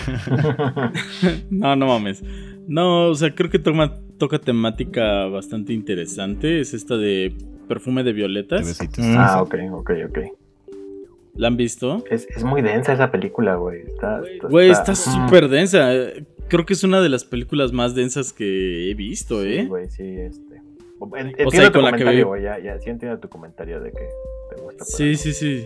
no, 1.50 1.76
no 1.76 1.86
mames. 1.86 2.22
No, 2.66 3.08
o 3.08 3.14
sea, 3.14 3.34
creo 3.34 3.50
que 3.50 3.58
toma, 3.58 3.92
toca 4.18 4.38
temática 4.38 5.26
bastante 5.26 5.72
interesante. 5.72 6.60
Es 6.60 6.74
esta 6.74 6.96
de 6.96 7.34
perfume 7.68 8.02
de 8.04 8.12
violetas. 8.12 8.64
besitos. 8.66 9.04
Mm. 9.04 9.16
Ah, 9.18 9.42
ok, 9.42 9.54
ok, 9.72 9.90
ok. 10.08 10.18
¿La 11.36 11.48
han 11.48 11.56
visto? 11.56 12.04
Es, 12.10 12.28
es 12.34 12.44
muy 12.44 12.62
densa 12.62 12.92
esa 12.92 13.10
película, 13.10 13.56
güey. 13.56 13.80
Está, 13.82 14.20
está- 14.24 14.48
Güey, 14.48 14.70
está 14.70 14.92
Ujú. 14.92 15.10
súper 15.10 15.48
densa. 15.48 15.90
Creo 16.48 16.66
que 16.66 16.74
es 16.74 16.84
una 16.84 17.00
de 17.00 17.08
las 17.08 17.24
películas 17.24 17.72
más 17.72 17.94
densas 17.94 18.32
que 18.32 18.90
he 18.90 18.94
visto, 18.94 19.42
Sí, 19.42 19.48
¿eh? 19.48 19.66
güey, 19.66 19.88
sí, 19.88 20.02
este. 20.02 20.62
O 20.98 21.50
sea, 21.50 21.70
tu 21.70 21.80
con 21.80 21.84
la 21.84 21.96
que. 21.96 22.24
Ya, 22.42 22.58
ya, 22.58 22.78
sí 22.78 22.90
entiendo 22.90 23.18
tu 23.18 23.28
comentario 23.28 23.80
de 23.80 23.90
que 23.90 24.08
te 24.54 24.62
gusta. 24.62 24.84
Sí, 24.84 25.16
sí, 25.16 25.32
sí. 25.32 25.64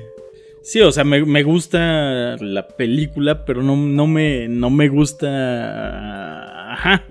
Sí, 0.63 0.81
o 0.81 0.91
sea, 0.91 1.05
me, 1.05 1.25
me 1.25 1.43
gusta 1.45 2.37
la 2.41 2.69
película, 2.69 3.45
pero 3.45 3.63
no, 3.63 3.77
no, 3.77 4.07
me, 4.07 4.49
no 4.49 4.71
me 4.71 4.89
gusta. 4.89 6.73
Ajá. 6.73 7.05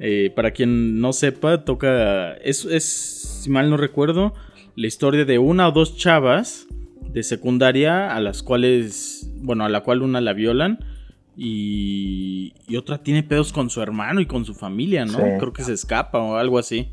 Eh, 0.00 0.32
para 0.34 0.52
quien 0.52 1.00
no 1.00 1.12
sepa, 1.12 1.64
toca. 1.64 2.34
Es, 2.34 2.64
es, 2.64 2.84
si 2.84 3.50
mal 3.50 3.70
no 3.70 3.76
recuerdo, 3.76 4.34
la 4.76 4.86
historia 4.86 5.24
de 5.24 5.38
una 5.38 5.68
o 5.68 5.72
dos 5.72 5.96
chavas 5.96 6.66
de 7.10 7.22
secundaria 7.22 8.14
a 8.14 8.20
las 8.20 8.42
cuales. 8.42 9.30
Bueno, 9.36 9.64
a 9.64 9.68
la 9.68 9.82
cual 9.82 10.02
una 10.02 10.20
la 10.20 10.32
violan. 10.32 10.78
Y, 11.36 12.54
y 12.68 12.76
otra 12.76 12.98
tiene 12.98 13.22
pedos 13.22 13.52
con 13.52 13.68
su 13.70 13.82
hermano 13.82 14.20
y 14.20 14.26
con 14.26 14.44
su 14.44 14.54
familia, 14.54 15.04
¿no? 15.04 15.18
Sí. 15.18 15.24
Creo 15.38 15.52
que 15.52 15.62
se 15.64 15.72
escapa 15.72 16.18
o 16.20 16.36
algo 16.36 16.58
así. 16.58 16.92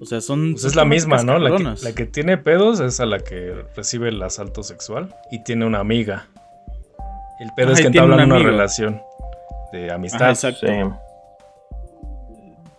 O 0.00 0.04
sea, 0.06 0.20
son. 0.20 0.52
Pues 0.52 0.64
es 0.64 0.76
la 0.76 0.84
misma, 0.84 1.22
¿no? 1.22 1.38
La 1.38 1.50
que, 1.50 1.56
cabronas. 1.56 1.82
la 1.82 1.94
que 1.94 2.06
tiene 2.06 2.38
pedos 2.38 2.80
es 2.80 3.00
a 3.00 3.06
la 3.06 3.18
que 3.18 3.64
recibe 3.76 4.08
el 4.08 4.22
asalto 4.22 4.62
sexual 4.62 5.14
y 5.30 5.42
tiene 5.42 5.66
una 5.66 5.80
amiga. 5.80 6.28
El 7.40 7.50
pedo 7.56 7.68
Ajá, 7.68 7.74
es 7.74 7.80
que 7.82 7.86
entablan 7.88 8.26
una 8.26 8.36
una 8.36 8.44
relación 8.44 9.00
de 9.72 9.86
Ajá, 9.86 9.94
amistad. 9.96 10.30
exacto. 10.30 10.66
Sí. 10.66 10.72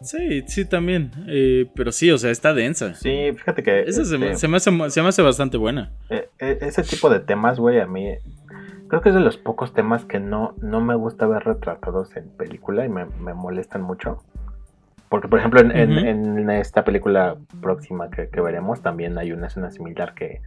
Sí, 0.01 0.43
sí, 0.47 0.63
también. 0.65 1.11
Eh, 1.27 1.67
pero 1.75 1.91
sí, 1.91 2.09
o 2.09 2.17
sea, 2.17 2.31
está 2.31 2.53
densa. 2.53 2.95
Sí, 2.95 3.31
fíjate 3.35 3.63
que. 3.63 3.81
Esa 3.81 4.05
se, 4.05 4.17
me, 4.17 4.27
este, 4.27 4.39
se 4.39 4.47
me 4.47 4.57
hace, 4.57 4.71
se 4.91 5.01
me 5.01 5.09
hace 5.09 5.21
bastante 5.21 5.57
buena. 5.57 5.91
eh, 6.09 6.29
eh, 6.39 6.57
ese 6.61 6.83
tipo 6.83 7.09
de 7.09 7.19
temas, 7.19 7.59
güey, 7.59 7.79
a 7.81 7.85
mí. 7.85 8.07
Creo 8.89 9.01
que 9.01 9.09
es 9.09 9.15
de 9.15 9.21
los 9.21 9.37
pocos 9.37 9.73
temas 9.73 10.03
que 10.05 10.19
no, 10.19 10.55
no 10.61 10.81
me 10.81 10.95
gusta 10.95 11.27
ver 11.27 11.43
retratados 11.43 12.15
en 12.17 12.27
película 12.29 12.85
y 12.85 12.89
me, 12.89 13.05
me 13.05 13.33
molestan 13.33 13.81
mucho. 13.83 14.23
Porque, 15.09 15.27
por 15.27 15.39
ejemplo, 15.39 15.61
en, 15.61 15.91
Ujú. 15.91 16.05
en 16.07 16.49
esta 16.49 16.83
película 16.83 17.35
próxima 17.61 18.09
que, 18.09 18.29
que 18.29 18.41
veremos, 18.41 18.81
también 18.81 19.17
hay 19.17 19.31
una 19.31 19.47
escena 19.47 19.69
similar 19.71 20.13
que, 20.15 20.41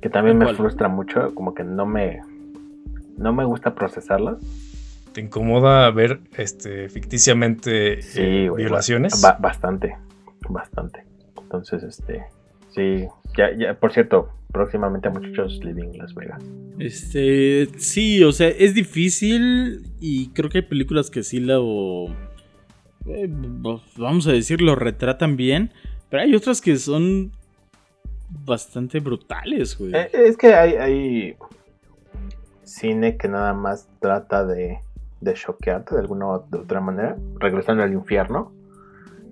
que 0.00 0.10
también 0.10 0.38
me 0.38 0.44
¿Cuál? 0.44 0.56
frustra 0.56 0.88
mucho. 0.88 1.34
Como 1.34 1.54
que 1.54 1.64
no 1.64 1.86
me. 1.86 2.20
No 3.16 3.32
me 3.32 3.44
gusta 3.44 3.74
procesarla. 3.74 4.36
¿Te 5.12 5.20
incomoda 5.20 5.90
ver 5.90 6.20
este 6.36 6.88
ficticiamente 6.88 8.02
Sí, 8.02 8.20
eh, 8.20 8.50
violaciones? 8.54 9.22
ba- 9.22 9.38
bastante, 9.40 9.96
bastante. 10.48 11.04
Entonces, 11.40 11.82
este, 11.84 12.24
sí, 12.70 13.06
ya, 13.36 13.52
ya, 13.56 13.74
por 13.74 13.92
cierto, 13.92 14.30
próximamente 14.54 15.10
muchachos 15.10 15.60
Living 15.62 15.98
Las 15.98 16.14
Vegas. 16.14 16.42
Este, 16.78 17.68
sí, 17.76 18.22
o 18.22 18.32
sea, 18.32 18.48
es 18.48 18.72
difícil 18.72 19.82
y 20.00 20.28
creo 20.28 20.48
que 20.48 20.58
hay 20.58 20.64
películas 20.64 21.10
que 21.10 21.24
sí 21.24 21.40
lo, 21.40 22.06
eh, 23.06 23.28
vamos 23.96 24.26
a 24.28 24.32
decir, 24.32 24.62
lo 24.62 24.76
retratan 24.76 25.36
bien, 25.36 25.72
pero 26.08 26.22
hay 26.22 26.34
otras 26.36 26.60
que 26.60 26.76
son 26.76 27.32
bastante 28.30 29.00
brutales, 29.00 29.76
güey. 29.76 29.92
Eh, 29.94 30.08
es 30.12 30.36
que 30.36 30.54
hay, 30.54 30.74
hay 30.74 31.36
cine 32.62 33.16
que 33.16 33.28
nada 33.28 33.54
más 33.54 33.88
trata 34.00 34.46
de, 34.46 34.78
de 35.20 35.34
choquearte 35.34 35.96
de 35.96 36.00
alguna 36.00 36.28
u 36.28 36.44
de 36.48 36.58
otra 36.58 36.80
manera, 36.80 37.16
regresando 37.40 37.82
al 37.82 37.92
infierno, 37.92 38.52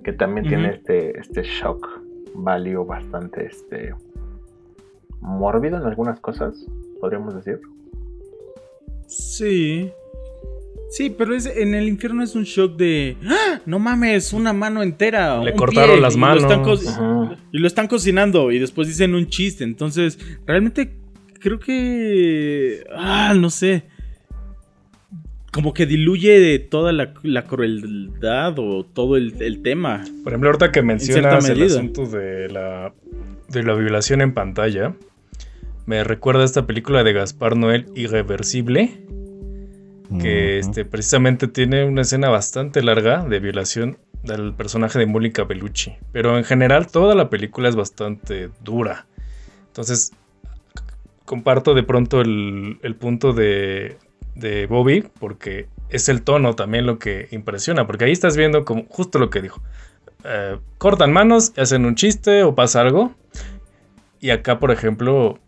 que 0.03 0.13
también 0.13 0.49
tiene 0.49 0.71
este, 0.75 1.19
este 1.19 1.43
shock 1.45 1.87
value 2.35 2.85
bastante 2.85 3.47
este 3.47 3.95
mórbido 5.23 5.79
en 5.79 5.85
algunas 5.85 6.21
cosas, 6.21 6.67
podríamos 7.01 7.35
decir. 7.35 7.61
Sí. 9.07 9.91
Sí, 10.91 11.09
pero 11.09 11.35
es, 11.35 11.47
en 11.47 11.75
el 11.75 11.89
infierno 11.89 12.23
es 12.23 12.35
un 12.35 12.45
shock 12.45 12.77
de, 12.77 13.17
¡Ah! 13.25 13.61
no 13.65 13.79
mames, 13.79 14.35
una 14.35 14.53
mano 14.53 14.83
entera. 14.83 15.43
Le 15.43 15.53
un 15.53 15.57
cortaron 15.57 15.93
pie", 15.93 16.01
las 16.03 16.17
y 16.17 16.19
lo 16.19 16.37
están 16.37 16.61
manos. 16.61 17.41
Y 17.51 17.59
lo 17.59 17.67
están 17.67 17.89
cocinando 17.89 18.53
y 18.53 18.59
después 18.59 18.89
dicen 18.89 19.15
un 19.15 19.27
chiste. 19.29 19.65
Entonces, 19.65 20.19
realmente 20.47 20.93
creo 21.41 21.59
que... 21.59 22.85
Ah, 22.95 23.35
no 23.35 23.49
sé. 23.49 23.85
Como 25.51 25.73
que 25.73 25.87
diluye 25.87 26.39
de 26.39 26.59
toda 26.59 26.93
la, 26.93 27.15
la 27.23 27.45
crueldad 27.45 28.59
o 28.59 28.85
todo 28.85 29.17
el, 29.17 29.41
el 29.41 29.63
tema. 29.63 30.05
Por 30.23 30.33
ejemplo, 30.33 30.51
ahorita 30.51 30.73
que 30.73 30.83
mencionas 30.83 31.49
el 31.49 31.63
asunto 31.63 32.07
de 32.07 32.49
la, 32.51 32.93
de 33.49 33.63
la 33.63 33.75
violación 33.75 34.21
en 34.21 34.35
pantalla, 34.35 34.95
me 35.87 36.05
recuerda 36.05 36.43
a 36.43 36.45
esta 36.45 36.67
película 36.67 37.05
de 37.05 37.13
Gaspar 37.13 37.57
Noel, 37.57 37.87
Irreversible, 37.95 39.05
que 40.21 40.59
este, 40.59 40.85
precisamente 40.85 41.49
tiene 41.49 41.85
una 41.85 42.03
escena 42.03 42.29
bastante 42.29 42.83
larga 42.83 43.25
de 43.25 43.41
violación 43.41 43.97
del 44.23 44.53
personaje 44.53 44.99
de 44.99 45.07
Mónica 45.07 45.45
Bellucci. 45.45 45.95
Pero 46.13 46.37
en 46.37 46.45
general 46.45 46.87
toda 46.87 47.15
la 47.15 47.31
película 47.31 47.69
es 47.69 47.77
bastante 47.77 48.51
dura. 48.63 49.07
Entonces, 49.69 50.13
comparto 51.25 51.75
de 51.75 51.83
pronto 51.83 52.21
el, 52.21 52.79
el 52.83 52.95
punto 52.95 53.33
de, 53.33 53.97
de 54.35 54.67
Bobby, 54.67 55.05
porque 55.19 55.67
es 55.89 56.09
el 56.09 56.23
tono 56.23 56.55
también 56.55 56.87
lo 56.87 56.99
que 56.99 57.29
impresiona, 57.31 57.87
porque 57.87 58.05
ahí 58.05 58.13
estás 58.13 58.37
viendo 58.37 58.65
como 58.65 58.85
justo 58.89 59.19
lo 59.19 59.31
que 59.31 59.43
dijo. 59.43 59.61
Eh, 60.25 60.59
cortan 60.79 61.13
manos, 61.13 61.53
hacen 61.57 61.85
un 61.85 61.95
chiste 61.95 62.43
o 62.45 62.55
pasa 62.55 62.81
algo. 62.81 63.15
Y 64.21 64.31
acá, 64.31 64.59
por 64.59 64.71
ejemplo, 64.71 65.39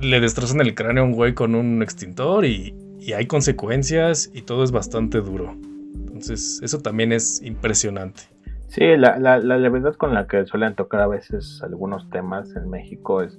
le 0.00 0.20
destrozan 0.20 0.60
el 0.60 0.74
cráneo 0.74 1.04
a 1.04 1.06
un 1.06 1.12
güey 1.12 1.34
con 1.34 1.54
un 1.54 1.82
extintor 1.82 2.44
y, 2.44 2.74
hay 3.16 3.26
consecuencias 3.26 4.30
y 4.32 4.42
todo 4.42 4.62
es 4.62 4.70
bastante 4.70 5.20
duro. 5.20 5.56
Entonces, 5.94 6.60
eso 6.62 6.78
también 6.78 7.10
es 7.10 7.42
impresionante. 7.42 8.22
Sí, 8.68 8.96
la, 8.96 9.18
la, 9.18 9.38
la 9.38 9.58
levedad 9.58 9.96
con 9.96 10.14
la 10.14 10.28
que 10.28 10.46
suelen 10.46 10.76
tocar 10.76 11.00
a 11.00 11.08
veces 11.08 11.60
algunos 11.64 12.08
temas 12.10 12.54
en 12.54 12.70
México 12.70 13.20
es, 13.20 13.36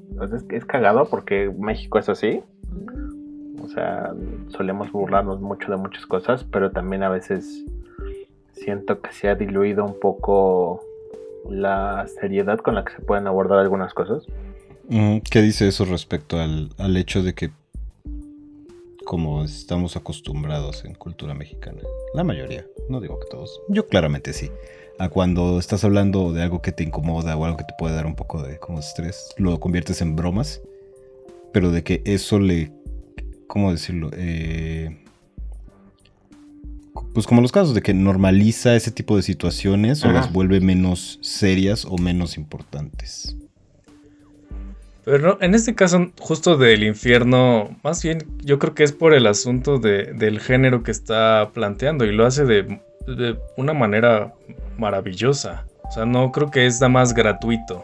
es 0.49 0.65
cagado 0.65 1.09
porque 1.09 1.49
México 1.57 1.97
es 1.97 2.09
así. 2.09 2.43
O 3.63 3.67
sea, 3.69 4.11
solemos 4.49 4.91
burlarnos 4.91 5.39
mucho 5.39 5.71
de 5.71 5.77
muchas 5.77 6.05
cosas, 6.05 6.43
pero 6.43 6.71
también 6.71 7.01
a 7.03 7.09
veces 7.09 7.63
siento 8.51 8.99
que 8.99 9.13
se 9.13 9.29
ha 9.29 9.35
diluido 9.35 9.85
un 9.85 9.97
poco 9.97 10.81
la 11.49 12.05
seriedad 12.19 12.59
con 12.59 12.75
la 12.75 12.83
que 12.83 12.93
se 12.93 13.01
pueden 13.01 13.27
abordar 13.27 13.59
algunas 13.59 13.93
cosas. 13.93 14.25
¿Qué 14.89 15.41
dice 15.41 15.67
eso 15.67 15.85
respecto 15.85 16.39
al, 16.39 16.69
al 16.77 16.97
hecho 16.97 17.23
de 17.23 17.33
que, 17.33 17.51
como 19.05 19.43
estamos 19.43 19.95
acostumbrados 19.95 20.83
en 20.85 20.93
cultura 20.93 21.33
mexicana, 21.33 21.81
la 22.13 22.23
mayoría, 22.23 22.65
no 22.89 22.99
digo 22.99 23.19
que 23.19 23.27
todos, 23.29 23.61
yo 23.69 23.87
claramente 23.87 24.33
sí, 24.33 24.51
a 24.99 25.09
cuando 25.09 25.57
estás 25.57 25.83
hablando 25.83 26.33
de 26.33 26.43
algo 26.43 26.61
que 26.61 26.71
te 26.71 26.83
incomoda 26.83 27.35
o 27.35 27.45
algo 27.45 27.57
que 27.57 27.63
te 27.63 27.73
puede 27.77 27.95
dar 27.95 28.05
un 28.05 28.15
poco 28.15 28.43
de 28.43 28.59
como 28.59 28.79
estrés, 28.79 29.33
lo 29.37 29.59
conviertes 29.59 30.01
en 30.01 30.15
bromas, 30.15 30.61
pero 31.51 31.71
de 31.71 31.83
que 31.83 32.01
eso 32.05 32.39
le, 32.39 32.71
¿cómo 33.47 33.71
decirlo? 33.71 34.09
Eh, 34.13 34.99
pues 37.13 37.27
como 37.27 37.41
los 37.41 37.51
casos 37.51 37.73
de 37.73 37.81
que 37.81 37.93
normaliza 37.93 38.75
ese 38.75 38.91
tipo 38.91 39.15
de 39.15 39.23
situaciones 39.23 40.03
o 40.03 40.11
las 40.11 40.31
vuelve 40.33 40.59
menos 40.59 41.19
serias 41.21 41.85
o 41.85 41.97
menos 41.97 42.37
importantes. 42.37 43.35
Pero 45.05 45.19
no, 45.19 45.37
en 45.41 45.53
este 45.53 45.75
caso, 45.75 46.11
justo 46.19 46.55
del 46.57 46.83
infierno, 46.83 47.75
más 47.83 48.01
bien 48.03 48.19
yo 48.41 48.57
creo 48.59 48.73
que 48.73 48.83
es 48.83 48.93
por 48.93 49.13
el 49.13 49.27
asunto 49.27 49.77
de- 49.79 50.13
del 50.13 50.39
género 50.39 50.81
que 50.83 50.91
está 50.91 51.49
planteando 51.53 52.05
y 52.05 52.13
lo 52.13 52.25
hace 52.25 52.45
de, 52.45 52.79
de 53.07 53.37
una 53.57 53.73
manera 53.73 54.33
maravillosa. 54.77 55.65
O 55.87 55.91
sea, 55.91 56.05
no 56.05 56.31
creo 56.31 56.49
que 56.51 56.65
es 56.65 56.75
nada 56.75 56.89
más 56.89 57.13
gratuito. 57.13 57.79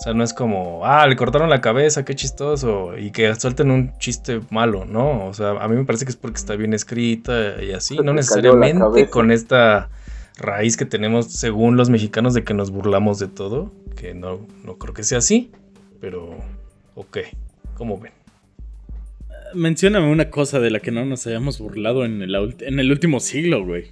sea, 0.04 0.14
no 0.14 0.22
es 0.22 0.32
como, 0.32 0.82
ah, 0.84 1.06
le 1.08 1.16
cortaron 1.16 1.50
la 1.50 1.60
cabeza, 1.60 2.04
qué 2.04 2.14
chistoso, 2.14 2.96
y 2.96 3.10
que 3.10 3.34
suelten 3.34 3.70
un 3.72 3.98
chiste 3.98 4.40
malo, 4.50 4.84
¿no? 4.84 5.24
O 5.26 5.34
sea, 5.34 5.50
a 5.52 5.66
mí 5.66 5.74
me 5.74 5.84
parece 5.84 6.04
que 6.04 6.10
es 6.12 6.16
porque 6.16 6.36
está 6.36 6.54
bien 6.54 6.72
escrita 6.72 7.60
y 7.60 7.72
así, 7.72 7.96
no 7.96 8.12
necesariamente 8.14 9.10
con 9.10 9.32
esta 9.32 9.88
raíz 10.36 10.76
que 10.76 10.84
tenemos 10.84 11.32
según 11.32 11.76
los 11.76 11.90
mexicanos 11.90 12.32
de 12.34 12.44
que 12.44 12.54
nos 12.54 12.70
burlamos 12.70 13.18
de 13.18 13.26
todo, 13.26 13.72
que 13.96 14.14
no, 14.14 14.38
no 14.64 14.76
creo 14.78 14.94
que 14.94 15.02
sea 15.02 15.18
así, 15.18 15.50
pero, 16.00 16.36
ok, 16.98 17.18
¿cómo 17.74 17.98
ven? 17.98 18.12
Mencióname 19.54 20.10
una 20.10 20.30
cosa 20.30 20.58
de 20.58 20.70
la 20.70 20.80
que 20.80 20.90
no 20.90 21.06
nos 21.06 21.26
hayamos 21.26 21.60
burlado 21.60 22.04
en 22.04 22.22
el, 22.22 22.34
en 22.60 22.80
el 22.80 22.90
último 22.90 23.20
siglo, 23.20 23.64
güey. 23.64 23.84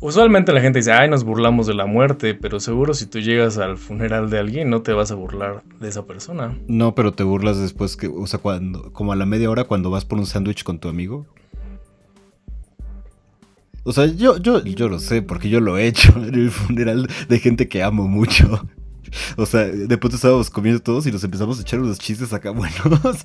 Usualmente 0.00 0.52
la 0.52 0.60
gente 0.60 0.78
dice, 0.78 0.92
ay, 0.92 1.10
nos 1.10 1.24
burlamos 1.24 1.66
de 1.66 1.74
la 1.74 1.86
muerte, 1.86 2.34
pero 2.34 2.60
seguro 2.60 2.94
si 2.94 3.06
tú 3.06 3.18
llegas 3.18 3.58
al 3.58 3.76
funeral 3.76 4.30
de 4.30 4.38
alguien 4.38 4.70
no 4.70 4.82
te 4.82 4.92
vas 4.92 5.10
a 5.10 5.16
burlar 5.16 5.64
de 5.80 5.88
esa 5.88 6.06
persona. 6.06 6.56
No, 6.68 6.94
pero 6.94 7.12
te 7.12 7.24
burlas 7.24 7.58
después 7.60 7.96
que, 7.96 8.06
o 8.06 8.26
sea, 8.28 8.38
cuando, 8.38 8.92
como 8.92 9.12
a 9.12 9.16
la 9.16 9.26
media 9.26 9.50
hora 9.50 9.64
cuando 9.64 9.90
vas 9.90 10.04
por 10.04 10.20
un 10.20 10.26
sándwich 10.26 10.62
con 10.62 10.78
tu 10.78 10.88
amigo. 10.88 11.26
O 13.82 13.92
sea, 13.92 14.06
yo, 14.06 14.38
yo, 14.38 14.62
yo 14.64 14.88
lo 14.88 15.00
sé, 15.00 15.20
porque 15.20 15.48
yo 15.48 15.58
lo 15.58 15.76
he 15.76 15.88
hecho 15.88 16.12
en 16.16 16.32
el 16.32 16.50
funeral 16.52 17.08
de 17.28 17.38
gente 17.40 17.66
que 17.68 17.82
amo 17.82 18.06
mucho. 18.06 18.68
O 19.36 19.46
sea, 19.46 19.64
de 19.64 19.98
pronto 19.98 20.16
estábamos 20.16 20.50
comiendo 20.50 20.80
todos 20.82 21.06
y 21.06 21.12
nos 21.12 21.22
empezamos 21.24 21.58
a 21.58 21.62
echar 21.62 21.80
unos 21.80 21.98
chistes 21.98 22.32
acá 22.32 22.50
buenos. 22.52 23.18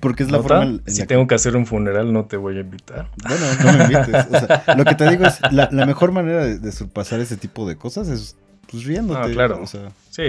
Porque 0.00 0.22
es 0.24 0.30
la 0.30 0.38
¿Nota? 0.38 0.60
forma 0.60 0.80
Si 0.86 1.00
la 1.00 1.06
tengo 1.06 1.26
que 1.26 1.34
hacer 1.34 1.56
un 1.56 1.66
funeral 1.66 2.12
no 2.12 2.24
te 2.26 2.36
voy 2.36 2.56
a 2.56 2.60
invitar. 2.60 3.08
Bueno, 3.26 3.46
no 3.64 3.72
me 3.78 3.84
invites. 3.84 4.26
O 4.30 4.46
sea, 4.46 4.64
lo 4.76 4.84
que 4.84 4.94
te 4.94 5.08
digo 5.10 5.26
es, 5.26 5.38
la, 5.52 5.68
la 5.72 5.86
mejor 5.86 6.12
manera 6.12 6.44
de, 6.44 6.58
de 6.58 6.72
surpasar 6.72 7.20
ese 7.20 7.36
tipo 7.36 7.68
de 7.68 7.76
cosas 7.76 8.08
es 8.08 8.36
pues 8.70 8.84
riéndote. 8.84 9.20
Ah, 9.22 9.30
claro. 9.32 9.60
O 9.62 9.66
sea, 9.66 9.90
Sí, 10.10 10.22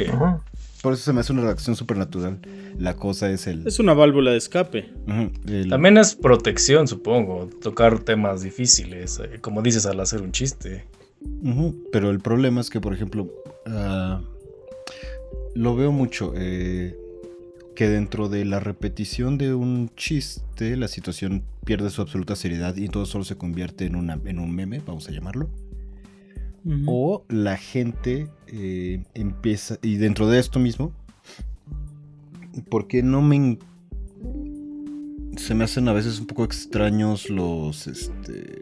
por 0.82 0.94
eso 0.94 1.04
se 1.04 1.14
me 1.14 1.20
hace 1.20 1.32
una 1.32 1.44
reacción 1.44 1.76
súper 1.76 1.98
natural. 1.98 2.40
La 2.80 2.96
cosa 2.96 3.30
es 3.30 3.46
el... 3.46 3.68
Es 3.68 3.80
una 3.80 3.94
válvula 3.94 4.32
de 4.32 4.38
escape. 4.38 4.92
El- 5.48 5.70
también 5.70 5.98
es 6.00 6.16
protección, 6.16 6.88
supongo, 6.88 7.48
tocar 7.62 8.00
temas 8.00 8.42
difíciles, 8.42 9.20
eh, 9.24 9.38
como 9.42 9.62
dices 9.62 9.86
al 9.86 10.00
hacer 10.00 10.22
un 10.24 10.32
chiste. 10.32 10.86
Pero 11.92 12.10
el 12.10 12.20
problema 12.20 12.62
es 12.62 12.72
que, 12.72 12.82
por 12.82 12.96
ejemplo, 12.96 13.30
ah, 13.68 14.22
lo 15.56 15.76
veo 15.76 15.92
mucho, 15.92 16.34
eh, 16.36 16.98
que 17.76 17.88
dentro 17.90 18.30
de 18.30 18.46
la 18.46 18.60
repetición 18.60 19.38
de 19.38 19.54
un 19.54 19.90
chiste, 19.96 20.76
la 20.78 20.88
situación 20.88 21.44
pierde 21.66 21.90
su 21.90 22.02
absoluta 22.02 22.36
seriedad 22.36 22.76
y 22.76 22.88
todo 22.88 23.06
solo 23.06 23.24
se 23.24 23.38
convierte 23.38 23.86
en, 23.86 23.96
una, 23.96 24.20
en 24.26 24.40
un 24.40 24.54
meme, 24.54 24.82
vamos 24.86 25.08
a 25.08 25.12
llamarlo. 25.12 25.50
O 26.86 27.26
la 27.28 27.58
gente 27.58 28.28
eh, 28.48 29.04
empieza, 29.16 29.80
y 29.82 29.96
dentro 29.96 30.30
de 30.30 30.38
esto 30.40 30.60
mismo, 30.60 30.94
porque 32.70 33.02
no 33.02 33.22
me... 33.22 33.58
Se 35.38 35.56
me 35.56 35.64
hacen 35.64 35.88
a 35.88 35.94
veces 35.94 36.20
un 36.20 36.28
poco 36.28 36.44
extraños 36.44 37.30
los, 37.30 37.88
este... 37.88 38.62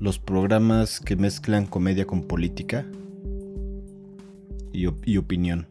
Los 0.00 0.18
programas 0.18 0.98
que 0.98 1.14
mezclan 1.14 1.66
comedia 1.66 2.04
con 2.04 2.24
política 2.24 2.84
y, 4.76 4.86
op- 4.86 5.06
y 5.06 5.16
opinión. 5.16 5.66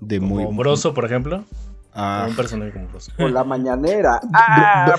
De 0.00 0.20
muy... 0.20 0.44
Como 0.44 0.58
Broso, 0.58 0.94
por 0.94 1.04
ejemplo. 1.04 1.44
Ah, 1.92 2.26
un 2.28 2.36
personaje 2.36 2.72
como 2.72 2.86
Broso. 2.88 3.12
Por 3.16 3.30
la 3.30 3.44
mañanera. 3.44 4.20
Ah. 4.32 4.94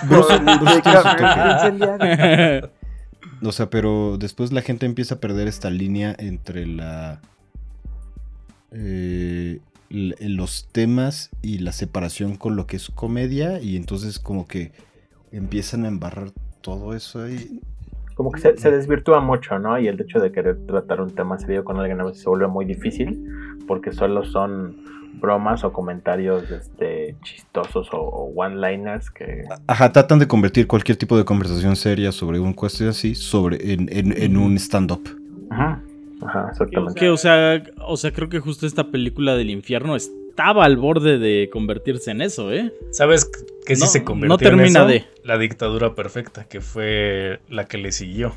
O 3.42 3.52
sea, 3.52 3.70
pero 3.70 4.18
después 4.18 4.52
la 4.52 4.62
gente 4.62 4.86
empieza 4.86 5.16
a 5.16 5.20
perder 5.20 5.48
esta 5.48 5.70
línea 5.70 6.14
entre 6.20 6.66
la. 6.68 7.22
eh, 8.72 9.62
los 9.90 10.68
temas 10.72 11.30
y 11.42 11.60
la 11.60 11.72
separación 11.72 12.36
con 12.36 12.56
lo 12.56 12.68
que 12.68 12.76
es 12.76 12.90
comedia. 12.90 13.62
Y 13.62 13.78
entonces, 13.78 14.20
como 14.20 14.46
que 14.46 14.74
empiezan 15.32 15.86
a 15.86 15.88
embarrar 15.88 16.32
todo 16.62 16.94
eso 16.94 17.24
ahí. 17.24 17.62
Como 18.20 18.34
que 18.34 18.42
se, 18.42 18.58
se 18.58 18.70
desvirtúa 18.70 19.22
mucho, 19.22 19.58
¿no? 19.60 19.80
Y 19.80 19.88
el 19.88 20.00
hecho 20.02 20.20
de 20.20 20.30
querer 20.34 20.58
tratar 20.68 21.00
un 21.00 21.10
tema 21.12 21.38
serio 21.40 21.64
con 21.64 21.80
alguien 21.80 22.02
a 22.02 22.04
veces 22.04 22.22
se 22.24 22.28
vuelve 22.30 22.48
muy 22.48 22.66
difícil 22.66 23.18
porque 23.66 23.94
solo 23.94 24.26
son 24.26 24.76
bromas 25.22 25.64
o 25.64 25.72
comentarios 25.72 26.52
este, 26.52 27.16
chistosos 27.24 27.88
o, 27.94 27.98
o 28.02 28.34
one-liners 28.36 29.10
que... 29.10 29.44
Ajá, 29.68 29.94
tratan 29.94 30.20
de 30.20 30.28
convertir 30.28 30.68
cualquier 30.68 30.98
tipo 30.98 31.18
de 31.18 31.24
conversación 31.24 31.78
seria 31.78 32.12
sobre 32.12 32.40
un 32.42 32.52
cuestión 32.52 32.90
así 32.90 33.16
sobre, 33.16 33.72
en, 33.74 33.88
en- 33.90 34.22
en 34.22 34.36
un 34.36 34.58
stand-up. 34.58 35.02
Ajá, 35.50 35.82
ajá, 36.22 36.48
exactamente. 36.52 37.00
Que, 37.00 37.10
o 37.10 37.16
sea, 37.16 37.64
o 37.88 37.96
sea, 37.96 38.12
creo 38.12 38.28
que 38.28 38.40
justo 38.40 38.68
esta 38.68 38.92
película 38.92 39.36
del 39.36 39.50
infierno 39.50 39.96
estaba 40.40 40.64
al 40.64 40.78
borde 40.78 41.18
de 41.20 41.50
convertirse 41.52 42.12
en 42.12 42.22
eso, 42.22 42.54
¿eh? 42.54 42.72
¿Sabes 42.92 43.30
que 43.66 43.76
sí 43.76 43.82
No, 43.82 43.88
se 43.88 44.00
no 44.00 44.06
convirtió 44.06 44.38
termina 44.38 44.66
en 44.66 44.76
eso? 44.76 44.86
de. 44.88 45.04
La 45.26 45.38
dictadura 45.38 45.96
perfecta, 45.96 46.46
que 46.46 46.62
fue 46.62 47.40
la 47.50 47.66
que 47.66 47.78
le 47.78 47.92
siguió. 47.92 48.34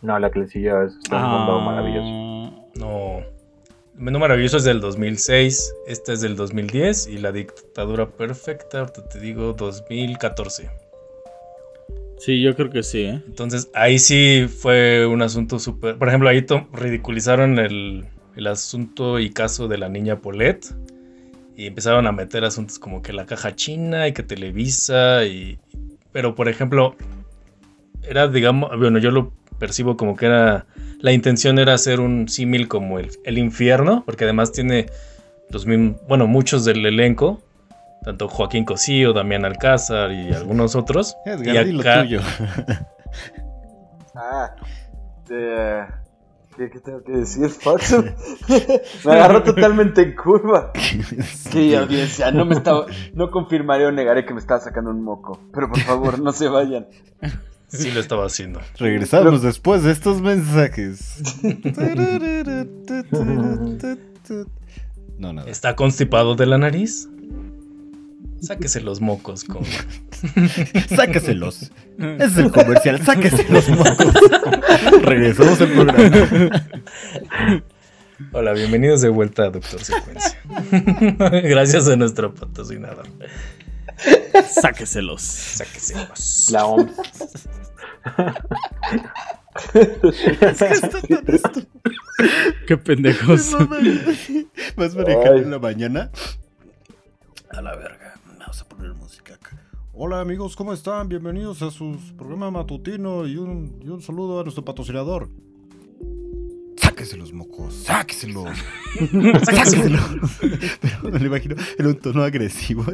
No, 0.00 0.18
la 0.18 0.30
que 0.30 0.38
le 0.40 0.48
siguió 0.48 0.82
es 0.82 0.94
un 0.94 1.18
mundo 1.20 1.60
Ah, 1.60 1.64
maravilloso. 1.66 2.68
No. 2.76 3.18
El 3.98 4.04
Mundo 4.04 4.18
Maravilloso 4.18 4.56
es 4.56 4.64
del 4.64 4.80
2006, 4.80 5.74
este 5.86 6.14
es 6.14 6.22
del 6.22 6.34
2010 6.34 7.08
y 7.08 7.18
la 7.18 7.30
dictadura 7.30 8.08
perfecta, 8.08 8.80
ahorita 8.80 9.06
te 9.10 9.20
digo, 9.20 9.52
2014. 9.52 10.70
Sí, 12.16 12.40
yo 12.40 12.56
creo 12.56 12.70
que 12.70 12.82
sí, 12.82 13.02
¿eh? 13.02 13.22
Entonces 13.26 13.68
ahí 13.74 13.98
sí 13.98 14.46
fue 14.48 15.06
un 15.06 15.20
asunto 15.20 15.58
súper... 15.58 15.98
Por 15.98 16.08
ejemplo, 16.08 16.30
ahí 16.30 16.44
ridiculizaron 16.72 17.58
el, 17.58 18.06
el 18.36 18.46
asunto 18.46 19.18
y 19.18 19.28
caso 19.28 19.68
de 19.68 19.76
la 19.76 19.90
niña 19.90 20.20
Paulette 20.20 20.72
y 21.56 21.66
empezaron 21.66 22.06
a 22.06 22.12
meter 22.12 22.44
asuntos 22.44 22.78
como 22.78 23.02
que 23.02 23.12
la 23.12 23.26
caja 23.26 23.54
china 23.54 24.08
y 24.08 24.12
que 24.12 24.22
Televisa 24.22 25.24
y... 25.24 25.58
Pero 26.12 26.34
por 26.34 26.48
ejemplo, 26.48 26.94
era, 28.02 28.28
digamos, 28.28 28.70
bueno, 28.78 28.98
yo 28.98 29.10
lo 29.10 29.32
percibo 29.58 29.96
como 29.96 30.16
que 30.16 30.26
era... 30.26 30.66
La 31.00 31.12
intención 31.12 31.58
era 31.58 31.74
hacer 31.74 32.00
un 32.00 32.28
símil 32.28 32.68
como 32.68 32.98
el, 32.98 33.10
el 33.24 33.38
infierno, 33.38 34.02
porque 34.06 34.24
además 34.24 34.52
tiene 34.52 34.86
los 35.50 35.66
mismos, 35.66 35.96
bueno, 36.08 36.26
muchos 36.28 36.64
del 36.64 36.86
elenco, 36.86 37.42
tanto 38.04 38.28
Joaquín 38.28 38.64
Cosío, 38.64 39.12
Damián 39.12 39.44
Alcázar 39.44 40.12
y 40.12 40.32
algunos 40.32 40.76
otros. 40.76 41.16
Edgar, 41.26 41.66
y 41.66 41.70
di 41.70 41.72
lo 41.72 41.80
acá- 41.80 42.02
tuyo. 42.02 42.20
Ah, 44.14 44.54
eh, 45.30 45.84
¿qué, 46.56 46.70
qué 46.70 46.80
tengo 46.80 47.02
que 47.02 47.12
decir, 47.12 47.48
Fox? 47.50 47.94
me 49.04 49.12
agarró 49.12 49.42
totalmente 49.42 50.02
en 50.02 50.14
curva. 50.14 50.72
Sí, 51.52 51.74
audiencia, 51.74 52.30
no 52.30 52.46
me 52.46 52.54
estaba, 52.54 52.86
no 53.14 53.30
confirmaré 53.30 53.86
o 53.86 53.92
negaré 53.92 54.24
que 54.24 54.32
me 54.32 54.40
estaba 54.40 54.60
sacando 54.60 54.90
un 54.90 55.02
moco. 55.02 55.38
Pero 55.52 55.68
por 55.68 55.80
favor, 55.80 56.18
no 56.18 56.32
se 56.32 56.48
vayan. 56.48 56.86
Sí 57.68 57.90
lo 57.90 58.00
estaba 58.00 58.26
haciendo. 58.26 58.60
Regresamos 58.78 59.42
después 59.42 59.82
de 59.82 59.92
estos 59.92 60.22
mensajes. 60.22 61.20
No, 65.18 65.32
nada. 65.32 65.48
¿Está 65.48 65.76
constipado 65.76 66.34
de 66.34 66.46
la 66.46 66.58
nariz? 66.58 67.08
Sáquese 68.42 68.80
los 68.80 69.00
mocos 69.00 69.44
con... 69.44 69.62
Sáqueselos. 70.88 71.70
Ese 71.96 72.24
es 72.24 72.36
el 72.38 72.50
comercial. 72.52 73.00
Sáquese 73.04 73.46
los 73.48 73.68
mocos. 73.68 74.14
Regresamos 75.02 75.60
al 75.60 75.70
programa. 75.70 76.66
Hola, 78.32 78.52
bienvenidos 78.52 79.00
de 79.00 79.10
vuelta 79.10 79.44
a 79.44 79.50
Doctor 79.50 79.84
Secuencia. 79.84 80.40
Gracias 81.44 81.86
a 81.88 81.94
nuestro 81.94 82.34
patrocinador. 82.34 83.06
Sáqueselos. 84.60 85.22
Sáqueselos. 85.22 86.48
La 86.50 86.66
OMS. 86.66 87.48
Qué 92.66 92.76
pendejos. 92.76 93.52
Vas 94.76 94.96
manejando 94.96 95.36
en 95.36 95.50
la 95.52 95.58
mañana. 95.60 96.10
A 97.50 97.62
la 97.62 97.76
verga. 97.76 98.01
Vamos 98.52 98.66
a 98.66 98.68
poner 98.68 98.92
música 98.92 99.34
acá. 99.36 99.56
Hola 99.94 100.20
amigos, 100.20 100.56
¿cómo 100.56 100.74
están? 100.74 101.08
Bienvenidos 101.08 101.62
a 101.62 101.70
su 101.70 101.96
programa 102.18 102.50
matutino 102.50 103.26
y 103.26 103.38
un, 103.38 103.80
y 103.82 103.88
un 103.88 104.02
saludo 104.02 104.40
a 104.40 104.42
nuestro 104.42 104.62
patrocinador. 104.62 105.30
Sáquese 106.76 107.16
los 107.16 107.32
mocos, 107.32 107.72
sáqueselos. 107.72 108.50
Sáqueselos. 109.44 110.02
Pero 110.82 111.02
me 111.04 111.18
lo 111.18 111.26
imagino 111.28 111.56
en 111.78 111.86
un 111.86 111.94
tono 111.94 112.22
agresivo. 112.22 112.84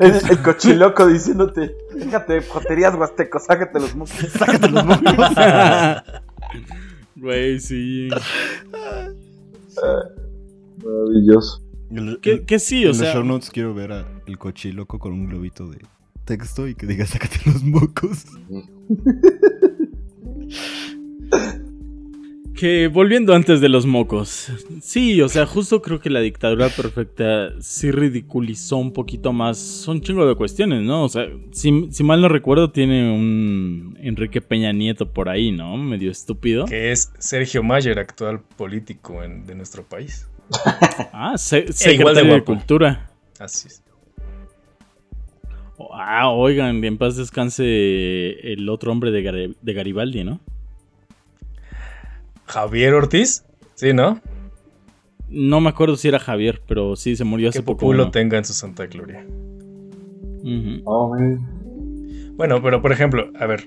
El, 0.00 0.14
el 0.30 0.42
cochiloco 0.42 1.06
diciéndote, 1.06 1.76
fíjate, 1.92 2.40
joterías 2.40 2.94
huasteco, 2.94 3.40
sácate 3.40 3.78
los 3.78 3.94
mocos. 3.94 4.16
Sácate 4.16 4.70
los 4.70 4.86
mocos. 4.86 5.36
Güey, 7.16 7.60
sí. 7.60 8.08
Maravilloso. 10.82 11.71
Que, 12.20 12.42
que 12.44 12.58
sí, 12.58 12.82
en 12.82 12.84
o 12.84 12.88
los 12.88 12.98
sea. 12.98 13.12
show 13.12 13.24
notes 13.24 13.50
quiero 13.50 13.74
ver 13.74 13.92
a 13.92 14.06
el 14.26 14.38
cochiloco 14.38 14.98
con 14.98 15.12
un 15.12 15.26
globito 15.26 15.68
de 15.68 15.78
texto 16.24 16.66
y 16.68 16.74
que 16.74 16.86
diga 16.86 17.04
sácate 17.06 17.38
los 17.46 17.62
mocos. 17.62 18.24
Que 22.54 22.86
volviendo 22.86 23.34
antes 23.34 23.60
de 23.60 23.68
los 23.68 23.86
mocos. 23.86 24.48
Sí, 24.82 25.20
o 25.20 25.28
sea, 25.28 25.46
justo 25.46 25.82
creo 25.82 25.98
que 25.98 26.10
la 26.10 26.20
dictadura 26.20 26.68
perfecta 26.68 27.50
sí 27.60 27.90
ridiculizó 27.90 28.76
un 28.76 28.92
poquito 28.92 29.32
más. 29.32 29.88
Un 29.88 30.00
chingo 30.00 30.24
de 30.28 30.36
cuestiones, 30.36 30.82
¿no? 30.82 31.02
O 31.04 31.08
sea, 31.08 31.26
si, 31.50 31.88
si 31.90 32.04
mal 32.04 32.20
no 32.20 32.28
recuerdo, 32.28 32.70
tiene 32.70 33.10
un 33.12 33.98
Enrique 34.00 34.40
Peña 34.42 34.70
Nieto 34.72 35.10
por 35.12 35.28
ahí, 35.28 35.50
¿no? 35.50 35.76
Medio 35.76 36.10
estúpido. 36.12 36.66
Que 36.66 36.92
es 36.92 37.10
Sergio 37.18 37.64
Mayer, 37.64 37.98
actual 37.98 38.40
político 38.56 39.24
en- 39.24 39.44
de 39.44 39.56
nuestro 39.56 39.82
país. 39.82 40.28
Ah, 41.12 41.34
se- 41.36 41.58
igual 41.58 41.66
de 41.66 41.72
secretario 41.72 42.34
de. 42.34 42.44
Cultura. 42.44 43.10
Así 43.38 43.68
es. 43.68 43.82
Ah, 45.94 46.28
oigan, 46.30 46.82
en 46.84 46.96
paz 46.98 47.16
descanse 47.16 47.64
el 48.52 48.68
otro 48.68 48.92
hombre 48.92 49.10
de, 49.10 49.22
Gar- 49.22 49.56
de 49.60 49.72
Garibaldi, 49.72 50.24
¿no? 50.24 50.40
Javier 52.46 52.94
Ortiz. 52.94 53.44
Sí, 53.74 53.92
¿no? 53.92 54.20
No 55.28 55.60
me 55.60 55.70
acuerdo 55.70 55.96
si 55.96 56.08
era 56.08 56.18
Javier, 56.18 56.60
pero 56.66 56.94
sí 56.96 57.16
se 57.16 57.24
murió 57.24 57.48
hace 57.48 57.60
Que 57.60 57.64
poco. 57.64 57.80
Popú 57.80 57.92
lo 57.94 58.10
tenga 58.10 58.38
en 58.38 58.44
su 58.44 58.52
santa 58.52 58.86
gloria. 58.86 59.24
Hombre. 60.84 61.38
Bueno, 62.34 62.62
pero 62.62 62.82
por 62.82 62.92
ejemplo, 62.92 63.30
a 63.38 63.46
ver, 63.46 63.66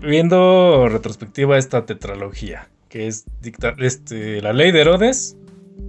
viendo 0.00 0.88
retrospectiva 0.88 1.58
esta 1.58 1.84
tetralogía, 1.86 2.68
que 2.88 3.06
es 3.06 3.24
dicta- 3.42 3.74
este, 3.78 4.40
la 4.40 4.52
ley 4.52 4.72
de 4.72 4.80
Herodes, 4.80 5.36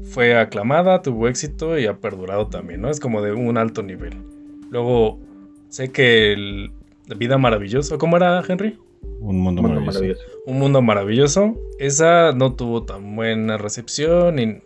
fue 0.04 0.38
aclamada, 0.38 1.02
tuvo 1.02 1.28
éxito 1.28 1.78
y 1.78 1.86
ha 1.86 1.98
perdurado 1.98 2.48
también, 2.48 2.82
¿no? 2.82 2.90
Es 2.90 3.00
como 3.00 3.22
de 3.22 3.34
un 3.34 3.58
alto 3.58 3.84
nivel. 3.84 4.14
Luego, 4.70 5.20
sé 5.70 5.92
que 5.92 6.34
el, 6.34 6.72
la 7.08 7.16
vida 7.16 7.38
maravillosa, 7.38 7.98
¿cómo 7.98 8.18
era 8.18 8.44
Henry? 8.48 8.78
Un 9.20 9.40
mundo, 9.40 9.62
Mundo 9.62 9.82
maravilloso. 9.82 10.00
maravilloso. 10.00 10.22
Un 10.46 10.60
mundo 10.60 10.82
maravilloso. 10.82 11.56
Esa 11.80 12.32
no 12.34 12.54
tuvo 12.56 12.84
tan 12.84 13.16
buena 13.16 13.58
recepción 13.58 14.40
y 14.40 14.62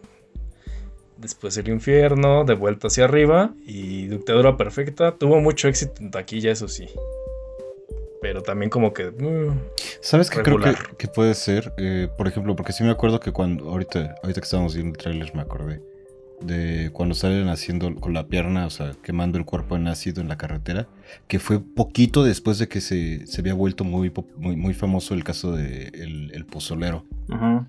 después 1.18 1.58
el 1.58 1.70
infierno, 1.70 2.44
de 2.44 2.54
vuelta 2.54 2.88
hacia 2.88 3.06
arriba 3.06 3.54
y 3.66 4.08
dictadura 4.08 4.58
perfecta. 4.58 5.18
Tuvo 5.18 5.40
mucho 5.42 5.68
éxito 5.68 5.94
en 6.02 6.12
taquilla, 6.12 6.52
eso 6.52 6.68
sí. 6.68 6.88
Pero 8.22 8.42
también 8.42 8.70
como 8.70 8.94
que... 8.94 9.12
mm, 9.12 9.60
¿Sabes 10.02 10.30
qué 10.30 10.42
creo 10.42 10.60
que, 10.60 10.74
que 10.98 11.08
puede 11.08 11.34
ser? 11.34 11.74
Eh, 11.78 12.08
por 12.18 12.28
ejemplo, 12.28 12.56
porque 12.56 12.74
sí 12.74 12.84
me 12.84 12.92
acuerdo 12.92 13.20
que 13.20 13.32
cuando, 13.32 13.70
ahorita, 13.70 14.16
ahorita 14.24 14.42
que 14.42 14.46
estábamos 14.46 14.74
viendo 14.74 14.92
el 14.92 14.98
tráiler 14.98 15.36
me 15.36 15.42
acordé 15.42 15.82
de 16.42 16.90
cuando 16.92 17.16
salen 17.16 17.48
haciendo 17.48 17.94
con 17.96 18.14
la 18.14 18.28
pierna, 18.28 18.66
o 18.66 18.70
sea, 18.70 18.94
quemando 19.04 19.38
el 19.38 19.46
cuerpo 19.46 19.76
en 19.76 19.88
ácido 19.88 20.22
en 20.22 20.28
la 20.28 20.38
carretera, 20.38 20.88
que 21.28 21.40
fue 21.40 21.60
poquito 21.60 22.24
después 22.24 22.60
de 22.60 22.68
que 22.68 22.82
se, 22.82 23.26
se 23.28 23.42
había 23.42 23.54
vuelto 23.54 23.84
muy, 23.84 24.12
muy, 24.38 24.56
muy 24.56 24.74
famoso 24.74 25.14
el 25.14 25.24
caso 25.24 25.54
de 25.54 25.88
el, 25.94 26.32
el 26.34 26.46
pozolero. 26.46 27.06
Ujú. 27.30 27.66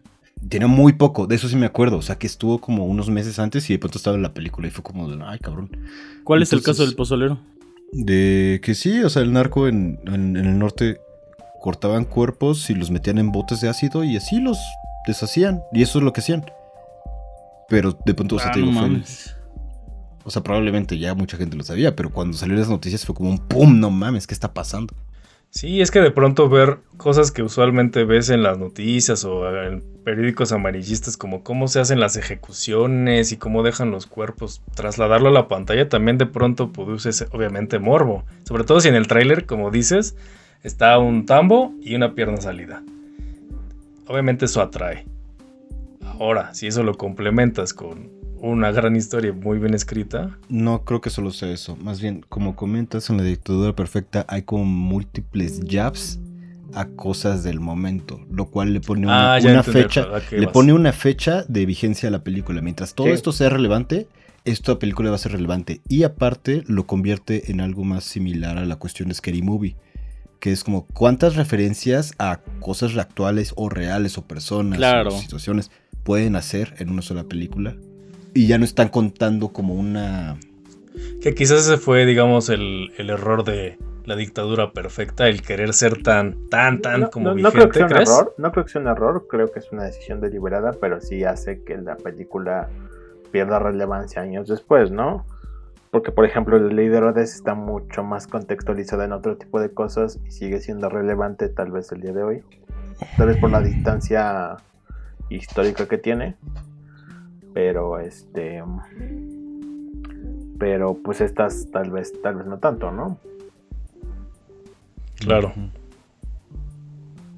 Tenía 0.49 0.69
muy 0.69 0.93
poco, 0.93 1.27
de 1.27 1.37
eso 1.37 1.49
sí 1.49 1.57
me 1.57 1.67
acuerdo, 1.67 1.97
o 1.97 2.03
sea, 2.03 2.19
que 2.19 2.27
estuvo 2.27 2.61
como 2.61 2.85
unos 2.87 3.09
meses 3.09 3.39
antes 3.39 3.69
y 3.71 3.73
de 3.73 3.79
pronto 3.79 3.99
estaba 3.99 4.17
en 4.17 4.23
la 4.23 4.35
película 4.35 4.69
y 4.69 4.71
fue 4.71 4.85
como 4.85 5.09
de, 5.09 5.23
ay, 5.25 5.39
cabrón. 5.39 5.71
¿Cuál 6.25 6.43
es 6.43 6.53
el 6.53 6.63
caso 6.63 6.85
del 6.85 6.95
pozolero? 6.95 7.39
De 7.93 8.61
que 8.63 8.75
sí, 8.75 9.03
o 9.03 9.09
sea, 9.09 9.23
el 9.23 9.33
narco 9.33 9.69
en, 9.69 10.01
en- 10.07 10.37
en 10.37 10.45
el 10.47 10.59
norte 10.59 11.01
cortaban 11.61 12.05
cuerpos 12.05 12.69
y 12.71 12.75
los 12.75 12.91
metían 12.91 13.19
en 13.19 13.33
botes 13.33 13.61
de 13.61 13.69
ácido 13.69 14.05
y 14.05 14.17
así 14.17 14.41
los 14.41 14.59
deshacían. 15.07 15.63
Y 15.73 15.83
eso 15.83 15.99
es 15.99 16.05
lo 16.05 16.13
que 16.13 16.21
hacían. 16.21 16.45
Pero 17.69 17.97
de 18.05 18.15
pronto, 18.15 18.37
o 18.37 18.39
sea, 18.39 18.49
Ah, 18.51 18.53
te 18.53 18.61
digo, 18.61 18.73
no 18.73 18.79
fue 18.79 18.89
o 20.25 20.31
sea, 20.31 20.43
probablemente 20.43 20.99
ya 20.99 21.15
mucha 21.15 21.37
gente 21.37 21.57
lo 21.57 21.63
sabía, 21.63 21.95
pero 21.95 22.11
cuando 22.13 22.37
salieron 22.37 22.61
las 22.61 22.69
noticias 22.69 23.05
fue 23.05 23.15
como 23.15 23.31
un 23.31 23.39
pum, 23.39 23.79
no 23.79 23.91
mames, 23.91 24.27
¿qué 24.27 24.35
está 24.35 24.53
pasando? 24.53 24.93
Sí, 25.51 25.81
es 25.81 25.91
que 25.91 26.01
de 26.01 26.11
pronto 26.11 26.49
ver 26.49 26.79
cosas 26.99 27.33
que 27.33 27.43
usualmente 27.43 28.05
ves 28.05 28.29
en 28.29 28.43
las 28.43 28.59
noticias 28.59 29.25
o 29.25 29.49
en 29.63 29.83
periódicos 30.05 30.53
amarillistas 30.53 31.17
como 31.17 31.43
cómo 31.43 31.67
se 31.67 31.81
hacen 31.81 31.99
las 31.99 32.17
ejecuciones 32.17 33.33
y 33.33 33.39
cómo 33.39 33.63
dejan 33.63 33.91
los 33.91 34.07
cuerpos, 34.07 34.63
trasladarlo 34.75 35.31
a 35.31 35.33
la 35.33 35.49
pantalla 35.49 35.89
también 35.89 36.19
de 36.19 36.27
pronto 36.27 36.73
produce 36.73 37.11
obviamente 37.33 37.79
morbo. 37.79 38.25
Sobre 38.45 38.65
todo 38.65 38.81
si 38.81 38.89
en 38.89 38.97
el 38.97 39.09
tráiler, 39.09 39.47
como 39.47 39.71
dices, 39.71 40.15
está 40.63 40.99
un 40.99 41.27
tambo 41.27 41.73
y 41.81 41.95
una 41.95 42.15
pierna 42.15 42.41
salida. 42.41 42.83
Obviamente 44.07 44.45
eso 44.45 44.61
atrae. 44.61 45.07
Ahora, 46.03 46.55
si 46.55 46.67
eso 46.67 46.83
lo 46.83 46.95
complementas 46.95 47.73
con 47.73 48.11
una 48.49 48.71
gran 48.73 48.97
historia 48.97 49.33
muy 49.33 49.59
bien 49.59 49.75
escrita, 49.75 50.37
No 50.49 50.85
creo 50.85 51.01
que 51.01 51.11
solo 51.11 51.31
sea 51.31 51.51
eso. 51.51 51.77
Más 51.77 52.01
bien, 52.01 52.25
como 52.29 52.57
comentas, 52.57 53.11
en 53.11 53.17
la 53.19 53.23
dictadura 53.25 53.75
perfecta 53.75 54.25
hay 54.29 54.43
como 54.43 54.65
múltiples 54.65 55.61
jabs 55.69 56.19
a 56.75 56.87
cosas 56.87 57.45
del 57.45 57.61
momento, 57.61 58.21
lo 58.31 58.47
cual 58.47 58.73
le 58.73 58.81
pone 58.81 59.07
una, 59.07 59.35
Ah, 59.35 59.39
una 59.43 59.63
fecha, 59.63 60.07
le 60.31 60.47
vas. 60.47 60.53
pone 60.53 60.73
una 60.73 60.93
fecha 60.93 61.45
de 61.49 61.65
vigencia 61.67 62.09
a 62.09 62.13
la 62.13 62.23
película. 62.25 62.61
Mientras 62.61 62.95
todo 62.95 63.09
esto 63.09 63.33
sea 63.33 63.49
relevante, 63.49 64.09
esta 64.45 64.79
película 64.79 65.11
va 65.11 65.17
a 65.17 65.19
ser 65.19 65.33
relevante. 65.33 65.81
Y 65.89 66.03
aparte 66.03 66.63
lo 66.67 66.87
convierte 66.87 67.51
en 67.51 67.61
algo 67.61 67.85
más 67.85 68.05
similar 68.05 68.59
a 68.59 68.67
la 68.67 68.77
cuestión 68.77 69.09
de 69.09 69.15
Scary 69.15 69.43
Movie. 69.43 69.77
Que 70.39 70.53
es 70.53 70.65
como 70.65 70.87
cuántas 70.87 71.35
referencias 71.37 72.13
a 72.19 72.41
cosas 72.61 72.97
actuales 72.97 73.53
o 73.57 73.69
reales 73.71 74.19
o 74.19 74.23
personas 74.27 74.77
Claro. 74.77 75.09
o 75.15 75.19
situaciones 75.19 75.71
pueden 76.03 76.37
hacer 76.37 76.75
en 76.79 76.91
una 76.91 77.01
sola 77.03 77.25
película. 77.25 77.75
Y 78.37 78.47
ya 78.47 78.59
no 78.59 78.65
están 78.65 78.89
contando 78.89 79.49
como 79.53 79.75
una 79.75 80.37
Que 81.23 81.35
quizás 81.35 81.61
ese 81.67 81.77
fue, 81.79 82.05
digamos, 82.07 82.49
el, 82.49 82.93
el 82.99 83.11
error 83.11 83.45
de 83.45 83.79
la 84.05 84.15
dictadura 84.15 84.71
perfecta, 84.73 85.27
el 85.29 85.43
querer 85.43 85.73
ser 85.73 86.01
tan, 86.03 86.49
tan, 86.49 86.81
tan 86.81 87.01
No, 87.03 87.11
como 87.11 87.27
no- 87.31 87.35
no 87.35 87.37
vigente, 87.51 87.59
creo 87.59 87.69
que 87.71 87.79
sea 87.79 87.87
un 87.87 87.93
¿crees? 87.93 88.09
error, 88.09 88.35
no 88.39 88.53
creo 88.53 88.65
que 88.65 88.71
sea 88.71 88.81
un 88.83 88.87
error, 88.89 89.27
creo 89.29 89.51
que 89.51 89.59
es 89.59 89.73
una 89.73 89.83
decisión 89.85 90.21
deliberada, 90.21 90.73
pero 90.81 91.01
sí 91.01 91.25
hace 91.25 91.65
que 91.65 91.77
la 91.77 91.97
película 91.97 92.69
pierda 93.33 93.59
relevancia 93.59 94.23
años 94.23 94.47
después, 94.49 94.93
¿no? 94.93 95.27
Porque, 95.91 96.13
por 96.13 96.25
ejemplo, 96.25 96.57
la 96.59 96.73
ley 96.73 96.89
de 96.89 96.99
Herodes 96.99 97.35
está 97.35 97.55
mucho 97.55 98.05
más 98.05 98.27
contextualizada 98.29 99.05
en 99.07 99.13
otro 99.13 99.37
tipo 99.37 99.59
de 99.61 99.71
cosas 99.71 100.21
y 100.25 100.31
sigue 100.31 100.61
siendo 100.61 100.89
relevante 100.89 101.49
tal 101.49 101.73
vez 101.73 101.91
el 101.91 102.03
día 102.03 102.13
de 102.13 102.23
hoy. 102.23 102.43
Tal 103.17 103.27
vez 103.29 103.39
por 103.39 103.51
la 103.51 103.61
distancia 103.61 104.57
histórica 105.31 105.87
que 105.89 105.99
tiene. 105.99 106.37
Pero 107.57 107.99
este. 107.99 108.63
Pero 110.59 110.99
pues 111.03 111.23
estas 111.23 111.71
tal 111.71 111.91
vez, 111.91 112.13
tal 112.23 112.35
vez 112.35 112.47
no 112.47 112.59
tanto, 112.59 112.93
¿no? 112.93 113.17
Claro. 115.21 115.55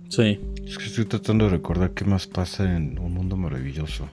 Sí. 0.09 0.40
Es 0.66 0.76
que 0.76 0.87
estoy 0.87 1.04
tratando 1.04 1.44
de 1.44 1.52
recordar 1.52 1.92
qué 1.92 2.04
más 2.04 2.26
pasa 2.26 2.64
en 2.74 2.98
Un 2.98 3.14
Mundo 3.14 3.37
Maravilloso. 3.37 4.09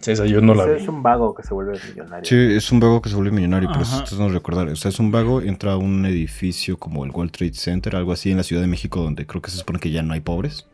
Sí, 0.00 0.10
esa 0.10 0.26
yo 0.26 0.40
no 0.40 0.54
la 0.56 0.68
es 0.72 0.88
un 0.88 1.04
vago 1.04 1.36
que 1.36 1.44
se 1.44 1.54
vuelve 1.54 1.78
millonario. 1.88 2.24
Sí, 2.28 2.34
es 2.34 2.72
un 2.72 2.80
vago 2.80 3.00
que 3.00 3.10
se 3.10 3.14
vuelve 3.14 3.30
millonario, 3.30 3.68
pero 3.70 3.82
estoy 3.82 4.00
tratando 4.00 4.24
de 4.26 4.32
recordar. 4.32 4.68
O 4.70 4.74
sea, 4.76 4.88
es 4.88 4.98
un 4.98 5.12
vago, 5.12 5.40
entra 5.40 5.74
a 5.74 5.76
un 5.76 6.04
edificio 6.04 6.76
como 6.78 7.04
el 7.04 7.12
World 7.12 7.30
Trade 7.30 7.54
Center, 7.54 7.94
algo 7.94 8.10
así 8.10 8.32
en 8.32 8.38
la 8.38 8.42
Ciudad 8.42 8.62
de 8.62 8.66
México, 8.68 9.00
donde 9.04 9.24
creo 9.24 9.40
que 9.40 9.52
se 9.52 9.58
supone 9.58 9.78
que 9.78 9.92
ya 9.92 10.02
no 10.02 10.14
hay 10.14 10.20
pobres. 10.20 10.66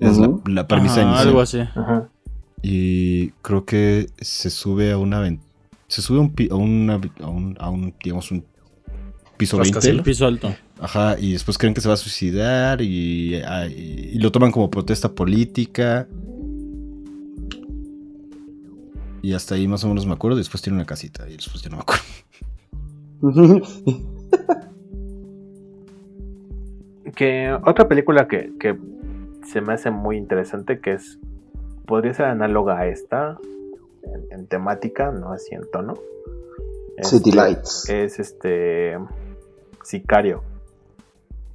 Es 0.00 0.16
la- 0.16 0.30
la, 0.46 0.66
premisa 0.66 1.02
Ajá, 1.02 1.08
inicial. 1.10 1.28
algo 1.28 1.40
así. 1.42 1.60
Ajá. 1.60 2.08
Y 2.66 3.28
creo 3.42 3.66
que 3.66 4.06
se 4.22 4.48
sube 4.48 4.90
a 4.90 4.96
una 4.96 5.22
se 5.86 6.00
sube 6.00 6.18
a 6.18 6.22
un, 6.22 6.32
a 6.50 6.54
una- 6.96 7.10
a 7.20 7.28
un, 7.28 7.56
a 7.60 7.68
un, 7.68 7.94
digamos, 8.02 8.30
un 8.30 8.42
piso 9.36 9.58
20. 9.58 9.74
Rascacielos. 9.74 9.98
El 9.98 10.04
piso 10.04 10.26
alto. 10.26 10.54
Ajá, 10.80 11.18
y 11.20 11.32
después 11.32 11.58
creen 11.58 11.74
que 11.74 11.82
se 11.82 11.88
va 11.88 11.94
a 11.94 11.98
suicidar 11.98 12.80
y, 12.80 13.34
ah, 13.46 13.66
y- 13.66 14.12
y 14.14 14.18
lo 14.18 14.32
toman 14.32 14.50
como 14.50 14.70
protesta 14.70 15.12
política. 15.12 16.08
Y 19.20 19.34
hasta 19.34 19.56
ahí 19.56 19.68
más 19.68 19.84
o 19.84 19.88
menos 19.88 20.06
me 20.06 20.14
acuerdo. 20.14 20.38
Después 20.38 20.62
tiene 20.62 20.76
una 20.78 20.86
casita 20.86 21.28
y 21.28 21.36
después 21.36 21.62
ya 21.62 21.68
no 21.68 21.76
me 21.76 21.82
acuerdo. 21.82 22.02
Que 27.14 27.52
otra 27.64 27.86
película 27.88 28.26
que, 28.26 28.50
que 28.58 28.76
se 29.46 29.60
me 29.60 29.74
hace 29.74 29.90
muy 29.90 30.16
interesante, 30.16 30.80
que 30.80 30.94
es. 30.94 31.18
Podría 31.86 32.14
ser 32.14 32.26
análoga 32.26 32.78
a 32.78 32.86
esta. 32.86 33.38
En, 34.02 34.38
en 34.40 34.46
temática, 34.46 35.10
no 35.10 35.32
así 35.32 35.54
en 35.54 35.62
tono. 35.72 35.94
City 37.02 37.30
Este, 37.30 37.36
Lights. 37.36 37.88
Es 37.88 38.18
este. 38.20 38.96
Sicario. 39.82 40.42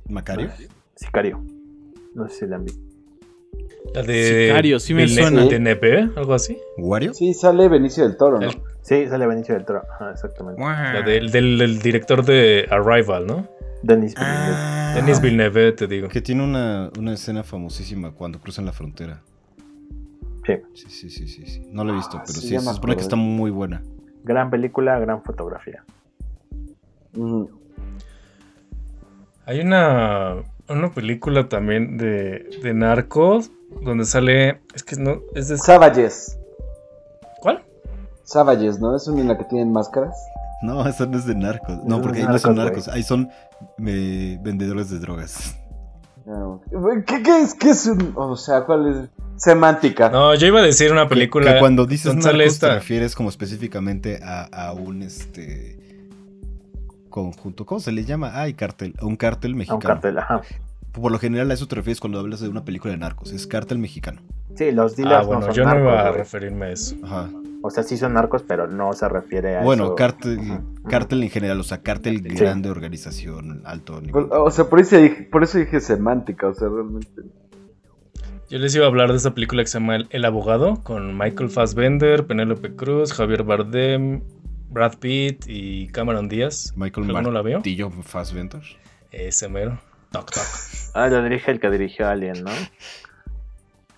¿Macario? 0.08 0.50
Sicario. 0.96 1.42
No 2.16 2.28
sé 2.28 2.40
si 2.40 2.48
la 2.48 2.56
han 2.58 2.66
visto. 2.66 2.82
La 3.94 4.04
de. 4.04 4.48
Sicario, 4.48 4.80
sí 4.80 4.94
me 4.94 5.08
suena. 5.08 5.46
de 5.46 5.56
NP, 5.56 6.10
algo 6.18 6.34
así. 6.34 6.58
¿Wario? 6.78 7.14
Sí, 7.14 7.34
sale 7.34 7.68
Benicio 7.70 8.04
del 8.04 8.18
Toro, 8.18 8.40
¿no? 8.40 8.50
El- 8.50 8.62
Sí, 8.82 9.08
sale 9.08 9.28
Benicio 9.28 9.54
del 9.54 9.66
Toro. 9.66 9.84
Ajá, 9.94 10.12
exactamente. 10.12 10.60
La 10.62 11.02
del, 11.04 11.30
del- 11.32 11.58
del 11.60 11.80
director 11.80 12.24
de 12.26 12.66
Arrival, 12.72 13.28
¿no? 13.28 13.48
Denis 13.84 14.16
Villeneuve. 14.16 14.54
Ah, 14.56 14.94
Denis 14.96 15.22
Villeneuve, 15.22 15.72
te 15.74 15.86
digo. 15.88 16.08
Que 16.08 16.22
tiene 16.22 16.44
una, 16.44 16.90
una 16.98 17.14
escena 17.14 17.44
famosísima 17.44 18.12
cuando 18.12 18.40
cruzan 18.40 18.66
la 18.66 18.72
frontera. 18.72 19.22
Sí. 20.74 20.88
Sí, 20.90 21.10
sí, 21.10 21.28
sí, 21.28 21.46
sí. 21.46 21.68
No 21.72 21.84
la 21.84 21.94
he 21.94 21.96
visto, 21.96 22.18
Ah, 22.18 22.24
pero 22.26 22.40
sí, 22.40 22.50
se 22.50 22.60
supone 22.60 22.96
que 22.96 23.02
está 23.02 23.16
muy 23.16 23.52
buena. 23.52 23.84
Gran 24.24 24.50
película, 24.50 24.98
gran 25.00 25.24
fotografía. 25.24 25.84
Ujú. 27.16 27.50
Hay 29.46 29.62
una, 29.62 30.44
una 30.68 30.92
película 30.92 31.50
también 31.50 31.98
de, 31.98 32.50
de 32.62 32.74
narcos, 32.74 33.52
donde 33.84 34.06
sale. 34.06 34.62
Es 34.76 34.84
que 34.84 34.96
no. 34.96 35.22
Es 35.36 35.48
de. 35.48 35.58
Savages. 35.58 36.38
¿Cuál? 37.42 37.64
Savages, 38.24 38.80
¿no? 38.80 38.96
Es 38.96 39.08
una 39.08 39.22
en 39.22 39.28
la 39.28 39.38
que 39.38 39.46
tienen 39.46 39.72
máscaras. 39.72 40.16
No, 40.62 40.86
eso 40.88 41.06
no 41.06 41.18
es 41.18 41.26
de 41.26 41.36
narcos. 41.36 41.84
No, 41.86 42.02
porque 42.02 42.20
ahí 42.20 42.28
no 42.28 42.38
son 42.38 42.56
narcos. 42.56 42.88
Ahí 42.90 43.04
son 43.04 43.30
eh, 43.86 44.38
vendedores 44.42 44.90
de 44.90 45.00
drogas. 45.00 45.56
No. 46.26 46.62
¿Qué, 47.08 47.24
qué 47.24 47.42
es? 47.42 47.54
¿Qué 47.56 47.70
es 47.70 47.88
un.? 47.88 48.14
O 48.16 48.36
sea, 48.36 48.66
¿cuál 48.66 48.88
es? 48.88 49.10
Semántica. 49.40 50.10
No, 50.10 50.36
yo 50.36 50.48
iba 50.48 50.60
a 50.60 50.64
decir 50.64 50.92
una 50.92 51.08
película. 51.08 51.54
Que 51.54 51.60
cuando 51.60 51.86
dices 51.86 52.16
narcos 52.16 52.60
te 52.60 52.74
refieres 52.74 53.16
como 53.16 53.30
específicamente 53.30 54.20
a, 54.24 54.44
a 54.68 54.74
un 54.74 55.02
este 55.02 55.78
conjunto. 57.10 57.66
¿Cómo 57.66 57.80
se 57.80 57.92
le 57.92 58.06
llama? 58.06 58.32
Ay, 58.40 58.54
cartel. 58.54 58.94
A 59.00 59.06
un 59.06 59.16
cártel 59.16 59.52
A 59.52 59.54
un 59.54 59.58
mexicano. 59.60 59.80
cartel, 59.80 60.18
ajá. 60.20 60.42
Por 60.92 61.12
lo 61.12 61.20
general 61.20 61.50
a 61.52 61.54
eso 61.54 61.68
te 61.68 61.76
refieres 61.76 62.00
cuando 62.00 62.20
hablas 62.20 62.40
de 62.42 62.50
una 62.50 62.66
película 62.66 62.92
de 62.92 62.98
narcos. 63.00 63.32
Es 63.32 63.48
cártel 63.48 63.78
mexicano. 63.78 64.22
Sí, 64.56 64.72
los 64.72 64.96
dealers 64.96 65.22
Ah, 65.24 65.26
bueno, 65.26 65.40
no 65.42 65.46
son 65.48 65.56
yo 65.56 65.66
no 65.66 65.80
iba 65.80 66.02
a 66.08 66.12
referirme 66.12 66.66
a 66.66 66.72
eso. 66.72 66.96
Ajá. 67.04 67.30
O 67.62 67.70
sea, 67.70 67.84
sí 67.84 67.98
son 67.98 68.14
narcos, 68.14 68.44
pero 68.44 68.68
no 68.68 68.94
se 68.94 69.08
refiere 69.10 69.58
a 69.58 69.62
Bueno, 69.62 69.86
eso. 69.86 69.96
cártel, 69.96 70.40
cártel 70.88 71.24
en 71.24 71.30
general, 71.30 71.60
o 71.60 71.64
sea, 71.64 71.80
cártel 71.82 72.24
Sí. 72.24 72.36
grande, 72.36 72.70
organización, 72.70 73.62
alto 73.66 74.02
nivel. 74.02 74.28
O 74.32 74.50
sea, 74.50 74.66
por 74.66 74.80
eso, 74.80 74.98
dije, 74.98 75.28
por 75.32 75.44
eso 75.44 75.58
dije 75.58 75.80
semántica, 75.82 76.48
o 76.48 76.54
sea, 76.54 76.70
realmente. 76.70 77.22
Yo 78.50 78.58
les 78.58 78.74
iba 78.76 78.86
a 78.86 78.88
hablar 78.88 79.12
de 79.12 79.18
esta 79.18 79.34
película 79.34 79.62
que 79.64 79.68
se 79.70 79.80
llama 79.80 79.96
El, 79.98 80.08
El 80.10 80.26
Abogado, 80.26 80.82
con 80.84 81.18
Michael 81.18 81.50
Fassbender, 81.50 82.26
Penélope 82.26 82.76
Cruz, 82.76 83.14
Javier 83.14 83.44
Bardem, 83.44 84.22
Brad 84.70 84.96
Pitt 84.98 85.46
y 85.48 85.88
Cameron 85.90 86.28
Díaz. 86.30 86.74
Michael 86.76 87.08
¿Alguno 87.08 87.32
la 87.32 87.42
vio? 87.44 87.58
Martillo 87.58 87.92
Fassbender. 87.92 88.62
Ese 89.12 89.48
mero. 89.50 89.80
Toc, 90.12 90.32
toc. 90.32 90.44
Ah, 90.96 91.08
lo 91.08 91.22
dirige 91.24 91.52
el 91.52 91.60
que 91.60 91.70
dirigió 91.70 92.08
Alien, 92.08 92.44
¿no? 92.44 92.52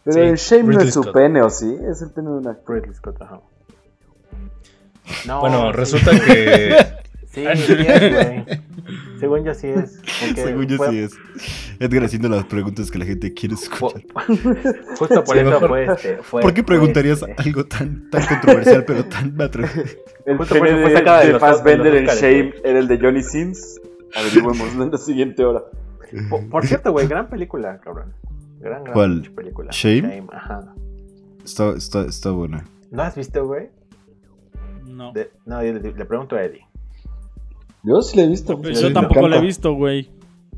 Pero 0.04 0.14
Sí, 0.14 0.20
el 0.20 0.36
shame 0.36 0.74
no 0.74 0.82
es 0.82 0.94
su 0.94 1.04
Scott. 1.04 1.14
pene, 1.14 1.42
¿o 1.42 1.50
sí? 1.50 1.74
Es 1.90 2.02
el 2.02 2.10
pene 2.12 2.30
de 2.30 2.36
una. 2.36 2.58
Ridley 2.68 2.94
Scott, 2.94 3.22
ajá. 3.22 3.40
No, 5.28 5.40
Bueno, 5.40 5.68
sí. 5.72 5.78
resulta 5.78 6.12
que. 6.20 6.76
Sí, 7.32 7.46
sí 7.56 7.74
es, 7.88 8.14
güey. 8.14 8.46
Según 9.22 9.46
yo 9.46 9.54
sí 9.54 9.68
es. 9.68 10.02
Según 10.36 10.68
yo 10.68 10.76
fue- 10.76 10.90
sí 10.90 11.00
es. 11.00 11.14
Edgar 11.84 12.04
haciendo 12.04 12.30
las 12.30 12.46
preguntas 12.46 12.90
que 12.92 13.00
la 13.00 13.06
gente 13.06 13.34
quiere 13.34 13.56
escuchar. 13.56 14.04
Justo 14.98 15.24
por 15.24 15.36
Sí, 15.36 15.40
eso 15.42 15.50
mejor. 15.50 15.68
fue 15.70 15.86
este. 15.86 16.18
Fue, 16.24 16.42
¿Por 16.42 16.54
qué 16.54 16.62
fue 16.62 16.68
preguntarías 16.68 17.22
este. 17.22 17.36
algo 17.42 17.66
tan, 17.66 18.10
tan 18.10 18.26
controversial 18.28 18.86
pero 18.86 19.06
tan 19.06 19.42
atrevido? 19.42 19.74
El 20.26 20.38
Justo 20.38 20.56
por 20.58 20.68
eso 20.68 20.78
fue 20.82 20.90
de, 20.92 20.96
sacada 20.98 21.20
de 21.26 21.34
de 21.34 21.40
Fassbender, 21.40 22.04
los 22.04 22.16
shame, 22.22 22.54
era 22.64 22.80
el 22.80 22.88
de 22.88 23.00
Johnny 23.00 23.24
Sins. 23.24 23.80
Averiguémoslo 24.16 24.84
en 24.84 24.92
la 24.92 24.98
siguiente 24.98 25.44
hora. 25.46 25.64
Por, 26.30 26.50
por 26.50 26.66
cierto, 26.68 26.92
güey, 26.92 27.08
gran 27.08 27.30
película, 27.30 27.80
cabrón. 27.80 28.14
Gran, 28.60 28.84
gran 28.84 28.94
¿Cuál? 28.94 29.32
película. 29.36 29.72
¿Shame? 29.72 30.28
ajá. 30.32 30.74
Está, 31.44 31.72
está, 31.76 32.02
está 32.06 32.32
buena. 32.32 32.66
¿No 32.92 33.02
has 33.02 33.16
visto, 33.16 33.46
güey? 33.48 33.70
No. 34.86 35.14
De- 35.14 35.32
No, 35.46 35.64
yo 35.64 35.74
le, 35.74 35.80
le 35.94 36.06
pregunto 36.06 36.36
a 36.36 36.44
Eddie. 36.44 36.68
Yo 37.84 38.02
sí 38.02 38.18
la 38.18 38.24
he 38.24 38.28
visto. 38.28 38.62
Pues 38.62 38.80
yo 38.82 38.94
tampoco 38.94 39.28
la 39.28 39.38
he 39.38 39.42
visto, 39.42 39.74
güey. 39.74 40.12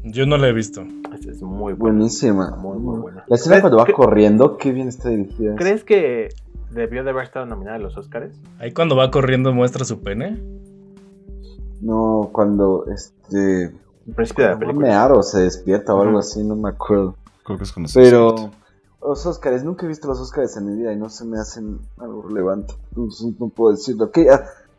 Yo 0.04 0.26
no 0.26 0.38
la 0.38 0.50
he 0.50 0.54
visto. 0.54 0.84
Es, 1.14 1.26
es 1.26 1.42
muy 1.42 1.74
buena. 1.74 1.98
Buenísima. 1.98 2.56
Muy, 2.58 2.78
muy 2.78 3.00
buena. 3.00 3.24
La 3.28 3.36
escena 3.36 3.56
¿Crees- 3.56 3.62
cuando 3.62 3.78
va 3.78 3.86
corriendo, 3.86 4.58
qué 4.58 4.72
bien 4.72 4.88
está 4.90 5.10
dirigida. 5.10 5.56
¿Crees 5.56 5.84
que 5.84 6.30
debió 6.72 7.04
de 7.04 7.12
haber 7.12 7.24
estado 7.24 7.46
nominada 7.46 7.78
a 7.78 7.80
los 7.80 7.96
Oscars? 7.98 8.36
Ahí 8.60 8.72
cuando 8.74 8.96
va 8.96 9.12
corriendo 9.12 9.54
muestra 9.54 9.86
su 9.86 10.02
pene. 10.02 10.42
No, 11.82 12.30
cuando 12.32 12.86
este. 12.88 13.74
Al 14.08 14.14
principio 14.16 14.46
de 14.46 14.52
la 14.52 14.60
película. 14.60 14.88
me 14.88 14.94
aro, 14.94 15.24
se 15.24 15.42
despierta 15.42 15.94
o 15.94 16.02
algo 16.02 16.20
así, 16.20 16.44
no 16.44 16.56
me 16.56 16.70
acuerdo. 16.70 17.16
Creo 17.46 17.58
que 17.58 17.64
es 17.64 17.72
con 17.72 17.86
Pero 17.94 18.52
los 19.02 19.26
Oscars, 19.26 19.64
nunca 19.64 19.86
he 19.86 19.90
visto 19.90 20.08
los 20.08 20.20
Oscars 20.20 20.56
en 20.58 20.66
mi 20.66 20.78
vida 20.78 20.94
y 20.94 20.98
no 20.98 21.10
se 21.10 21.26
me 21.26 21.38
hacen 21.38 21.80
algo 21.98 22.22
relevante. 22.24 22.74
Entonces 22.90 23.34
no 23.40 23.50
puedo 23.50 23.72
decirlo. 23.72 24.12
¿Qué? 24.12 24.28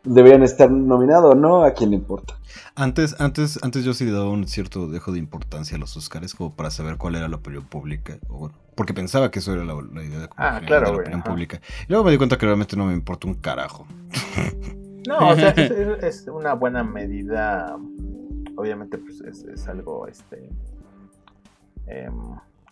¿Deberían 0.05 0.43
estar 0.43 0.69
nominados 0.71 1.35
no? 1.35 1.63
¿A 1.63 1.71
quién 1.73 1.89
le 1.91 1.95
importa? 1.97 2.35
Antes, 2.75 3.15
antes, 3.19 3.59
antes 3.63 3.83
yo 3.83 3.93
sí 3.93 4.05
le 4.05 4.11
daba 4.11 4.29
un 4.29 4.47
cierto 4.47 4.87
dejo 4.87 5.11
de 5.11 5.19
importancia 5.19 5.77
a 5.77 5.79
los 5.79 5.95
Oscars 5.97 6.35
como 6.35 6.53
para 6.55 6.69
saber 6.71 6.97
cuál 6.97 7.15
era 7.15 7.27
la 7.27 7.37
opinión 7.37 7.63
pública. 7.65 8.17
o 8.29 8.51
porque 8.75 8.93
pensaba 8.93 9.31
que 9.31 9.39
eso 9.39 9.53
era 9.53 9.63
la, 9.63 9.73
la 9.93 10.03
idea 10.03 10.19
de, 10.19 10.29
Ah, 10.35 10.55
general 10.59 10.65
claro, 10.67 10.85
de 10.87 10.91
la 10.91 10.97
opinión 10.97 11.19
ajá. 11.21 11.29
pública. 11.29 11.61
Y 11.83 11.85
luego 11.89 12.03
me 12.03 12.11
di 12.11 12.17
cuenta 12.17 12.37
que 12.37 12.45
realmente 12.45 12.75
no 12.75 12.85
me 12.85 12.93
importa 12.93 13.27
un 13.27 13.35
carajo. 13.35 13.87
No, 15.07 15.29
o 15.29 15.35
sea, 15.35 15.49
es, 15.55 15.71
es- 15.71 16.03
es 16.03 16.27
una 16.27 16.53
buena 16.53 16.83
medida. 16.83 17.77
Obviamente, 18.57 18.97
pues 18.97 19.21
es, 19.21 19.43
es 19.45 19.67
algo 19.67 20.07
este 20.07 20.49
em, 21.87 22.13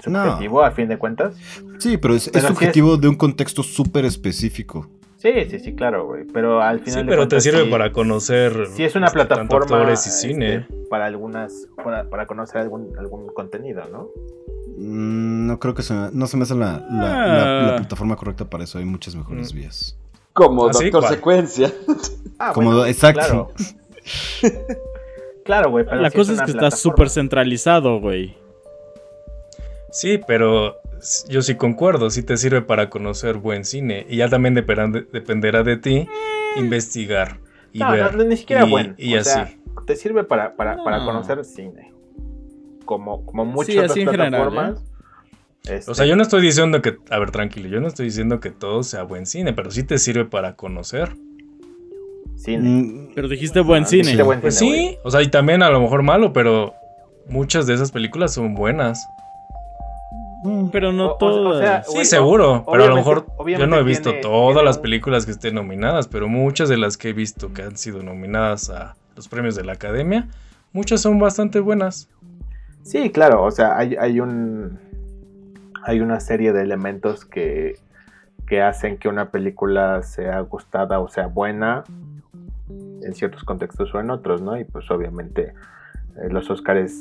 subjetivo 0.04 0.62
a 0.62 0.72
fin 0.72 0.88
de 0.90 0.98
cuentas. 0.98 1.36
Sí, 1.80 1.98
pero 1.98 2.16
es, 2.16 2.28
es 2.28 2.34
Pero 2.34 2.48
sí 2.50 2.54
subjetivo 2.54 2.98
de 2.98 3.08
un 3.08 3.16
contexto 3.16 3.64
súper 3.64 4.04
específico. 4.06 4.90
Sí, 5.24 5.32
sí, 5.50 5.58
sí, 5.60 5.74
claro, 5.74 6.06
güey. 6.06 6.26
Pero 6.34 6.62
al 6.62 6.80
final. 6.82 6.94
Sí, 6.94 7.00
de 7.00 7.06
pero 7.10 7.28
te 7.30 7.40
sirve 7.40 7.64
sí- 7.64 7.72
para 7.72 7.94
conocer. 7.94 8.68
Sí, 8.76 8.84
es 8.84 8.94
una 8.96 9.06
este, 9.08 9.16
plataforma 9.24 9.78
actores 9.78 10.06
y 10.06 10.10
este, 10.10 10.28
cine. 10.28 10.68
para 10.90 11.06
algunas, 11.06 11.70
para, 11.82 12.10
para 12.10 12.28
conocer 12.28 12.58
algún, 12.58 12.94
algún 13.00 13.28
contenido, 13.30 13.84
¿no? 13.90 14.10
Mm, 14.78 15.48
No 15.48 15.60
creo 15.60 15.74
que 15.76 15.82
se 15.82 15.94
me, 15.94 16.10
no 16.12 16.28
se 16.28 16.36
me 16.36 16.44
hace 16.44 16.56
la, 16.56 16.86
la- 16.92 16.98
la- 16.98 17.38
la 17.38 17.74
Ah. 17.74 17.76
plataforma 17.78 18.18
correcta 18.18 18.50
para 18.50 18.66
eso. 18.66 18.80
Hay 18.80 18.86
muchas 18.86 19.16
mejores 19.16 19.54
Mm. 19.54 19.58
vías. 19.58 19.98
Como 20.34 20.66
¿Ah? 20.68 20.72
Doctor 20.74 20.92
¿Cuál? 21.02 21.14
Secuencia. 21.16 21.72
Ah, 22.38 22.52
Como- 22.54 22.72
bueno, 22.72 22.86
exacto. 22.86 23.22
Claro, 23.22 23.50
Claro, 25.46 25.70
güey. 25.72 25.86
pero 25.86 26.02
La 26.02 26.10
sí 26.10 26.18
cosa 26.18 26.32
es 26.34 26.38
una 26.40 26.46
que 26.46 26.52
está 26.52 26.72
súper 26.72 27.10
centralizado, 27.10 28.00
güey. 28.02 28.36
Sí, 29.92 30.20
pero 30.28 30.76
yo 31.30 31.42
sí 31.42 31.56
concuerdo, 31.56 32.10
sí 32.10 32.24
te 32.24 32.38
sirve 32.38 32.62
para 32.62 32.90
conocer 32.90 33.38
buen 33.38 33.66
cine. 33.66 34.06
Y 34.10 34.18
ya 34.18 34.30
también 34.30 34.54
dependerá 34.54 34.88
de, 34.88 35.02
dependerá 35.12 35.64
de 35.64 35.78
ti 35.78 36.08
investigar 36.58 37.40
y 37.72 37.80
No, 37.80 37.92
ver. 37.92 38.16
no, 38.16 38.24
ni 38.26 38.38
siquiera 38.38 38.66
y, 38.66 38.70
bueno. 38.70 38.94
Y 38.98 39.16
o 39.16 39.20
así. 39.20 39.30
sea, 39.32 39.54
te 39.86 39.96
sirve 39.96 40.24
para, 40.24 40.56
para, 40.56 40.84
para 40.84 41.00
No. 41.00 41.06
conocer 41.06 41.44
cine. 41.46 41.92
Como, 42.86 43.26
como 43.26 43.46
muchas 43.46 43.74
Sí, 43.74 43.80
otras 43.80 43.94
general, 43.98 44.30
plataformas. 44.32 44.84
este, 45.66 45.92
O 45.92 45.96
sea, 45.96 46.06
yo 46.06 46.16
no 46.16 46.22
estoy 46.24 46.42
diciendo 46.42 46.82
que. 46.82 46.98
A 47.10 47.20
ver, 47.20 47.32
tranquilo, 47.32 47.70
yo 47.70 47.80
no 47.80 47.88
estoy 47.88 48.06
diciendo 48.08 48.40
que 48.40 48.50
todo 48.52 48.84
sea 48.84 49.04
buen 49.04 49.26
cine, 49.26 49.54
pero 49.54 49.72
sí 49.72 49.84
te 49.84 49.98
sirve 49.98 50.26
para 50.26 50.56
conocer. 50.56 51.16
Cine. 52.36 52.70
Mm, 52.70 53.12
Pero 53.16 53.28
dijiste 53.30 53.62
buen 53.62 53.84
Ah, 53.84 53.88
cine. 53.88 54.04
dijiste 54.04 54.24
buen 54.24 54.42
Pues 54.42 54.58
cine, 54.58 54.72
sí, 54.76 54.84
güey. 54.84 54.98
o 55.04 55.12
sea, 55.12 55.22
y 55.22 55.30
también 55.30 55.64
a 55.64 55.70
lo 55.70 55.80
mejor 55.80 56.04
malo, 56.04 56.34
pero 56.34 56.74
muchas 57.30 57.68
de 57.68 57.74
esas 57.74 57.92
películas 57.92 58.34
son 58.34 58.54
buenas. 58.54 59.06
Mm. 60.44 60.70
Pero 60.72 60.92
no 60.92 61.14
O- 61.14 61.18
todas. 61.18 61.60
sea, 61.60 61.84
Sí, 61.84 61.92
Bueno, 61.94 62.06
seguro, 62.06 62.66
pero 62.72 62.84
a 62.84 62.88
lo 62.88 62.96
mejor 62.96 63.26
yo 63.48 63.68
no 63.68 63.78
he 63.78 63.84
visto 63.84 64.10
tiene- 64.10 64.22
todas 64.22 64.54
tiene 64.54 64.64
las 64.66 64.78
películas 64.78 65.26
que 65.26 65.32
estén 65.32 65.56
nominadas, 65.56 66.08
pero 66.08 66.28
muchas 66.28 66.70
de 66.70 66.78
las 66.78 66.98
que 66.98 67.10
he 67.10 67.14
visto 67.14 67.54
que 67.54 67.62
han 67.64 67.78
sido 67.78 68.02
nominadas 68.04 68.70
a 68.70 68.96
los 69.16 69.28
premios 69.28 69.56
de 69.56 69.64
la 69.64 69.74
Academia, 69.74 70.28
muchas 70.72 71.02
son 71.02 71.20
bastante 71.20 71.60
buenas. 71.60 72.10
Sí, 72.84 73.10
claro, 73.12 73.44
o 73.44 73.52
sea, 73.52 73.78
hay, 73.78 73.96
hay 73.96 74.20
un 74.20 74.78
hay 75.86 76.00
una 76.00 76.20
serie 76.22 76.54
de 76.54 76.62
elementos 76.62 77.26
que, 77.26 77.78
que 78.48 78.62
hacen 78.62 78.98
que 78.98 79.10
una 79.10 79.32
película 79.32 80.02
sea 80.04 80.40
gustada 80.42 81.00
o 81.00 81.10
sea 81.10 81.28
buena 81.28 81.84
en 83.02 83.14
ciertos 83.14 83.44
contextos 83.44 83.94
o 83.94 84.00
en 84.00 84.10
otros, 84.10 84.42
¿no? 84.42 84.58
Y 84.58 84.64
pues 84.64 84.90
obviamente 84.92 85.54
eh, 86.18 86.30
los 86.30 86.50
Oscars 86.50 86.94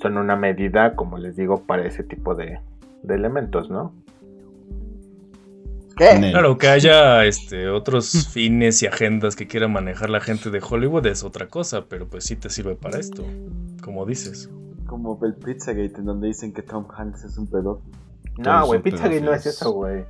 son 0.00 0.18
una 0.18 0.36
medida, 0.36 0.94
como 0.94 1.18
les 1.18 1.36
digo, 1.36 1.62
para 1.64 1.86
ese 1.86 2.02
tipo 2.02 2.34
de, 2.34 2.60
de 3.02 3.14
elementos, 3.14 3.70
¿no? 3.70 3.92
Claro, 5.96 6.58
que 6.58 6.68
haya 6.68 7.24
este, 7.24 7.68
otros 7.68 8.28
fines 8.32 8.82
y 8.82 8.86
agendas 8.86 9.34
que 9.34 9.48
quiera 9.48 9.66
manejar 9.66 10.10
la 10.10 10.20
gente 10.20 10.50
de 10.50 10.62
Hollywood 10.62 11.06
es 11.06 11.24
otra 11.24 11.48
cosa, 11.48 11.86
pero 11.88 12.06
pues 12.06 12.24
sí 12.24 12.36
te 12.36 12.50
sirve 12.50 12.76
para 12.76 12.98
esto, 12.98 13.24
como 13.82 14.06
dices. 14.06 14.48
Como 14.86 15.18
el 15.24 15.34
Pizzagate, 15.34 15.96
en 15.98 16.04
donde 16.04 16.28
dicen 16.28 16.52
que 16.52 16.62
Tom 16.62 16.86
Hanks 16.96 17.24
es 17.24 17.36
un 17.36 17.48
pedo. 17.48 17.82
No, 18.38 18.66
güey, 18.66 18.80
Pizzagate 18.80 19.20
no 19.20 19.34
es 19.34 19.44
eso, 19.46 19.72
güey. 19.72 20.04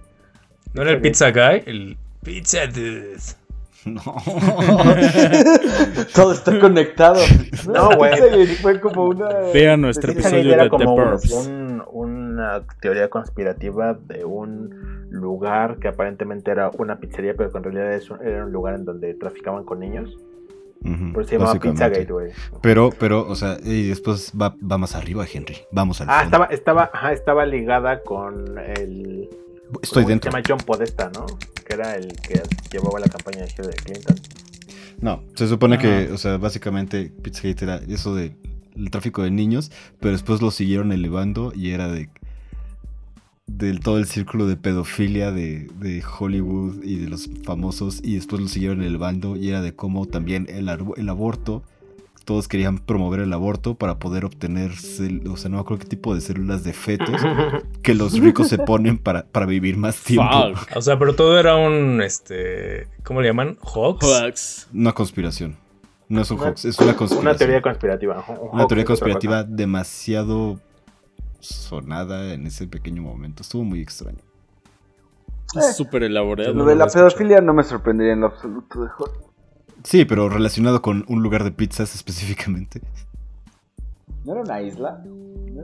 ¿No 0.75 0.83
era 0.83 0.93
el 0.93 1.01
Pizza 1.01 1.31
Guy? 1.31 1.63
El 1.67 1.97
Pizza 2.23 2.67
Dude. 2.67 3.17
No. 3.87 4.03
Todo 6.15 6.33
está 6.33 6.59
conectado. 6.59 7.21
No, 7.73 7.91
güey. 7.97 8.47
Fue 8.57 8.81
como 8.81 9.07
una. 9.07 9.29
Vean 9.53 9.81
nuestro 9.81 10.13
episodio 10.13 10.55
era 10.55 10.65
de 10.65 10.71
The 10.71 10.77
como 10.77 10.95
Burbs. 10.95 11.31
un- 11.33 11.69
una 11.91 12.63
teoría 12.81 13.09
conspirativa 13.09 13.95
de 13.95 14.25
un 14.25 15.09
lugar 15.11 15.79
que 15.79 15.89
aparentemente 15.89 16.51
era 16.51 16.71
una 16.79 16.99
pizzería, 16.99 17.35
pero 17.37 17.51
que 17.51 17.59
en 17.59 17.65
realidad 17.65 17.93
es 17.95 18.11
un- 18.11 18.23
era 18.25 18.45
un 18.45 18.53
lugar 18.53 18.75
en 18.75 18.85
donde 18.85 19.15
traficaban 19.15 19.65
con 19.65 19.81
niños. 19.81 20.17
Ujú, 20.85 21.13
Por 21.13 21.23
eso 21.23 21.31
se 21.31 21.39
llamaba. 21.39 21.59
Pizzagate, 21.59 22.05
güey. 22.13 22.31
Pero, 22.63 22.91
pero, 22.99 23.27
o 23.29 23.35
sea, 23.35 23.57
y 23.65 23.89
después 23.89 24.33
va, 24.41 24.55
va 24.61 24.79
más 24.79 24.95
arriba, 24.95 25.25
Henry. 25.33 25.57
Vamos 25.73 26.01
al 26.01 26.09
Ah, 26.09 26.13
fondo. 26.21 26.25
estaba, 26.27 26.45
estaba, 26.47 26.91
ajá, 26.93 27.13
estaba 27.13 27.47
ligada 27.47 28.01
con 28.03 28.59
el. 28.59 29.29
Estoy 29.83 30.03
¿cómo 30.03 30.09
dentro. 30.09 30.31
Se 30.31 30.37
llama 30.37 30.45
John 30.49 30.59
Podesta, 30.67 31.11
¿no? 31.15 31.27
Que 31.65 31.75
era 31.75 31.97
el 31.97 32.13
que 32.21 32.43
llevaba 32.73 33.01
la 33.01 33.09
campaña 33.09 33.43
de 33.43 33.53
Hillary 33.57 33.77
Clinton. 33.77 34.17
No, 35.01 35.23
se 35.35 35.47
supone 35.47 35.79
que, 35.79 36.11
o 36.13 36.19
sea, 36.19 36.39
básicamente 36.39 37.13
Pizzagate 37.23 37.65
era 37.65 37.77
eso 37.89 38.15
de 38.15 38.37
el 38.77 38.91
tráfico 38.91 39.23
de 39.23 39.31
niños, 39.31 39.71
pero 40.01 40.13
después 40.13 40.41
lo 40.41 40.51
siguieron 40.51 40.93
elevando 40.93 41.53
y 41.55 41.71
era 41.71 41.89
de 41.89 42.09
del 43.47 43.81
todo 43.81 43.99
el 43.99 44.05
círculo 44.05 44.47
de 44.47 44.57
pedofilia 44.57 45.33
de, 45.33 45.71
de 45.81 46.05
Hollywood 46.05 46.85
y 46.85 46.97
de 46.97 47.09
los 47.09 47.31
famosos 47.45 48.01
y 48.05 48.15
después 48.15 48.43
lo 48.43 48.49
siguieron 48.49 48.83
en 48.83 48.89
el 48.89 48.99
bando 48.99 49.37
y 49.37 49.49
era 49.49 49.63
de 49.63 49.75
cómo 49.75 50.07
también 50.07 50.47
el 50.49 51.09
aborto, 51.09 51.63
todos 52.29 52.47
querían 52.47 52.77
promover 52.77 53.21
el 53.21 53.33
aborto 53.33 53.75
para 53.75 53.99
poder 53.99 54.27
obtener, 54.27 54.73
o 54.73 55.37
sea, 55.39 55.49
no 55.49 55.57
me 55.57 55.61
acuerdo 55.63 55.79
qué 55.79 55.89
tipo 55.89 56.15
de 56.15 56.21
células 56.21 56.63
de 56.63 56.75
fetos 56.75 57.09
que 57.83 57.95
los 57.95 58.21
ricos 58.21 58.49
se 58.49 58.59
ponen 58.59 58.99
para, 58.99 59.25
para 59.25 59.47
vivir 59.47 59.79
más 59.79 59.99
tiempo. 60.03 60.31
Fuck. 60.55 60.77
O 60.77 60.83
sea, 60.83 60.99
pero 60.99 61.15
todo 61.15 61.41
era 61.41 61.57
un, 61.57 62.03
este, 62.03 62.87
¿cómo 63.03 63.23
le 63.23 63.29
llaman? 63.29 63.57
Hoax. 63.63 64.05
Hoax. 64.05 64.69
Una 64.75 64.93
conspiración. 64.93 65.57
No 66.11 66.21
es 66.21 66.31
un 66.31 66.39
hoax, 66.39 66.67
es 66.67 66.79
una 66.81 66.95
conspiración. 66.95 67.27
Una 67.31 67.35
teoría 67.35 67.63
conspirativa. 67.63 68.23
Un- 68.29 68.39
un 68.39 68.49
Una 68.57 68.67
teoría 68.67 68.85
conspirativa 68.85 69.43
demasiado 69.45 70.61
sonada 71.41 72.35
en 72.35 72.47
ese 72.47 72.67
pequeño 72.67 73.01
momento. 73.01 73.41
Estuvo 73.43 73.65
muy 73.65 73.81
extraño. 73.81 74.19
Es 75.55 75.79
súper 75.79 76.03
elaborado. 76.03 76.53
Lo 76.53 76.67
de 76.67 76.77
la 76.77 76.89
pedofilia 76.89 77.41
no 77.41 77.55
me 77.55 77.65
sorprendería 77.65 78.13
en 78.13 78.21
lo 78.21 78.27
absoluto 78.27 78.83
de 78.83 78.89
Hollywood. 78.99 79.28
Sí, 79.85 80.05
pero 80.05 80.29
relacionado 80.29 80.83
con 80.83 81.05
un 81.09 81.23
lugar 81.23 81.45
de 81.45 81.51
pizzas 81.53 81.95
específicamente. 81.95 82.81
¿No 84.25 84.33
era 84.33 84.43
una 84.43 84.61
isla? 84.63 85.03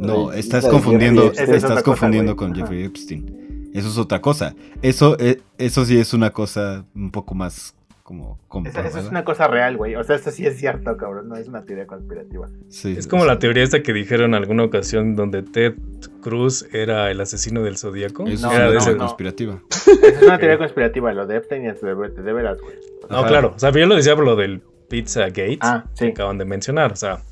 No, 0.01 0.33
estás 0.33 0.65
isla 0.65 0.71
confundiendo, 0.71 1.33
Esa 1.33 1.43
es 1.43 1.49
estás 1.51 1.71
cosa, 1.71 1.83
confundiendo 1.83 2.37
con 2.37 2.53
Ajá. 2.53 2.61
Jeffrey 2.63 2.85
Epstein. 2.85 3.71
Eso 3.75 3.89
es 3.89 3.99
otra 3.99 4.21
cosa. 4.21 4.55
Eso, 4.83 5.17
eh, 5.19 5.41
eso 5.59 5.85
sí 5.85 5.99
es 5.99 6.15
una 6.15 6.31
cosa 6.31 6.85
un 6.95 7.11
poco 7.11 7.35
más 7.35 7.75
como 8.05 8.39
Esa, 8.67 8.87
esa 8.87 9.01
es 9.01 9.07
una 9.07 9.25
cosa 9.25 9.49
real, 9.49 9.79
güey. 9.79 9.97
O 9.97 10.05
sea, 10.05 10.17
esto 10.17 10.31
sí 10.31 10.45
es 10.47 10.59
cierto, 10.59 10.95
cabrón. 10.99 11.27
No 11.27 11.37
es 11.37 11.49
una 11.49 11.65
teoría 11.65 11.87
conspirativa. 11.87 12.49
Sí, 12.69 12.95
Es 12.97 13.07
como 13.07 13.23
o 13.23 13.25
sea, 13.25 13.35
la 13.35 13.39
teoría 13.41 13.63
esta 13.65 13.83
que 13.83 13.95
dijeron 13.95 14.27
en 14.33 14.35
alguna 14.35 14.63
ocasión 14.65 15.17
donde 15.17 15.43
Ted 15.43 15.75
Cruz 16.21 16.67
era 16.75 17.11
el 17.11 17.19
asesino 17.23 17.63
del 17.63 17.79
zodiaco. 17.79 18.27
Eso 18.27 18.47
No, 18.47 18.53
es 18.53 18.59
Era 18.59 18.69
de 18.69 18.75
no, 18.75 18.81
teoría 18.81 18.99
no. 18.99 19.07
conspirativa. 19.07 19.63
Esa 19.71 20.07
es 20.09 20.23
una 20.23 20.39
teoría 20.39 20.59
conspirativa. 20.59 21.13
Lo 21.15 21.27
de 21.27 21.37
Epstein 21.39 21.65
es 21.65 21.81
de, 21.81 21.95
de 21.95 22.33
veras, 22.35 22.61
güey. 22.61 22.77
No, 23.11 23.19
Ajá. 23.19 23.29
claro. 23.29 23.53
O 23.57 23.59
sea, 23.59 23.71
yo 23.71 23.87
lo 23.87 23.97
decía 23.97 24.15
por 24.15 24.25
lo 24.25 24.37
del 24.37 24.63
Pizza 24.89 25.23
Gate 25.27 25.59
Ah, 25.61 25.85
que 25.99 26.07
sí. 26.07 26.11
acaban 26.11 26.39
de 26.39 26.45
mencionar. 26.45 26.93
O 26.93 26.97
sea, 26.97 27.23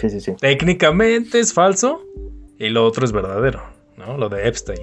Sí, 0.00 0.10
sí, 0.10 0.20
sí. 0.20 0.32
técnicamente 0.40 1.38
es 1.40 1.52
falso 1.52 2.00
y 2.58 2.68
lo 2.68 2.84
otro 2.84 3.04
es 3.04 3.12
verdadero, 3.12 3.62
¿no? 3.96 4.16
Lo 4.18 4.28
de 4.28 4.48
Epstein. 4.48 4.80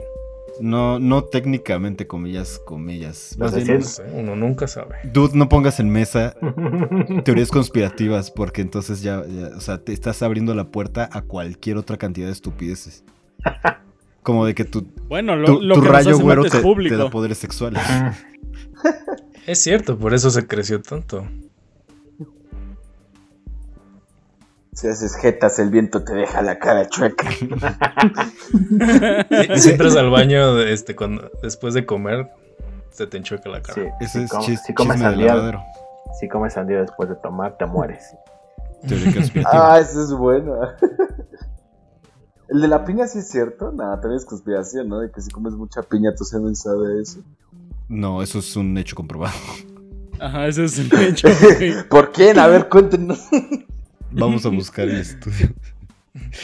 No, 0.60 1.00
no 1.00 1.24
técnicamente, 1.24 2.06
comillas, 2.06 2.60
comillas. 2.64 3.36
Más 3.40 3.56
bien, 3.56 3.80
No 3.80 3.86
sé, 3.86 4.04
uno 4.14 4.36
nunca 4.36 4.68
sabe. 4.68 4.98
dude, 5.12 5.36
no 5.36 5.50
pongas 5.50 5.80
en 5.80 5.90
mesa 5.90 6.36
teorías 7.26 7.50
conspirativas 7.50 8.30
porque 8.30 8.62
entonces 8.62 9.02
ya, 9.02 9.24
ya, 9.26 9.48
o 9.58 9.60
sea, 9.62 9.80
te 9.80 9.94
estás 9.94 10.22
abriendo 10.22 10.54
la 10.54 10.66
puerta 10.70 11.10
a 11.12 11.24
cualquier 11.24 11.78
otra 11.78 11.98
cantidad 11.98 12.28
de 12.28 12.34
estupideces. 12.34 13.04
Como 14.22 14.46
de 14.46 14.54
que 14.54 14.64
tu, 14.64 14.86
Bueno, 15.10 15.36
lo, 15.36 15.46
tu, 15.58 15.62
lo 15.62 15.74
tu 15.76 15.82
que 15.82 15.88
rayo 15.90 16.18
güero 16.20 16.44
te, 16.44 16.50
es 16.50 16.56
público. 16.64 16.96
te 16.96 17.02
da 17.04 17.10
poderes 17.10 17.40
sexuales. 17.40 17.82
Es 19.48 19.60
cierto, 19.62 19.98
por 19.98 20.14
eso 20.14 20.30
se 20.32 20.48
creció 20.48 20.82
tanto. 20.82 21.26
Si 24.74 24.88
haces 24.88 25.16
jetas, 25.16 25.60
el 25.60 25.70
viento 25.70 26.04
te 26.04 26.14
deja 26.16 26.42
la 26.42 26.58
cara 26.60 26.88
chueca. 26.90 27.30
Y 29.56 29.60
si 29.60 29.70
entras 29.72 29.96
al 29.96 30.10
baño 30.10 30.60
este, 30.60 30.96
cuando, 30.96 31.30
después 31.42 31.74
de 31.74 31.86
comer, 31.86 32.30
se 32.92 33.06
te 33.08 33.18
enchueca 33.18 33.50
la 33.50 33.62
cara. 33.62 33.74
Sí, 33.76 33.82
Ese 34.02 34.20
si 34.20 34.24
es 34.26 34.32
com- 34.32 34.42
chis- 34.42 34.62
si 34.66 34.74
comes 34.74 34.98
de 35.00 35.04
sandía, 35.06 35.64
si 36.20 36.28
comes 36.28 36.54
sandía 36.54 36.82
después 36.82 37.10
de 37.10 37.16
tomar, 37.16 37.58
te 37.58 37.66
mueres. 37.66 38.16
Ah, 39.46 39.80
eso 39.80 40.04
es 40.04 40.12
bueno. 40.12 40.56
El 42.50 42.62
de 42.62 42.68
la 42.68 42.84
piña 42.84 43.08
sí 43.08 43.20
es 43.20 43.30
cierto. 43.30 43.72
Nada, 43.72 43.96
también 44.02 44.18
es 44.18 44.26
conspiración, 44.26 44.90
¿no? 44.90 45.00
De 45.00 45.10
que 45.12 45.22
si 45.22 45.32
comes 45.32 45.54
mucha 45.54 45.82
piña 45.84 46.14
tu 46.16 46.26
semen 46.26 46.56
sabe 46.56 47.02
eso. 47.02 47.20
No, 47.90 48.22
eso 48.24 48.40
es 48.40 48.56
un 48.56 48.78
hecho 48.78 48.96
comprobado. 48.96 49.36
Ajá, 50.20 50.48
ese 50.48 50.66
es 50.66 50.78
un 50.80 50.90
hecho, 51.00 51.28
güey. 51.42 51.74
¿Por 51.90 52.12
quién? 52.12 52.40
A 52.40 52.48
ver, 52.48 52.70
cuéntenos. 52.70 53.20
Vamos 54.12 54.46
a 54.46 54.50
buscar 54.50 54.88
el 54.88 55.00
estudio. 55.02 55.50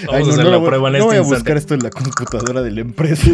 Vamos 0.07 0.13
Ay, 0.13 0.23
a 0.23 0.29
hacer 0.33 0.43
no 0.45 0.49
la 0.51 0.57
voy- 0.57 0.67
prueba 0.67 0.87
en 0.87 0.93
no 0.93 0.97
este 0.97 1.05
voy 1.05 1.15
a 1.15 1.19
instante. 1.19 1.35
buscar 1.39 1.57
esto 1.57 1.73
en 1.75 1.83
la 1.83 1.89
computadora 1.91 2.61
de 2.63 2.71
la 2.71 2.81
empresa. 2.81 3.29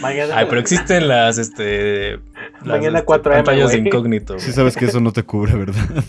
Mañana, 0.00 0.36
Ay, 0.38 0.46
pero 0.48 0.60
existen 0.60 1.08
las, 1.08 1.38
este... 1.38 2.12
las, 2.12 2.20
Mañana 2.64 2.98
este, 3.00 3.10
4M, 3.12 3.22
pantallas 3.22 3.70
de 3.72 3.76
güey. 3.78 3.86
incógnito. 3.88 4.38
Sí 4.38 4.46
güey. 4.46 4.54
sabes 4.54 4.76
que 4.76 4.84
eso 4.86 5.00
no 5.00 5.12
te 5.12 5.22
cubre, 5.24 5.54
¿verdad? 5.54 6.04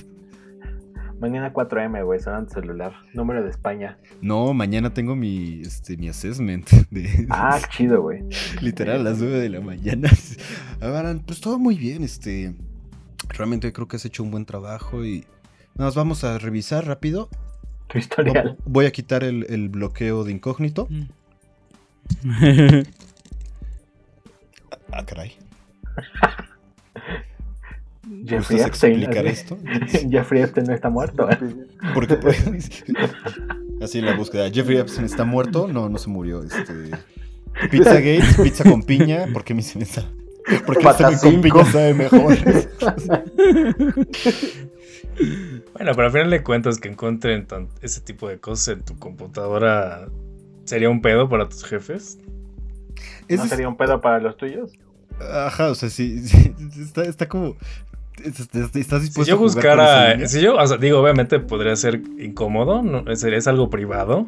Mañana 1.19 1.51
4M, 1.51 2.05
güey, 2.05 2.19
sonando 2.19 2.51
celular. 2.51 2.93
Número 3.13 3.43
de 3.43 3.49
España. 3.49 3.97
No, 4.21 4.53
mañana 4.53 4.93
tengo 4.93 5.15
mi, 5.15 5.61
este, 5.61 5.97
mi 5.97 6.09
assessment. 6.09 6.69
De, 6.91 7.25
Ah, 7.29 7.59
qué 7.61 7.67
chido, 7.77 8.01
güey. 8.01 8.23
Literal, 8.61 9.01
a 9.01 9.03
las 9.03 9.17
9 9.19 9.39
de 9.39 9.49
la 9.49 9.61
mañana. 9.61 10.09
A 10.79 10.87
ver, 10.87 10.95
Alan, 10.95 11.19
pues 11.25 11.41
todo 11.41 11.57
muy 11.57 11.75
bien, 11.75 12.03
este. 12.03 12.53
Realmente 13.29 13.73
creo 13.73 13.87
que 13.87 13.95
has 13.95 14.05
hecho 14.05 14.23
un 14.23 14.31
buen 14.31 14.45
trabajo 14.45 15.03
y. 15.03 15.25
Nada 15.75 15.89
más 15.89 15.95
vamos 15.95 16.23
a 16.23 16.37
revisar 16.37 16.85
rápido. 16.85 17.29
Tu 17.87 17.97
historial. 17.99 18.57
Voy 18.65 18.85
a 18.85 18.91
quitar 18.91 19.23
el, 19.23 19.45
el 19.49 19.69
bloqueo 19.69 20.23
de 20.23 20.31
incógnito. 20.33 20.87
Ah, 24.91 25.03
caray. 25.05 25.33
Jeffrey 28.25 28.57
¿Gustas 28.59 28.67
Epstein. 28.67 28.93
explicar 29.03 29.27
así. 29.27 29.33
esto? 29.41 29.57
Jeffrey 30.09 30.41
Epstein 30.41 30.67
no 30.67 30.73
está 30.73 30.89
muerto. 30.89 31.29
¿eh? 31.29 31.37
Porque 31.93 32.15
pues, 32.15 32.43
así 33.81 33.99
en 33.99 34.05
la 34.05 34.15
búsqueda. 34.15 34.49
Jeffrey 34.51 34.77
Epstein 34.77 35.05
está 35.05 35.23
muerto. 35.25 35.67
No, 35.67 35.89
no 35.89 35.97
se 35.97 36.09
murió. 36.09 36.43
Este. 36.43 36.91
Pizza 37.71 37.95
Gates, 37.95 38.37
pizza 38.41 38.63
con 38.69 38.83
piña. 38.83 39.25
¿Por 39.33 39.43
qué 39.43 39.53
mi 39.53 39.61
semen 39.63 39.87
sabe? 39.87 40.07
Porque 40.65 40.81
semen 40.93 41.17
con 41.19 41.41
piña 41.41 41.65
sabe 41.65 41.93
mejor. 41.93 42.37
Bueno, 45.73 45.91
pero 45.95 46.05
al 46.05 46.11
final 46.11 46.29
de 46.29 46.43
cuentas 46.43 46.79
que 46.79 46.89
encuentren 46.89 47.45
tan- 47.47 47.69
ese 47.81 48.01
tipo 48.01 48.27
de 48.29 48.39
cosas 48.39 48.75
en 48.77 48.81
tu 48.85 48.97
computadora 48.99 50.07
sería 50.65 50.89
un 50.89 51.01
pedo 51.01 51.27
para 51.29 51.49
tus 51.49 51.63
jefes. 51.63 52.19
¿No 53.29 53.45
sería 53.47 53.67
un 53.67 53.77
pedo 53.77 53.99
para 54.01 54.19
los 54.19 54.37
tuyos? 54.37 54.71
Ajá, 55.19 55.71
o 55.71 55.75
sea, 55.75 55.89
sí, 55.89 56.27
sí, 56.27 56.53
está, 56.79 57.03
está 57.03 57.27
como... 57.27 57.55
es- 58.23 58.39
es- 58.39 58.75
Estás 58.75 59.01
dispuesto 59.01 59.23
Si 59.23 59.29
yo 59.29 59.35
a 59.35 59.39
buscara, 59.39 60.11
línea? 60.13 60.27
si 60.27 60.41
yo, 60.41 60.55
o 60.55 60.67
sea, 60.67 60.77
digo, 60.77 60.99
obviamente 60.99 61.39
podría 61.39 61.75
ser 61.75 62.01
incómodo, 62.19 62.81
no, 62.83 63.09
es, 63.11 63.23
es 63.23 63.47
algo 63.47 63.69
privado, 63.69 64.27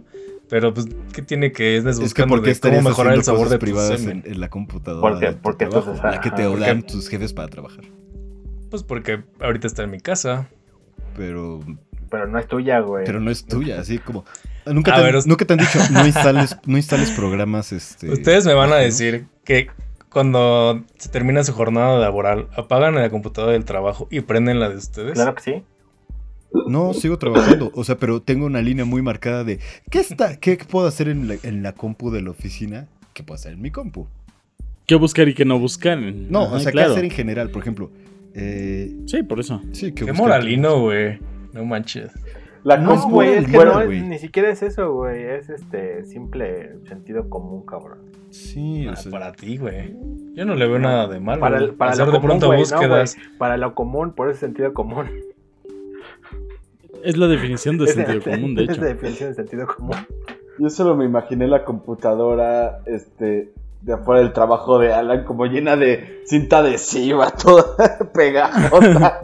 pero 0.50 0.74
pues, 0.74 0.88
¿qué 1.14 1.22
tiene 1.22 1.52
que 1.52 1.78
es 1.78 1.86
Es 1.86 1.98
que 1.98 2.04
buscando 2.04 2.36
¿por 2.36 2.44
qué 2.44 2.54
de 2.54 2.60
cómo 2.60 2.82
mejorar 2.90 3.14
el 3.14 3.24
sabor 3.24 3.50
de 3.50 3.60
privadas 3.60 4.02
en, 4.06 4.24
en 4.26 4.40
la 4.40 4.50
computadora 4.50 5.02
Porque- 5.02 5.32
porque 5.42 5.66
trabajo, 5.68 5.92
entonces, 5.92 6.12
la 6.16 6.22
que 6.22 6.32
te 6.32 6.48
porque- 6.48 6.66
dan 6.66 6.84
tus 6.84 7.08
jefes 7.10 7.34
para 7.34 7.48
trabajar? 7.48 7.84
Pues 8.70 8.84
porque 8.84 9.24
ahorita 9.40 9.68
está 9.68 9.84
en 9.84 9.92
mi 9.92 10.00
casa. 10.00 10.48
Pero, 11.18 11.60
Pero 12.12 12.28
no 12.28 12.40
es 12.40 12.48
tuya, 12.48 12.80
güey. 12.80 13.06
pero 13.06 13.20
no 13.20 13.30
es 13.32 13.46
tuya, 13.46 13.80
así 13.80 13.98
como... 13.98 14.26
Nunca 14.66 14.94
A 14.94 14.98
te, 14.98 15.04
ver, 15.04 15.16
nunca 15.26 15.46
te 15.46 15.54
han 15.54 15.60
dicho, 15.60 15.80
no 15.92 16.06
instales, 16.06 16.56
no 16.66 16.78
instales 16.78 17.10
programas, 17.12 17.72
este... 17.72 18.12
Ustedes 18.12 18.46
me 18.46 18.54
van 18.54 18.72
a 18.72 18.76
decir 18.76 19.26
que 19.44 19.70
cuando 20.12 20.84
se 20.98 21.10
termina 21.10 21.44
su 21.44 21.54
jornada 21.54 22.00
laboral, 22.00 22.48
apagan 22.56 22.96
la 22.96 23.10
computadora 23.10 23.54
del 23.54 23.66
trabajo 23.66 24.08
y 24.12 24.22
prenden 24.22 24.60
la 24.60 24.70
de 24.70 24.78
ustedes. 24.78 25.14
Claro 25.14 25.36
que 25.36 25.42
sí. 25.42 25.64
No, 26.68 26.94
sigo 26.94 27.20
trabajando, 27.20 27.72
o 27.76 27.84
sea, 27.84 27.98
pero 27.98 28.22
tengo 28.22 28.46
una 28.48 28.62
línea 28.62 28.84
muy 28.84 29.02
marcada 29.04 29.44
de... 29.44 29.60
¿Qué, 29.92 30.00
está, 30.00 30.40
qué 30.40 30.58
puedo 30.58 30.88
hacer 30.88 31.08
en 31.08 31.28
la, 31.28 31.36
en 31.44 31.62
la 31.62 31.74
compu 31.74 32.10
de 32.10 32.24
la 32.24 32.32
oficina? 32.32 32.88
¿Qué 33.14 33.22
puedo 33.22 33.36
hacer 33.36 33.54
en 33.54 33.62
mi 33.62 33.70
compu? 33.70 34.08
¿Qué 34.88 34.96
buscar 34.96 35.30
y 35.30 35.36
qué 35.36 35.46
no 35.46 35.60
buscar? 35.60 36.00
No, 36.00 36.46
Ajá, 36.46 36.56
o 36.56 36.60
sea, 36.60 36.72
claro. 36.72 36.88
¿qué 36.88 36.94
hacer 36.94 37.06
en 37.06 37.12
general? 37.12 37.52
Por 37.52 37.62
ejemplo, 37.62 37.92
eh, 38.34 38.96
Sí, 39.06 39.22
por 39.22 39.40
eso. 39.40 39.62
sí, 39.72 39.92
¿qué 39.92 40.06
Qué 40.06 40.14
moralino, 40.14 40.80
güey. 40.82 41.20
No 41.54 41.64
manches. 41.66 42.12
La 42.64 42.78
No 42.78 42.94
es 42.94 43.00
No, 43.02 43.10
güey, 43.10 43.30
es 43.36 43.46
que 43.48 43.56
bueno, 43.56 43.74
no, 43.74 43.80
es- 43.82 43.86
güey. 43.88 44.02
ni 44.02 44.20
siquiera 44.20 44.50
es 44.50 44.62
eso, 44.62 44.94
güey. 44.94 45.24
Es 45.24 45.50
este 45.50 46.04
simple 46.06 46.74
sentido 46.88 47.30
común, 47.30 47.66
cabrón. 47.66 48.00
Sí, 48.32 48.86
o 48.88 48.92
Ah, 48.92 48.96
sea, 48.96 49.12
para 49.12 49.32
ti, 49.32 49.58
güey. 49.58 49.96
Yo 50.36 50.46
no 50.46 50.56
le 50.56 50.68
veo 50.68 50.78
nada 50.80 51.08
de 51.08 51.20
malo. 51.20 51.40
Para, 51.40 51.58
el- 51.58 51.74
para 51.74 51.92
Hacer 51.92 52.06
lo 52.08 52.12
de 52.12 52.18
común, 52.20 52.40
pronto 52.40 52.56
búsquedas. 52.58 53.18
Para 53.38 53.58
lo 53.58 53.74
común, 53.76 54.12
por 54.14 54.30
ese 54.30 54.42
sentido 54.42 54.74
común. 54.74 55.08
Es 57.04 57.18
la 57.18 57.28
definición 57.28 57.78
de 57.78 57.86
Es 57.86 57.94
sentido 57.94 58.22
común, 58.22 58.56
de 58.56 58.64
Es 58.66 58.70
hecho. 58.72 58.82
la 58.82 58.88
definición 58.88 59.30
de 59.30 59.36
sentido 59.36 59.68
común. 59.68 59.96
Yo 60.60 60.70
solo 60.70 60.96
me 60.96 61.06
imaginé 61.06 61.48
la 61.48 61.64
computadora, 61.64 62.80
este, 62.86 63.52
de 63.82 63.94
afuera 63.94 64.22
del 64.22 64.34
trabajo 64.34 64.78
de 64.80 64.94
Alan, 64.94 65.24
como 65.24 65.46
llena 65.46 65.76
de 65.76 66.22
cinta 66.26 66.60
adhesiva, 66.60 67.32
toda 67.44 67.76
pegajosa. 68.14 69.22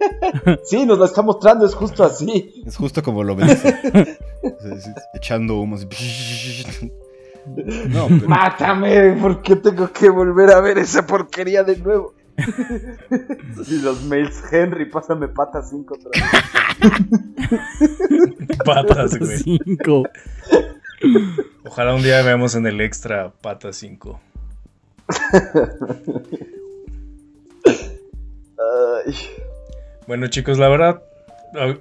sí, 0.64 0.84
nos 0.84 0.98
la 0.98 1.06
está 1.06 1.22
mostrando, 1.22 1.66
es 1.66 1.74
justo 1.74 2.04
así. 2.04 2.62
Es 2.66 2.76
justo 2.76 3.02
como 3.02 3.22
lo 3.24 3.34
ves. 3.36 3.62
Echando 5.14 5.56
humos. 5.56 5.86
Mátame, 8.26 9.18
¿por 9.20 9.42
qué 9.42 9.56
tengo 9.56 9.90
que 9.92 10.08
volver 10.08 10.50
a 10.50 10.60
ver 10.60 10.78
esa 10.78 11.06
porquería 11.06 11.62
de 11.62 11.76
nuevo? 11.76 12.14
y 13.68 13.78
los 13.78 14.02
mails, 14.04 14.42
Henry, 14.50 14.86
pásame 14.86 15.28
patas 15.28 15.70
5 15.70 15.98
Patas 18.64 19.18
5. 19.44 20.02
Ojalá 21.64 21.94
un 21.94 22.02
día 22.02 22.22
veamos 22.22 22.54
en 22.54 22.66
el 22.66 22.80
extra 22.80 23.32
Pata 23.40 23.72
5. 23.72 24.20
Ay. 29.06 29.14
Bueno, 30.06 30.26
chicos, 30.28 30.58
la 30.58 30.68
verdad, 30.68 31.02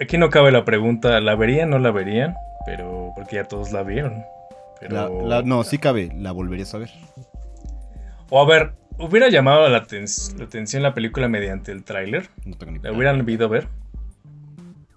aquí 0.01 0.17
no 0.17 0.29
cabe 0.29 0.51
la 0.51 0.65
pregunta, 0.65 1.19
¿la 1.19 1.35
verían 1.35 1.73
o 1.73 1.77
no 1.77 1.83
la 1.83 1.91
verían? 1.91 2.35
Pero, 2.65 3.11
porque 3.15 3.35
ya 3.37 3.43
todos 3.45 3.71
la 3.71 3.83
vieron. 3.83 4.23
Pero... 4.79 4.95
La- 5.27 5.37
la- 5.37 5.41
no, 5.43 5.63
sí 5.63 5.77
cabe, 5.77 6.11
la 6.15 6.31
volverías 6.31 6.73
a 6.73 6.77
ver. 6.79 6.89
O 8.29 8.41
a 8.41 8.45
ver, 8.47 8.71
¿hubiera 8.97 9.29
llamado 9.29 9.67
la, 9.69 9.85
aten- 9.85 10.37
la 10.37 10.45
atención 10.45 10.83
la 10.83 10.93
película 10.93 11.27
mediante 11.27 11.71
el 11.71 11.83
tráiler? 11.83 12.29
No 12.45 12.55
tengo 12.57 12.71
ni 12.71 12.79
¿La 12.79 12.91
hubieran 12.91 13.19
a 13.19 13.47
ver? 13.47 13.67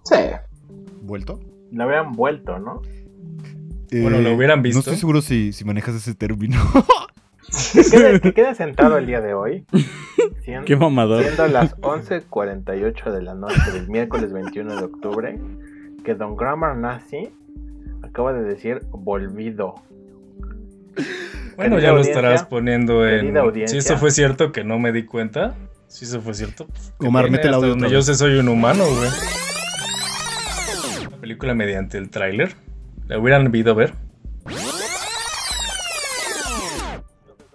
Sí. 0.05 0.17
¿Vuelto? 1.03 1.41
La 1.73 1.85
habían 1.85 2.13
vuelto, 2.13 2.59
¿no? 2.59 2.83
Bueno, 3.93 4.21
lo 4.21 4.35
hubieran 4.35 4.63
visto. 4.63 4.79
No 4.79 4.81
estoy 4.81 4.97
seguro 4.97 5.23
si, 5.23 5.53
si 5.53 5.65
manejas 5.65 5.95
ese 5.95 6.15
término. 6.15 6.59
Que 7.73 7.85
quede, 7.85 8.21
que 8.21 8.35
quede 8.35 8.55
sentado 8.57 8.99
el 8.99 9.07
día 9.07 9.21
de 9.21 9.33
hoy. 9.33 9.65
Siendo, 10.45 10.65
Qué 10.65 10.77
mamador. 10.77 11.23
siendo 11.23 11.47
las 11.47 11.77
11.48 11.77 13.11
de 13.13 13.23
la 13.23 13.35
noche 13.35 13.71
del 13.73 13.89
miércoles 13.89 14.33
21 14.33 14.77
de 14.77 14.85
octubre, 14.85 15.39
que 16.05 16.15
Don 16.15 16.37
Grammar 16.37 16.77
Nazi 16.77 17.31
acaba 18.03 18.33
de 18.33 18.43
decir 18.43 18.81
volvido. 18.91 19.75
Bueno, 21.57 21.79
ya 21.79 21.93
lo 21.93 22.01
estarás 22.01 22.45
poniendo 22.45 23.07
en... 23.09 23.37
audiencia. 23.37 23.81
Si 23.81 23.89
eso 23.89 23.99
fue 23.99 24.11
cierto 24.11 24.53
que 24.53 24.65
no 24.65 24.79
me 24.79 24.93
di 24.93 25.05
cuenta. 25.05 25.55
Si 25.89 26.05
eso 26.05 26.21
fue 26.21 26.35
cierto. 26.35 26.67
pues, 26.67 26.93
Omar, 26.99 27.31
mete 27.31 27.49
el 27.49 27.55
audio 27.55 27.71
donde 27.71 27.91
yo 27.91 28.03
sé 28.03 28.15
soy 28.15 28.39
un 28.39 28.49
humano, 28.49 28.85
güey. 28.85 29.11
La 31.11 31.17
película 31.19 31.55
mediante 31.55 31.97
el 31.99 32.11
tráiler. 32.11 32.55
¿La 33.09 33.19
hubieran 33.19 33.55
ido 33.55 33.73
a 33.73 33.75
ver? 33.75 33.95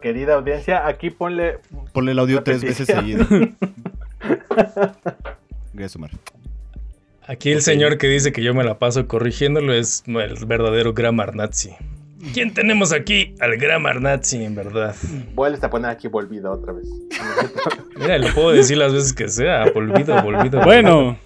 Querida 0.01 0.35
audiencia, 0.35 0.87
aquí 0.87 1.09
ponle. 1.09 1.59
Ponle 1.93 2.13
el 2.13 2.19
audio 2.19 2.41
tres 2.41 2.63
veces 2.63 2.87
seguido. 2.87 3.25
Gracias, 5.73 5.95
Omar. 5.95 6.11
Aquí 7.27 7.51
el 7.51 7.61
señor 7.61 7.97
que 7.97 8.07
dice 8.07 8.31
que 8.31 8.41
yo 8.41 8.53
me 8.53 8.63
la 8.63 8.79
paso 8.79 9.07
corrigiéndolo 9.07 9.73
es 9.73 10.03
el 10.07 10.45
verdadero 10.45 10.93
grammar 10.93 11.35
nazi. 11.35 11.71
¿Quién 12.33 12.53
tenemos 12.53 12.93
aquí? 12.93 13.35
Al 13.39 13.57
grammar 13.57 14.01
nazi, 14.01 14.43
en 14.43 14.55
verdad. 14.55 14.95
Vuelves 15.33 15.63
a 15.63 15.69
poner 15.69 15.91
aquí 15.91 16.07
volvido 16.07 16.51
otra 16.51 16.73
vez. 16.73 16.87
Mira, 17.95 18.17
lo 18.17 18.33
puedo 18.33 18.51
decir 18.51 18.77
las 18.77 18.93
veces 18.93 19.13
que 19.13 19.27
sea. 19.27 19.71
Volvido, 19.71 20.21
volvido. 20.23 20.61
Bueno, 20.63 21.17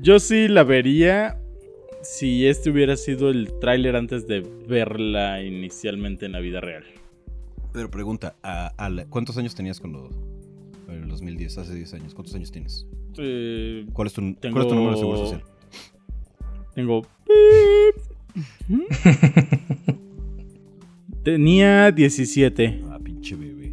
yo 0.00 0.18
sí 0.18 0.48
la 0.48 0.64
vería 0.64 1.39
si 2.02 2.46
este 2.46 2.70
hubiera 2.70 2.96
sido 2.96 3.30
el 3.30 3.52
tráiler 3.60 3.96
antes 3.96 4.26
de 4.26 4.40
verla 4.68 5.42
inicialmente 5.42 6.26
en 6.26 6.32
la 6.32 6.40
vida 6.40 6.60
real. 6.60 6.84
Pero 7.72 7.90
pregunta, 7.90 8.34
¿a- 8.42 8.72
a 8.76 8.90
la- 8.90 9.06
¿cuántos 9.06 9.36
años 9.38 9.54
tenías 9.54 9.80
cuando... 9.80 10.10
En 10.88 11.04
el 11.04 11.08
2010, 11.08 11.56
hace 11.58 11.74
10 11.74 11.94
años. 11.94 12.14
¿Cuántos 12.14 12.34
años 12.34 12.50
tienes? 12.50 12.86
Eh, 13.18 13.86
¿Cuál 13.92 14.08
es 14.08 14.12
tu, 14.14 14.20
Tengo- 14.34 14.54
¿cuál 14.54 14.64
es 14.64 14.68
tu 14.68 14.74
número 14.74 14.92
de 14.92 14.98
seguro 14.98 15.18
social? 15.18 15.42
tengo... 16.74 17.06
Tenía 21.22 21.92
17. 21.92 22.80
Ah, 22.90 22.98
pinche 23.02 23.36
bebé. 23.36 23.72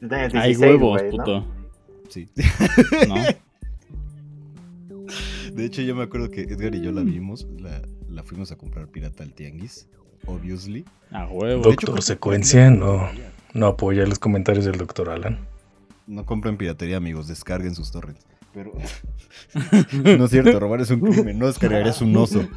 Tenías 0.00 0.34
Hay 0.34 0.54
16, 0.54 0.58
huevos, 0.58 1.00
güey, 1.02 1.10
¿no? 1.10 1.16
puto. 1.24 1.46
Sí. 2.08 2.28
¿No? 3.08 3.14
De 5.54 5.64
hecho, 5.64 5.82
yo 5.82 5.94
me 5.94 6.02
acuerdo 6.02 6.30
que 6.32 6.42
Edgar 6.42 6.74
y 6.74 6.80
yo 6.80 6.90
la 6.90 7.02
vimos. 7.02 7.46
La, 7.60 7.80
la 8.08 8.24
fuimos 8.24 8.50
a 8.50 8.56
comprar 8.56 8.88
pirata 8.88 9.22
al 9.22 9.32
tianguis. 9.32 9.86
Obviously. 10.26 10.84
A 11.12 11.26
huevo. 11.26 11.60
Hecho, 11.60 11.86
Doctor 11.86 12.02
Secuencia 12.02 12.70
no, 12.70 13.08
no 13.52 13.66
apoya 13.68 14.04
los 14.04 14.18
comentarios 14.18 14.64
del 14.64 14.78
doctor 14.78 15.10
Alan. 15.10 15.38
No 16.08 16.26
compren 16.26 16.56
piratería, 16.56 16.96
amigos. 16.96 17.28
Descarguen 17.28 17.76
sus 17.76 17.92
torrents. 17.92 18.26
Pero. 18.52 18.72
no 19.92 20.24
es 20.24 20.30
cierto, 20.32 20.58
robar 20.58 20.80
es 20.80 20.90
un 20.90 21.00
crimen. 21.00 21.38
No 21.38 21.46
descargar 21.46 21.86
es 21.86 22.00
un 22.00 22.16
oso. 22.16 22.48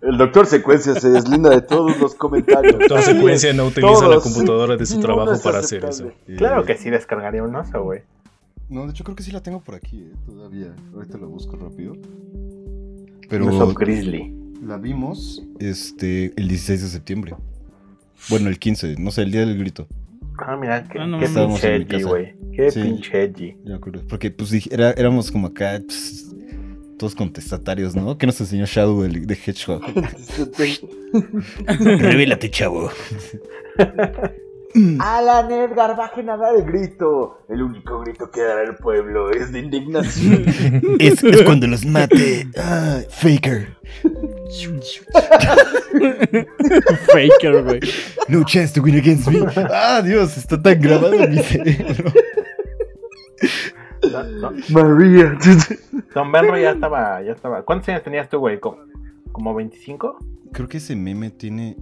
El 0.00 0.16
doctor 0.16 0.46
Secuencia 0.46 0.94
se 0.94 1.10
deslinda 1.10 1.50
de 1.50 1.60
todos 1.60 1.98
los 2.00 2.14
comentarios. 2.14 2.78
Doctor 2.78 3.02
Secuencia 3.02 3.52
no 3.52 3.66
utiliza 3.66 4.08
la 4.08 4.20
computadora 4.20 4.76
de 4.78 4.86
su 4.86 5.00
trabajo 5.00 5.38
para 5.42 5.58
hacer 5.58 5.84
eso. 5.84 6.12
Claro 6.38 6.62
Eh, 6.62 6.64
que 6.64 6.76
sí 6.78 6.88
descargaría 6.88 7.42
un 7.42 7.54
oso, 7.54 7.82
güey. 7.82 8.00
No, 8.72 8.86
de 8.86 8.90
hecho 8.92 9.04
creo 9.04 9.14
que 9.14 9.22
sí 9.22 9.30
la 9.30 9.42
tengo 9.42 9.60
por 9.60 9.74
aquí, 9.74 10.00
eh, 10.00 10.12
todavía. 10.26 10.74
Ahorita 10.94 11.18
lo 11.18 11.28
busco 11.28 11.56
rápido. 11.56 11.94
Pero 13.28 13.46
oso 13.46 13.72
grizzly. 13.74 14.34
la 14.62 14.78
vimos 14.78 15.42
este 15.58 16.32
el 16.36 16.48
16 16.48 16.82
de 16.82 16.88
septiembre. 16.88 17.34
Bueno, 18.30 18.48
el 18.48 18.58
15, 18.58 18.96
no 18.98 19.10
sé, 19.10 19.22
el 19.22 19.32
día 19.32 19.44
del 19.46 19.58
grito. 19.58 19.86
Ah, 20.38 20.56
mira, 20.56 20.88
qué, 20.88 20.98
Ah, 20.98 21.06
no 21.06 21.18
qué 21.20 21.26
pinche 21.28 21.74
edgy, 21.76 22.02
güey. 22.02 22.34
Qué 22.54 22.70
Sí. 22.70 22.80
pinche 22.82 23.22
edgy. 23.24 23.56
Me 23.64 23.74
acuerdo. 23.74 24.02
Porque 24.08 24.30
pues 24.30 24.50
dije, 24.50 24.70
era- 24.72 24.92
éramos 24.92 25.30
como 25.30 25.48
acá 25.48 25.80
pues, 25.84 26.34
todos 26.98 27.14
contestatarios, 27.14 27.94
¿no? 27.94 28.16
¿Qué 28.16 28.26
nos 28.26 28.40
enseñó 28.40 28.64
Shadow 28.66 29.04
el- 29.04 29.26
de 29.26 29.34
Hedgehog? 29.34 29.82
Revélate, 31.66 32.50
chavo. 32.50 32.90
Alan 35.00 35.50
Edgar, 35.50 35.96
bajen 35.96 36.30
a 36.30 36.36
dar 36.36 36.54
el 36.54 36.64
grito. 36.64 37.38
El 37.48 37.62
único 37.62 38.00
grito 38.00 38.30
que 38.30 38.40
dará 38.40 38.62
el 38.62 38.76
pueblo 38.76 39.30
es 39.30 39.52
de 39.52 39.58
indignación. 39.60 40.44
Es, 40.98 41.22
es 41.22 41.42
cuando 41.42 41.66
los 41.66 41.84
mate. 41.84 42.46
Ah, 42.56 43.00
faker. 43.10 43.76
Faker, 47.12 47.62
güey. 47.64 47.80
No 48.28 48.44
chance 48.44 48.72
to 48.72 48.82
win 48.82 48.96
against 48.96 49.28
me. 49.28 49.40
Ah, 49.70 50.00
Dios, 50.02 50.36
está 50.36 50.60
tan 50.60 50.80
grabado 50.80 51.14
en 51.14 51.30
mi 51.30 51.38
cerebro. 51.42 52.12
No, 54.10 54.22
no. 54.24 54.52
María. 54.70 55.38
Don 56.14 56.32
Benro 56.32 56.58
ya 56.58 56.72
estaba, 56.72 57.22
ya 57.22 57.32
estaba. 57.32 57.62
¿Cuántos 57.64 57.88
años 57.88 58.02
tenías 58.02 58.28
tú, 58.28 58.38
güey? 58.38 58.58
¿Como, 58.58 58.78
como 59.30 59.54
25? 59.54 60.18
Creo 60.52 60.68
que 60.68 60.78
ese 60.78 60.96
meme 60.96 61.30
tiene. 61.30 61.76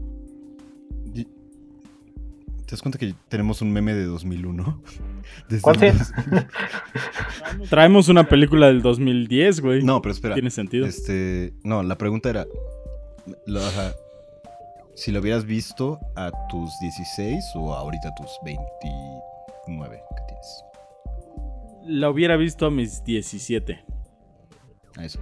¿Te 2.71 2.77
das 2.77 2.83
cuenta 2.83 2.99
que 3.01 3.13
tenemos 3.29 3.63
un 3.63 3.73
meme 3.73 3.95
de 3.95 4.05
2001? 4.05 4.81
Desde. 5.49 5.93
Traemos 7.69 8.09
una 8.09 8.29
película 8.29 8.69
del 8.69 8.81
2010, 8.81 9.61
güey. 9.61 9.83
No, 9.83 10.01
pero 10.01 10.13
espera. 10.13 10.35
Tiene 10.35 10.51
sentido. 10.51 10.87
Este, 10.87 11.53
no, 11.65 11.83
la 11.83 11.99
pregunta 11.99 12.31
era, 12.31 12.47
lo- 13.47 13.59
ajá, 13.61 13.93
si 14.95 15.11
lo 15.11 15.19
hubieras 15.19 15.47
visto 15.47 15.99
a 16.15 16.31
tus 16.49 16.71
16 16.81 17.43
o 17.57 17.75
ahorita 17.75 18.11
a 18.11 18.15
tus 18.15 18.31
29 18.45 20.01
que 20.17 20.23
tienes. 20.29 20.65
La 21.87 22.09
hubiera 22.09 22.37
visto 22.37 22.67
a 22.67 22.71
mis 22.71 23.03
17. 23.03 23.85
A 24.97 25.05
eso. 25.05 25.19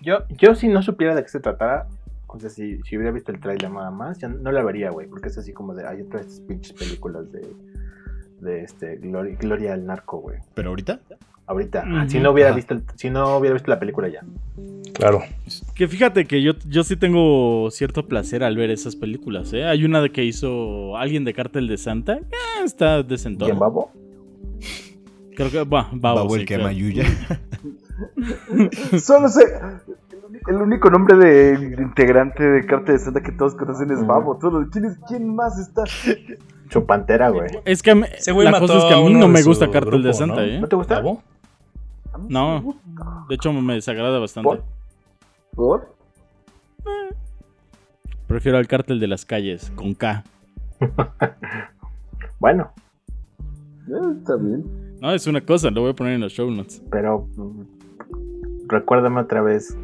Yo, 0.00 0.20
yo 0.30 0.54
si 0.54 0.68
no 0.68 0.82
supiera 0.82 1.14
de 1.14 1.22
qué 1.24 1.28
se 1.28 1.40
tratara, 1.40 1.88
o 2.32 2.38
sea, 2.40 2.50
si, 2.50 2.78
si 2.82 2.96
hubiera 2.96 3.12
visto 3.12 3.32
el 3.32 3.40
trailer 3.40 3.70
nada 3.70 3.90
más, 3.90 4.18
ya 4.18 4.28
no 4.28 4.50
la 4.52 4.62
vería, 4.62 4.90
güey, 4.90 5.06
porque 5.08 5.28
es 5.28 5.38
así 5.38 5.52
como 5.52 5.74
de, 5.74 5.86
hay 5.86 6.02
otras 6.02 6.26
estas 6.26 6.40
pinches 6.40 6.72
películas 6.72 7.30
de, 7.32 7.46
de 8.40 8.62
este, 8.62 8.96
Gloria, 8.96 9.36
Gloria 9.38 9.72
al 9.74 9.86
narco, 9.86 10.18
güey. 10.18 10.38
Pero 10.54 10.70
ahorita, 10.70 11.00
Ahorita, 11.46 11.84
Ujú. 11.84 12.08
si 12.08 12.20
no 12.20 12.30
hubiera 12.30 12.52
visto, 12.52 12.74
el- 12.74 12.84
si 12.94 13.10
no 13.10 13.36
hubiera 13.36 13.54
visto 13.54 13.68
la 13.72 13.80
película 13.80 14.06
ya. 14.08 14.20
Claro. 14.94 15.20
Que 15.74 15.88
fíjate 15.88 16.24
que 16.24 16.42
yo, 16.42 16.52
yo 16.68 16.84
sí 16.84 16.94
tengo 16.96 17.68
cierto 17.72 18.06
placer 18.06 18.44
al 18.44 18.56
ver 18.56 18.70
esas 18.70 18.94
películas, 18.94 19.52
¿eh? 19.52 19.64
Hay 19.64 19.84
una 19.84 20.00
de 20.00 20.10
que 20.12 20.22
hizo 20.24 20.96
alguien 20.96 21.24
de 21.24 21.34
Cártel 21.34 21.66
de 21.66 21.76
Santa. 21.76 22.18
eh, 22.18 22.24
está 22.64 23.02
decentona. 23.02 23.46
¿Quién 23.50 23.58
babo? 23.58 23.90
Creo 25.34 25.50
que 25.50 25.64
va. 25.64 25.88
Babo 25.92 26.34
el 26.36 26.42
sí, 26.42 26.46
que 26.46 26.54
claro. 26.54 26.68
ama 26.68 26.72
Yuya. 26.72 27.04
Solo 29.00 29.28
sé. 29.28 29.42
El 30.48 30.56
único 30.56 30.90
nombre 30.90 31.16
de 31.16 31.82
integrante 31.82 32.42
de 32.42 32.66
Carta 32.66 32.92
de 32.92 32.98
Santa 32.98 33.20
que 33.22 33.32
todos 33.32 33.54
conocen 33.54 33.90
es. 33.90 34.06
Babo. 34.06 34.36
Todos- 34.38 34.68
¿quién, 34.70 34.84
es- 34.86 34.98
¿Quién 35.08 35.34
más 35.34 35.58
está? 35.58 35.84
Su 36.70 36.86
pantera, 36.86 37.30
güey. 37.30 37.48
Es 37.64 37.82
que 37.82 37.94
la 37.94 38.58
cosa 38.60 38.78
es 38.78 38.84
que 38.84 38.94
a 38.94 38.98
mí 38.98 39.14
no 39.14 39.28
me 39.28 39.42
gusta 39.42 39.70
Cártel 39.70 40.02
de 40.02 40.12
Santa, 40.14 40.36
¿no? 40.36 40.42
¿eh? 40.42 40.60
¿No 40.60 40.68
te 40.68 40.76
gusta? 40.76 41.02
No, 42.28 42.74
de 43.28 43.34
hecho 43.34 43.52
me 43.52 43.74
desagrada 43.74 44.18
bastante. 44.18 44.48
¿Por? 44.48 44.64
¿Por? 45.54 45.94
Prefiero 48.26 48.58
al 48.58 48.66
Cártel 48.68 49.00
de 49.00 49.08
las 49.08 49.24
Calles, 49.24 49.72
con 49.74 49.94
K. 49.94 50.22
Bueno, 52.38 52.72
Eh, 53.88 54.14
está 54.18 54.36
bien. 54.36 54.64
No, 55.00 55.12
es 55.12 55.26
una 55.26 55.40
cosa, 55.42 55.70
lo 55.70 55.82
voy 55.82 55.90
a 55.90 55.94
poner 55.94 56.14
en 56.14 56.20
los 56.22 56.32
show 56.32 56.50
notes. 56.50 56.82
pero 56.90 57.26
mm, 57.36 57.62
recuérdame 58.68 59.20
otra 59.20 59.42
vez 59.42 59.76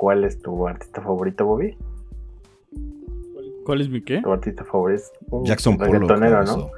cuál 0.00 0.24
es 0.24 0.40
tu 0.40 0.66
artista 0.66 1.02
favorito, 1.02 1.44
Bobby. 1.44 1.76
¿Cuál 3.66 3.82
es 3.82 3.90
mi 3.90 4.00
qué? 4.00 4.22
Tu 4.22 4.32
artista 4.32 4.64
favorito 4.64 5.02
es 5.02 5.12
un 5.28 5.44
Jackson 5.44 5.76
Pollock. 5.76 6.18
¿no? 6.18 6.70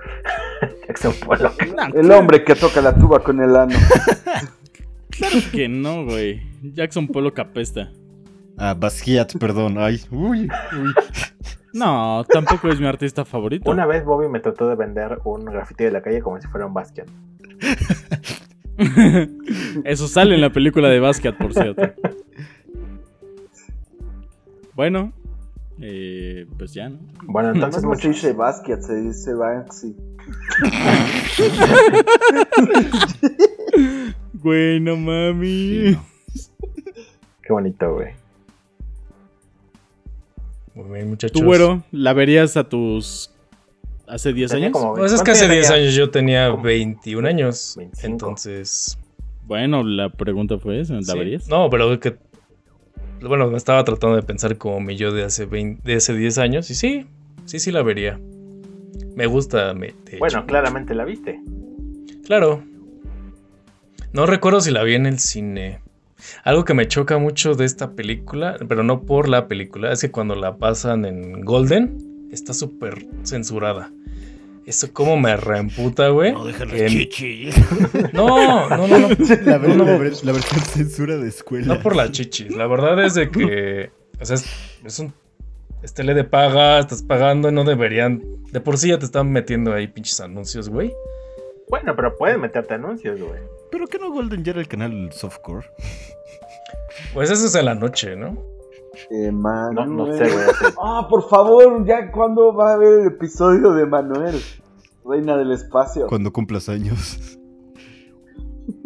Jackson 0.88 1.14
Pollock. 1.24 1.54
El 1.94 2.10
hombre 2.10 2.42
que 2.42 2.56
toca 2.56 2.80
la 2.80 2.92
tuba 2.92 3.22
con 3.22 3.40
el 3.40 3.54
ano. 3.54 3.76
Claro 5.10 5.36
que 5.52 5.68
no, 5.68 6.06
güey. 6.06 6.40
Jackson 6.62 7.06
Polo 7.06 7.34
capesta. 7.34 7.92
Ah, 8.56 8.74
Basquiat, 8.74 9.36
perdón. 9.38 9.76
Ay, 9.78 10.00
uy, 10.10 10.48
uy. 10.72 10.94
No, 11.74 12.24
tampoco 12.28 12.68
es 12.68 12.80
mi 12.80 12.86
artista 12.86 13.24
favorito. 13.24 13.70
Una 13.70 13.86
vez 13.86 14.04
Bobby 14.04 14.28
me 14.28 14.40
trató 14.40 14.68
de 14.68 14.74
vender 14.74 15.18
un 15.24 15.44
grafiti 15.44 15.84
de 15.84 15.90
la 15.90 16.02
calle 16.02 16.22
como 16.22 16.40
si 16.40 16.48
fuera 16.48 16.66
un 16.66 16.74
Basquiat. 16.74 17.08
Eso 19.84 20.08
sale 20.08 20.34
en 20.34 20.40
la 20.40 20.50
película 20.50 20.88
de 20.88 20.98
Basquiat, 20.98 21.36
por 21.36 21.52
cierto. 21.54 21.82
Bueno, 24.74 25.12
eh, 25.80 26.46
pues 26.58 26.72
ya, 26.74 26.88
¿no? 26.88 26.98
Bueno, 27.24 27.50
entonces 27.54 27.82
no 27.82 27.94
se 27.94 28.08
dice 28.08 28.32
Basquiat, 28.32 28.80
se 28.80 28.94
dice 28.96 29.34
Banksy. 29.34 29.94
Bueno, 34.34 34.96
mami. 34.96 35.46
Sí, 35.46 35.90
no. 35.92 36.04
qué 37.42 37.52
bonito, 37.52 37.94
güey. 37.94 38.08
Muy 40.74 40.96
bien, 40.98 41.10
muchachos. 41.10 41.38
Tú, 41.38 41.44
güero, 41.46 41.84
¿la 41.92 42.12
verías 42.12 42.56
a 42.56 42.64
tus... 42.68 43.30
hace 44.08 44.32
10 44.32 44.50
Tenía 44.50 44.66
años? 44.66 44.78
como- 44.78 44.94
Pues 44.94 45.12
es 45.12 45.20
que 45.20 45.26
¿Cuánto 45.30 45.44
hace 45.44 45.48
ya 45.48 45.52
10 45.54 45.66
tenía? 45.68 45.82
años 45.82 45.94
yo 45.94 46.10
tenía 46.10 46.50
Como 46.50 46.62
21 46.64 47.28
años. 47.28 47.74
25. 47.76 48.06
Entonces. 48.12 48.98
Bueno, 49.46 49.84
la 49.84 50.08
pregunta 50.08 50.58
fue 50.58 50.80
esa, 50.80 50.94
¿la 50.94 51.02
sí. 51.02 51.18
verías? 51.18 51.48
No, 51.48 51.70
pero 51.70 52.00
que. 52.00 52.16
Bueno, 53.26 53.48
me 53.48 53.56
estaba 53.56 53.84
tratando 53.84 54.16
de 54.16 54.22
pensar 54.22 54.56
como 54.58 54.80
mi 54.80 54.96
yo 54.96 55.12
de 55.12 55.24
hace, 55.24 55.46
20 55.46 55.82
de 55.84 55.96
hace 55.96 56.14
10 56.14 56.38
años. 56.38 56.70
Y 56.70 56.74
sí, 56.74 57.06
sí, 57.44 57.58
sí 57.58 57.70
la 57.70 57.82
vería. 57.82 58.18
Me 59.14 59.26
gusta. 59.26 59.74
Me, 59.74 59.94
Bueno, 60.18 60.38
hecho. 60.40 60.46
claramente 60.46 60.94
la 60.94 61.04
viste. 61.04 61.40
Claro. 62.24 62.62
No 64.12 64.26
recuerdo 64.26 64.60
si 64.60 64.70
la 64.70 64.82
vi 64.82 64.94
en 64.94 65.06
el 65.06 65.18
cine. 65.18 65.80
Algo 66.44 66.64
que 66.64 66.74
me 66.74 66.86
choca 66.86 67.18
mucho 67.18 67.54
de 67.54 67.64
esta 67.64 67.92
película, 67.92 68.56
pero 68.68 68.82
no 68.82 69.02
por 69.02 69.28
la 69.28 69.48
película, 69.48 69.92
es 69.92 70.00
que 70.00 70.10
cuando 70.10 70.34
la 70.34 70.56
pasan 70.56 71.04
en 71.04 71.40
Golden, 71.40 72.28
está 72.30 72.52
súper 72.54 73.06
censurada. 73.24 73.90
Eso 74.66 74.92
como 74.92 75.16
me 75.16 75.36
reemputa, 75.36 76.08
güey. 76.10 76.32
No, 76.32 76.44
deja 76.44 76.66
que- 76.66 76.82
las 76.82 76.90
chichis. 76.92 77.54
No, 78.12 78.68
no, 78.68 78.86
no, 78.86 78.98
no. 78.98 79.08
La, 79.44 79.58
ver- 79.58 79.68
No, 79.76 79.84
no. 79.84 79.84
la 79.84 79.98
ver- 79.98 80.24
la 80.24 80.32
versión 80.32 80.60
censura 80.60 81.16
de 81.16 81.28
escuela. 81.28 81.66
No 81.74 81.80
por 81.82 81.96
las 81.96 82.12
chichis. 82.12 82.54
La 82.54 82.66
verdad 82.66 83.04
es 83.04 83.14
de 83.14 83.30
que. 83.30 83.90
O 84.20 84.24
sea, 84.24 84.36
es, 84.36 84.46
es 84.84 84.98
un. 85.00 85.12
Es 85.82 85.94
tele 85.94 86.14
de 86.14 86.22
paga, 86.22 86.78
estás 86.78 87.02
pagando, 87.02 87.50
no 87.50 87.64
deberían. 87.64 88.22
De 88.52 88.60
por 88.60 88.78
sí 88.78 88.90
ya 88.90 88.98
te 88.98 89.04
están 89.04 89.32
metiendo 89.32 89.72
ahí 89.74 89.88
pinches 89.88 90.20
anuncios, 90.20 90.68
güey. 90.68 90.92
Bueno, 91.68 91.96
pero 91.96 92.16
pueden 92.16 92.40
meterte 92.40 92.74
anuncios, 92.74 93.18
güey. 93.20 93.40
¿Pero 93.72 93.86
qué 93.88 93.98
no 93.98 94.12
Golden 94.12 94.44
ya 94.44 94.52
era 94.52 94.60
el 94.60 94.68
canal 94.68 95.10
softcore? 95.12 95.66
Pues 97.14 97.30
eso 97.30 97.46
es 97.46 97.54
en 97.54 97.64
la 97.64 97.74
noche, 97.74 98.14
¿no? 98.14 98.38
Eh, 99.10 99.30
Manuel. 99.32 99.96
No, 99.96 100.06
no 100.06 100.16
sé, 100.16 100.24
güey. 100.30 100.46
Ah, 100.82 101.06
por 101.08 101.28
favor, 101.28 101.84
ya 101.86 102.10
cuándo 102.10 102.54
va 102.54 102.70
a 102.70 102.74
haber 102.74 103.00
el 103.00 103.06
episodio 103.08 103.72
de 103.72 103.86
Manuel, 103.86 104.40
Reina 105.04 105.36
del 105.36 105.52
Espacio. 105.52 106.06
Cuando 106.06 106.32
cumplas 106.32 106.68
años. 106.68 107.38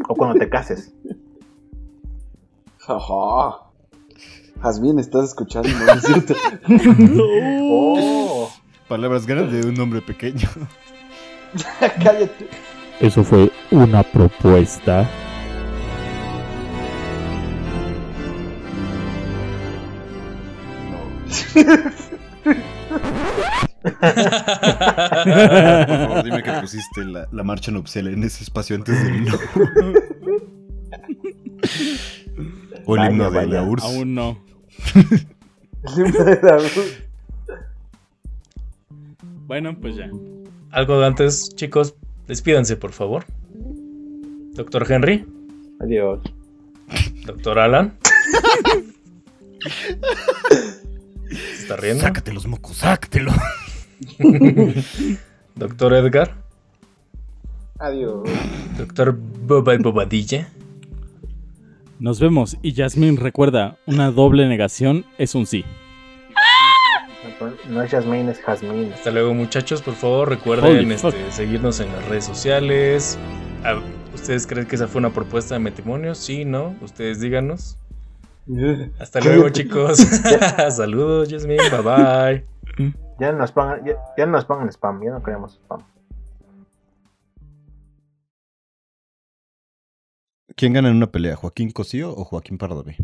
O 0.08 0.14
cuando 0.14 0.38
te 0.38 0.48
cases. 0.48 0.92
Ajá. 2.88 3.62
Jazmín, 4.62 4.98
estás 4.98 5.30
escuchando, 5.30 5.68
¿no 5.68 5.92
es 5.92 6.02
cierto? 6.02 6.34
Oh, 7.68 8.48
Palabras 8.88 9.26
grandes 9.26 9.64
de 9.64 9.68
un 9.70 9.78
hombre 9.80 10.00
pequeño. 10.00 10.48
Cállate. 11.80 12.48
Eso 13.00 13.24
fue 13.24 13.50
una 13.70 14.02
propuesta. 14.02 15.08
Por 23.86 25.98
favor, 25.98 26.24
dime 26.24 26.42
que 26.42 26.52
pusiste 26.60 27.04
la, 27.04 27.26
la 27.30 27.42
marcha 27.42 27.70
nupcial 27.70 28.08
en 28.08 28.24
ese 28.24 28.44
espacio 28.44 28.76
antes 28.76 29.02
del 29.02 29.16
himno. 29.16 29.38
o 32.86 32.94
el 32.96 33.00
Vaya, 33.00 33.10
himno 33.10 33.30
de 33.30 33.46
la 33.46 33.62
URSS. 33.62 33.84
Aún 33.84 34.14
no. 34.14 34.38
Bueno, 39.46 39.76
pues 39.80 39.96
ya. 39.96 40.10
Algo 40.72 41.00
de 41.00 41.06
antes, 41.06 41.54
chicos. 41.54 41.94
Despídanse, 42.26 42.76
por 42.76 42.92
favor. 42.92 43.24
Doctor 44.54 44.90
Henry. 44.90 45.24
adiós. 45.80 46.20
Doctor 47.24 47.58
Alan. 47.58 47.96
¿Se 51.66 51.72
está 51.72 51.82
riendo? 51.82 52.02
Sácate 52.02 52.32
los 52.32 52.46
mocos, 52.46 52.76
sácatelo. 52.76 53.32
Doctor 55.56 55.94
Edgar. 55.94 56.36
Adiós. 57.80 58.28
Doctor 58.78 59.16
Boba 59.16 59.74
y 59.74 59.78
Bobadilla. 59.78 60.48
Nos 61.98 62.20
vemos 62.20 62.56
y 62.62 62.72
Jasmine 62.72 63.18
recuerda, 63.18 63.78
una 63.84 64.12
doble 64.12 64.46
negación 64.46 65.04
es 65.18 65.34
un 65.34 65.44
sí. 65.44 65.64
No 67.68 67.82
es 67.82 67.90
Jasmine, 67.90 68.30
es 68.30 68.40
Jasmine. 68.40 68.94
Hasta 68.94 69.10
luego, 69.10 69.34
muchachos. 69.34 69.82
Por 69.82 69.94
favor, 69.94 70.28
recuerden 70.28 70.92
este, 70.92 71.32
seguirnos 71.32 71.80
en 71.80 71.90
las 71.90 72.06
redes 72.06 72.26
sociales. 72.26 73.18
Ah, 73.64 73.80
¿Ustedes 74.14 74.46
creen 74.46 74.68
que 74.68 74.76
esa 74.76 74.86
fue 74.86 75.00
una 75.00 75.12
propuesta 75.12 75.54
de 75.54 75.58
matrimonio? 75.58 76.14
Sí, 76.14 76.44
no. 76.44 76.76
Ustedes 76.80 77.18
díganos. 77.18 77.76
Hasta 78.98 79.20
luego, 79.20 79.48
chicos. 79.50 79.98
Saludos, 80.70 81.28
Jasmine. 81.30 81.62
Bye 81.70 81.82
bye. 81.82 82.92
Ya 83.18 83.32
no 83.32 83.38
nos 83.38 83.52
pongan, 83.52 83.84
ya, 83.84 83.94
ya 84.16 84.26
no 84.26 84.32
nos 84.32 84.44
pongan 84.44 84.68
spam, 84.68 85.02
ya 85.02 85.10
no 85.10 85.22
queremos 85.22 85.54
spam. 85.54 85.80
¿Quién 90.54 90.72
gana 90.72 90.88
en 90.88 90.96
una 90.96 91.10
pelea? 91.10 91.36
¿Joaquín 91.36 91.70
Cosío 91.70 92.10
o 92.10 92.24
Joaquín 92.24 92.58
Pardavé? 92.58 92.96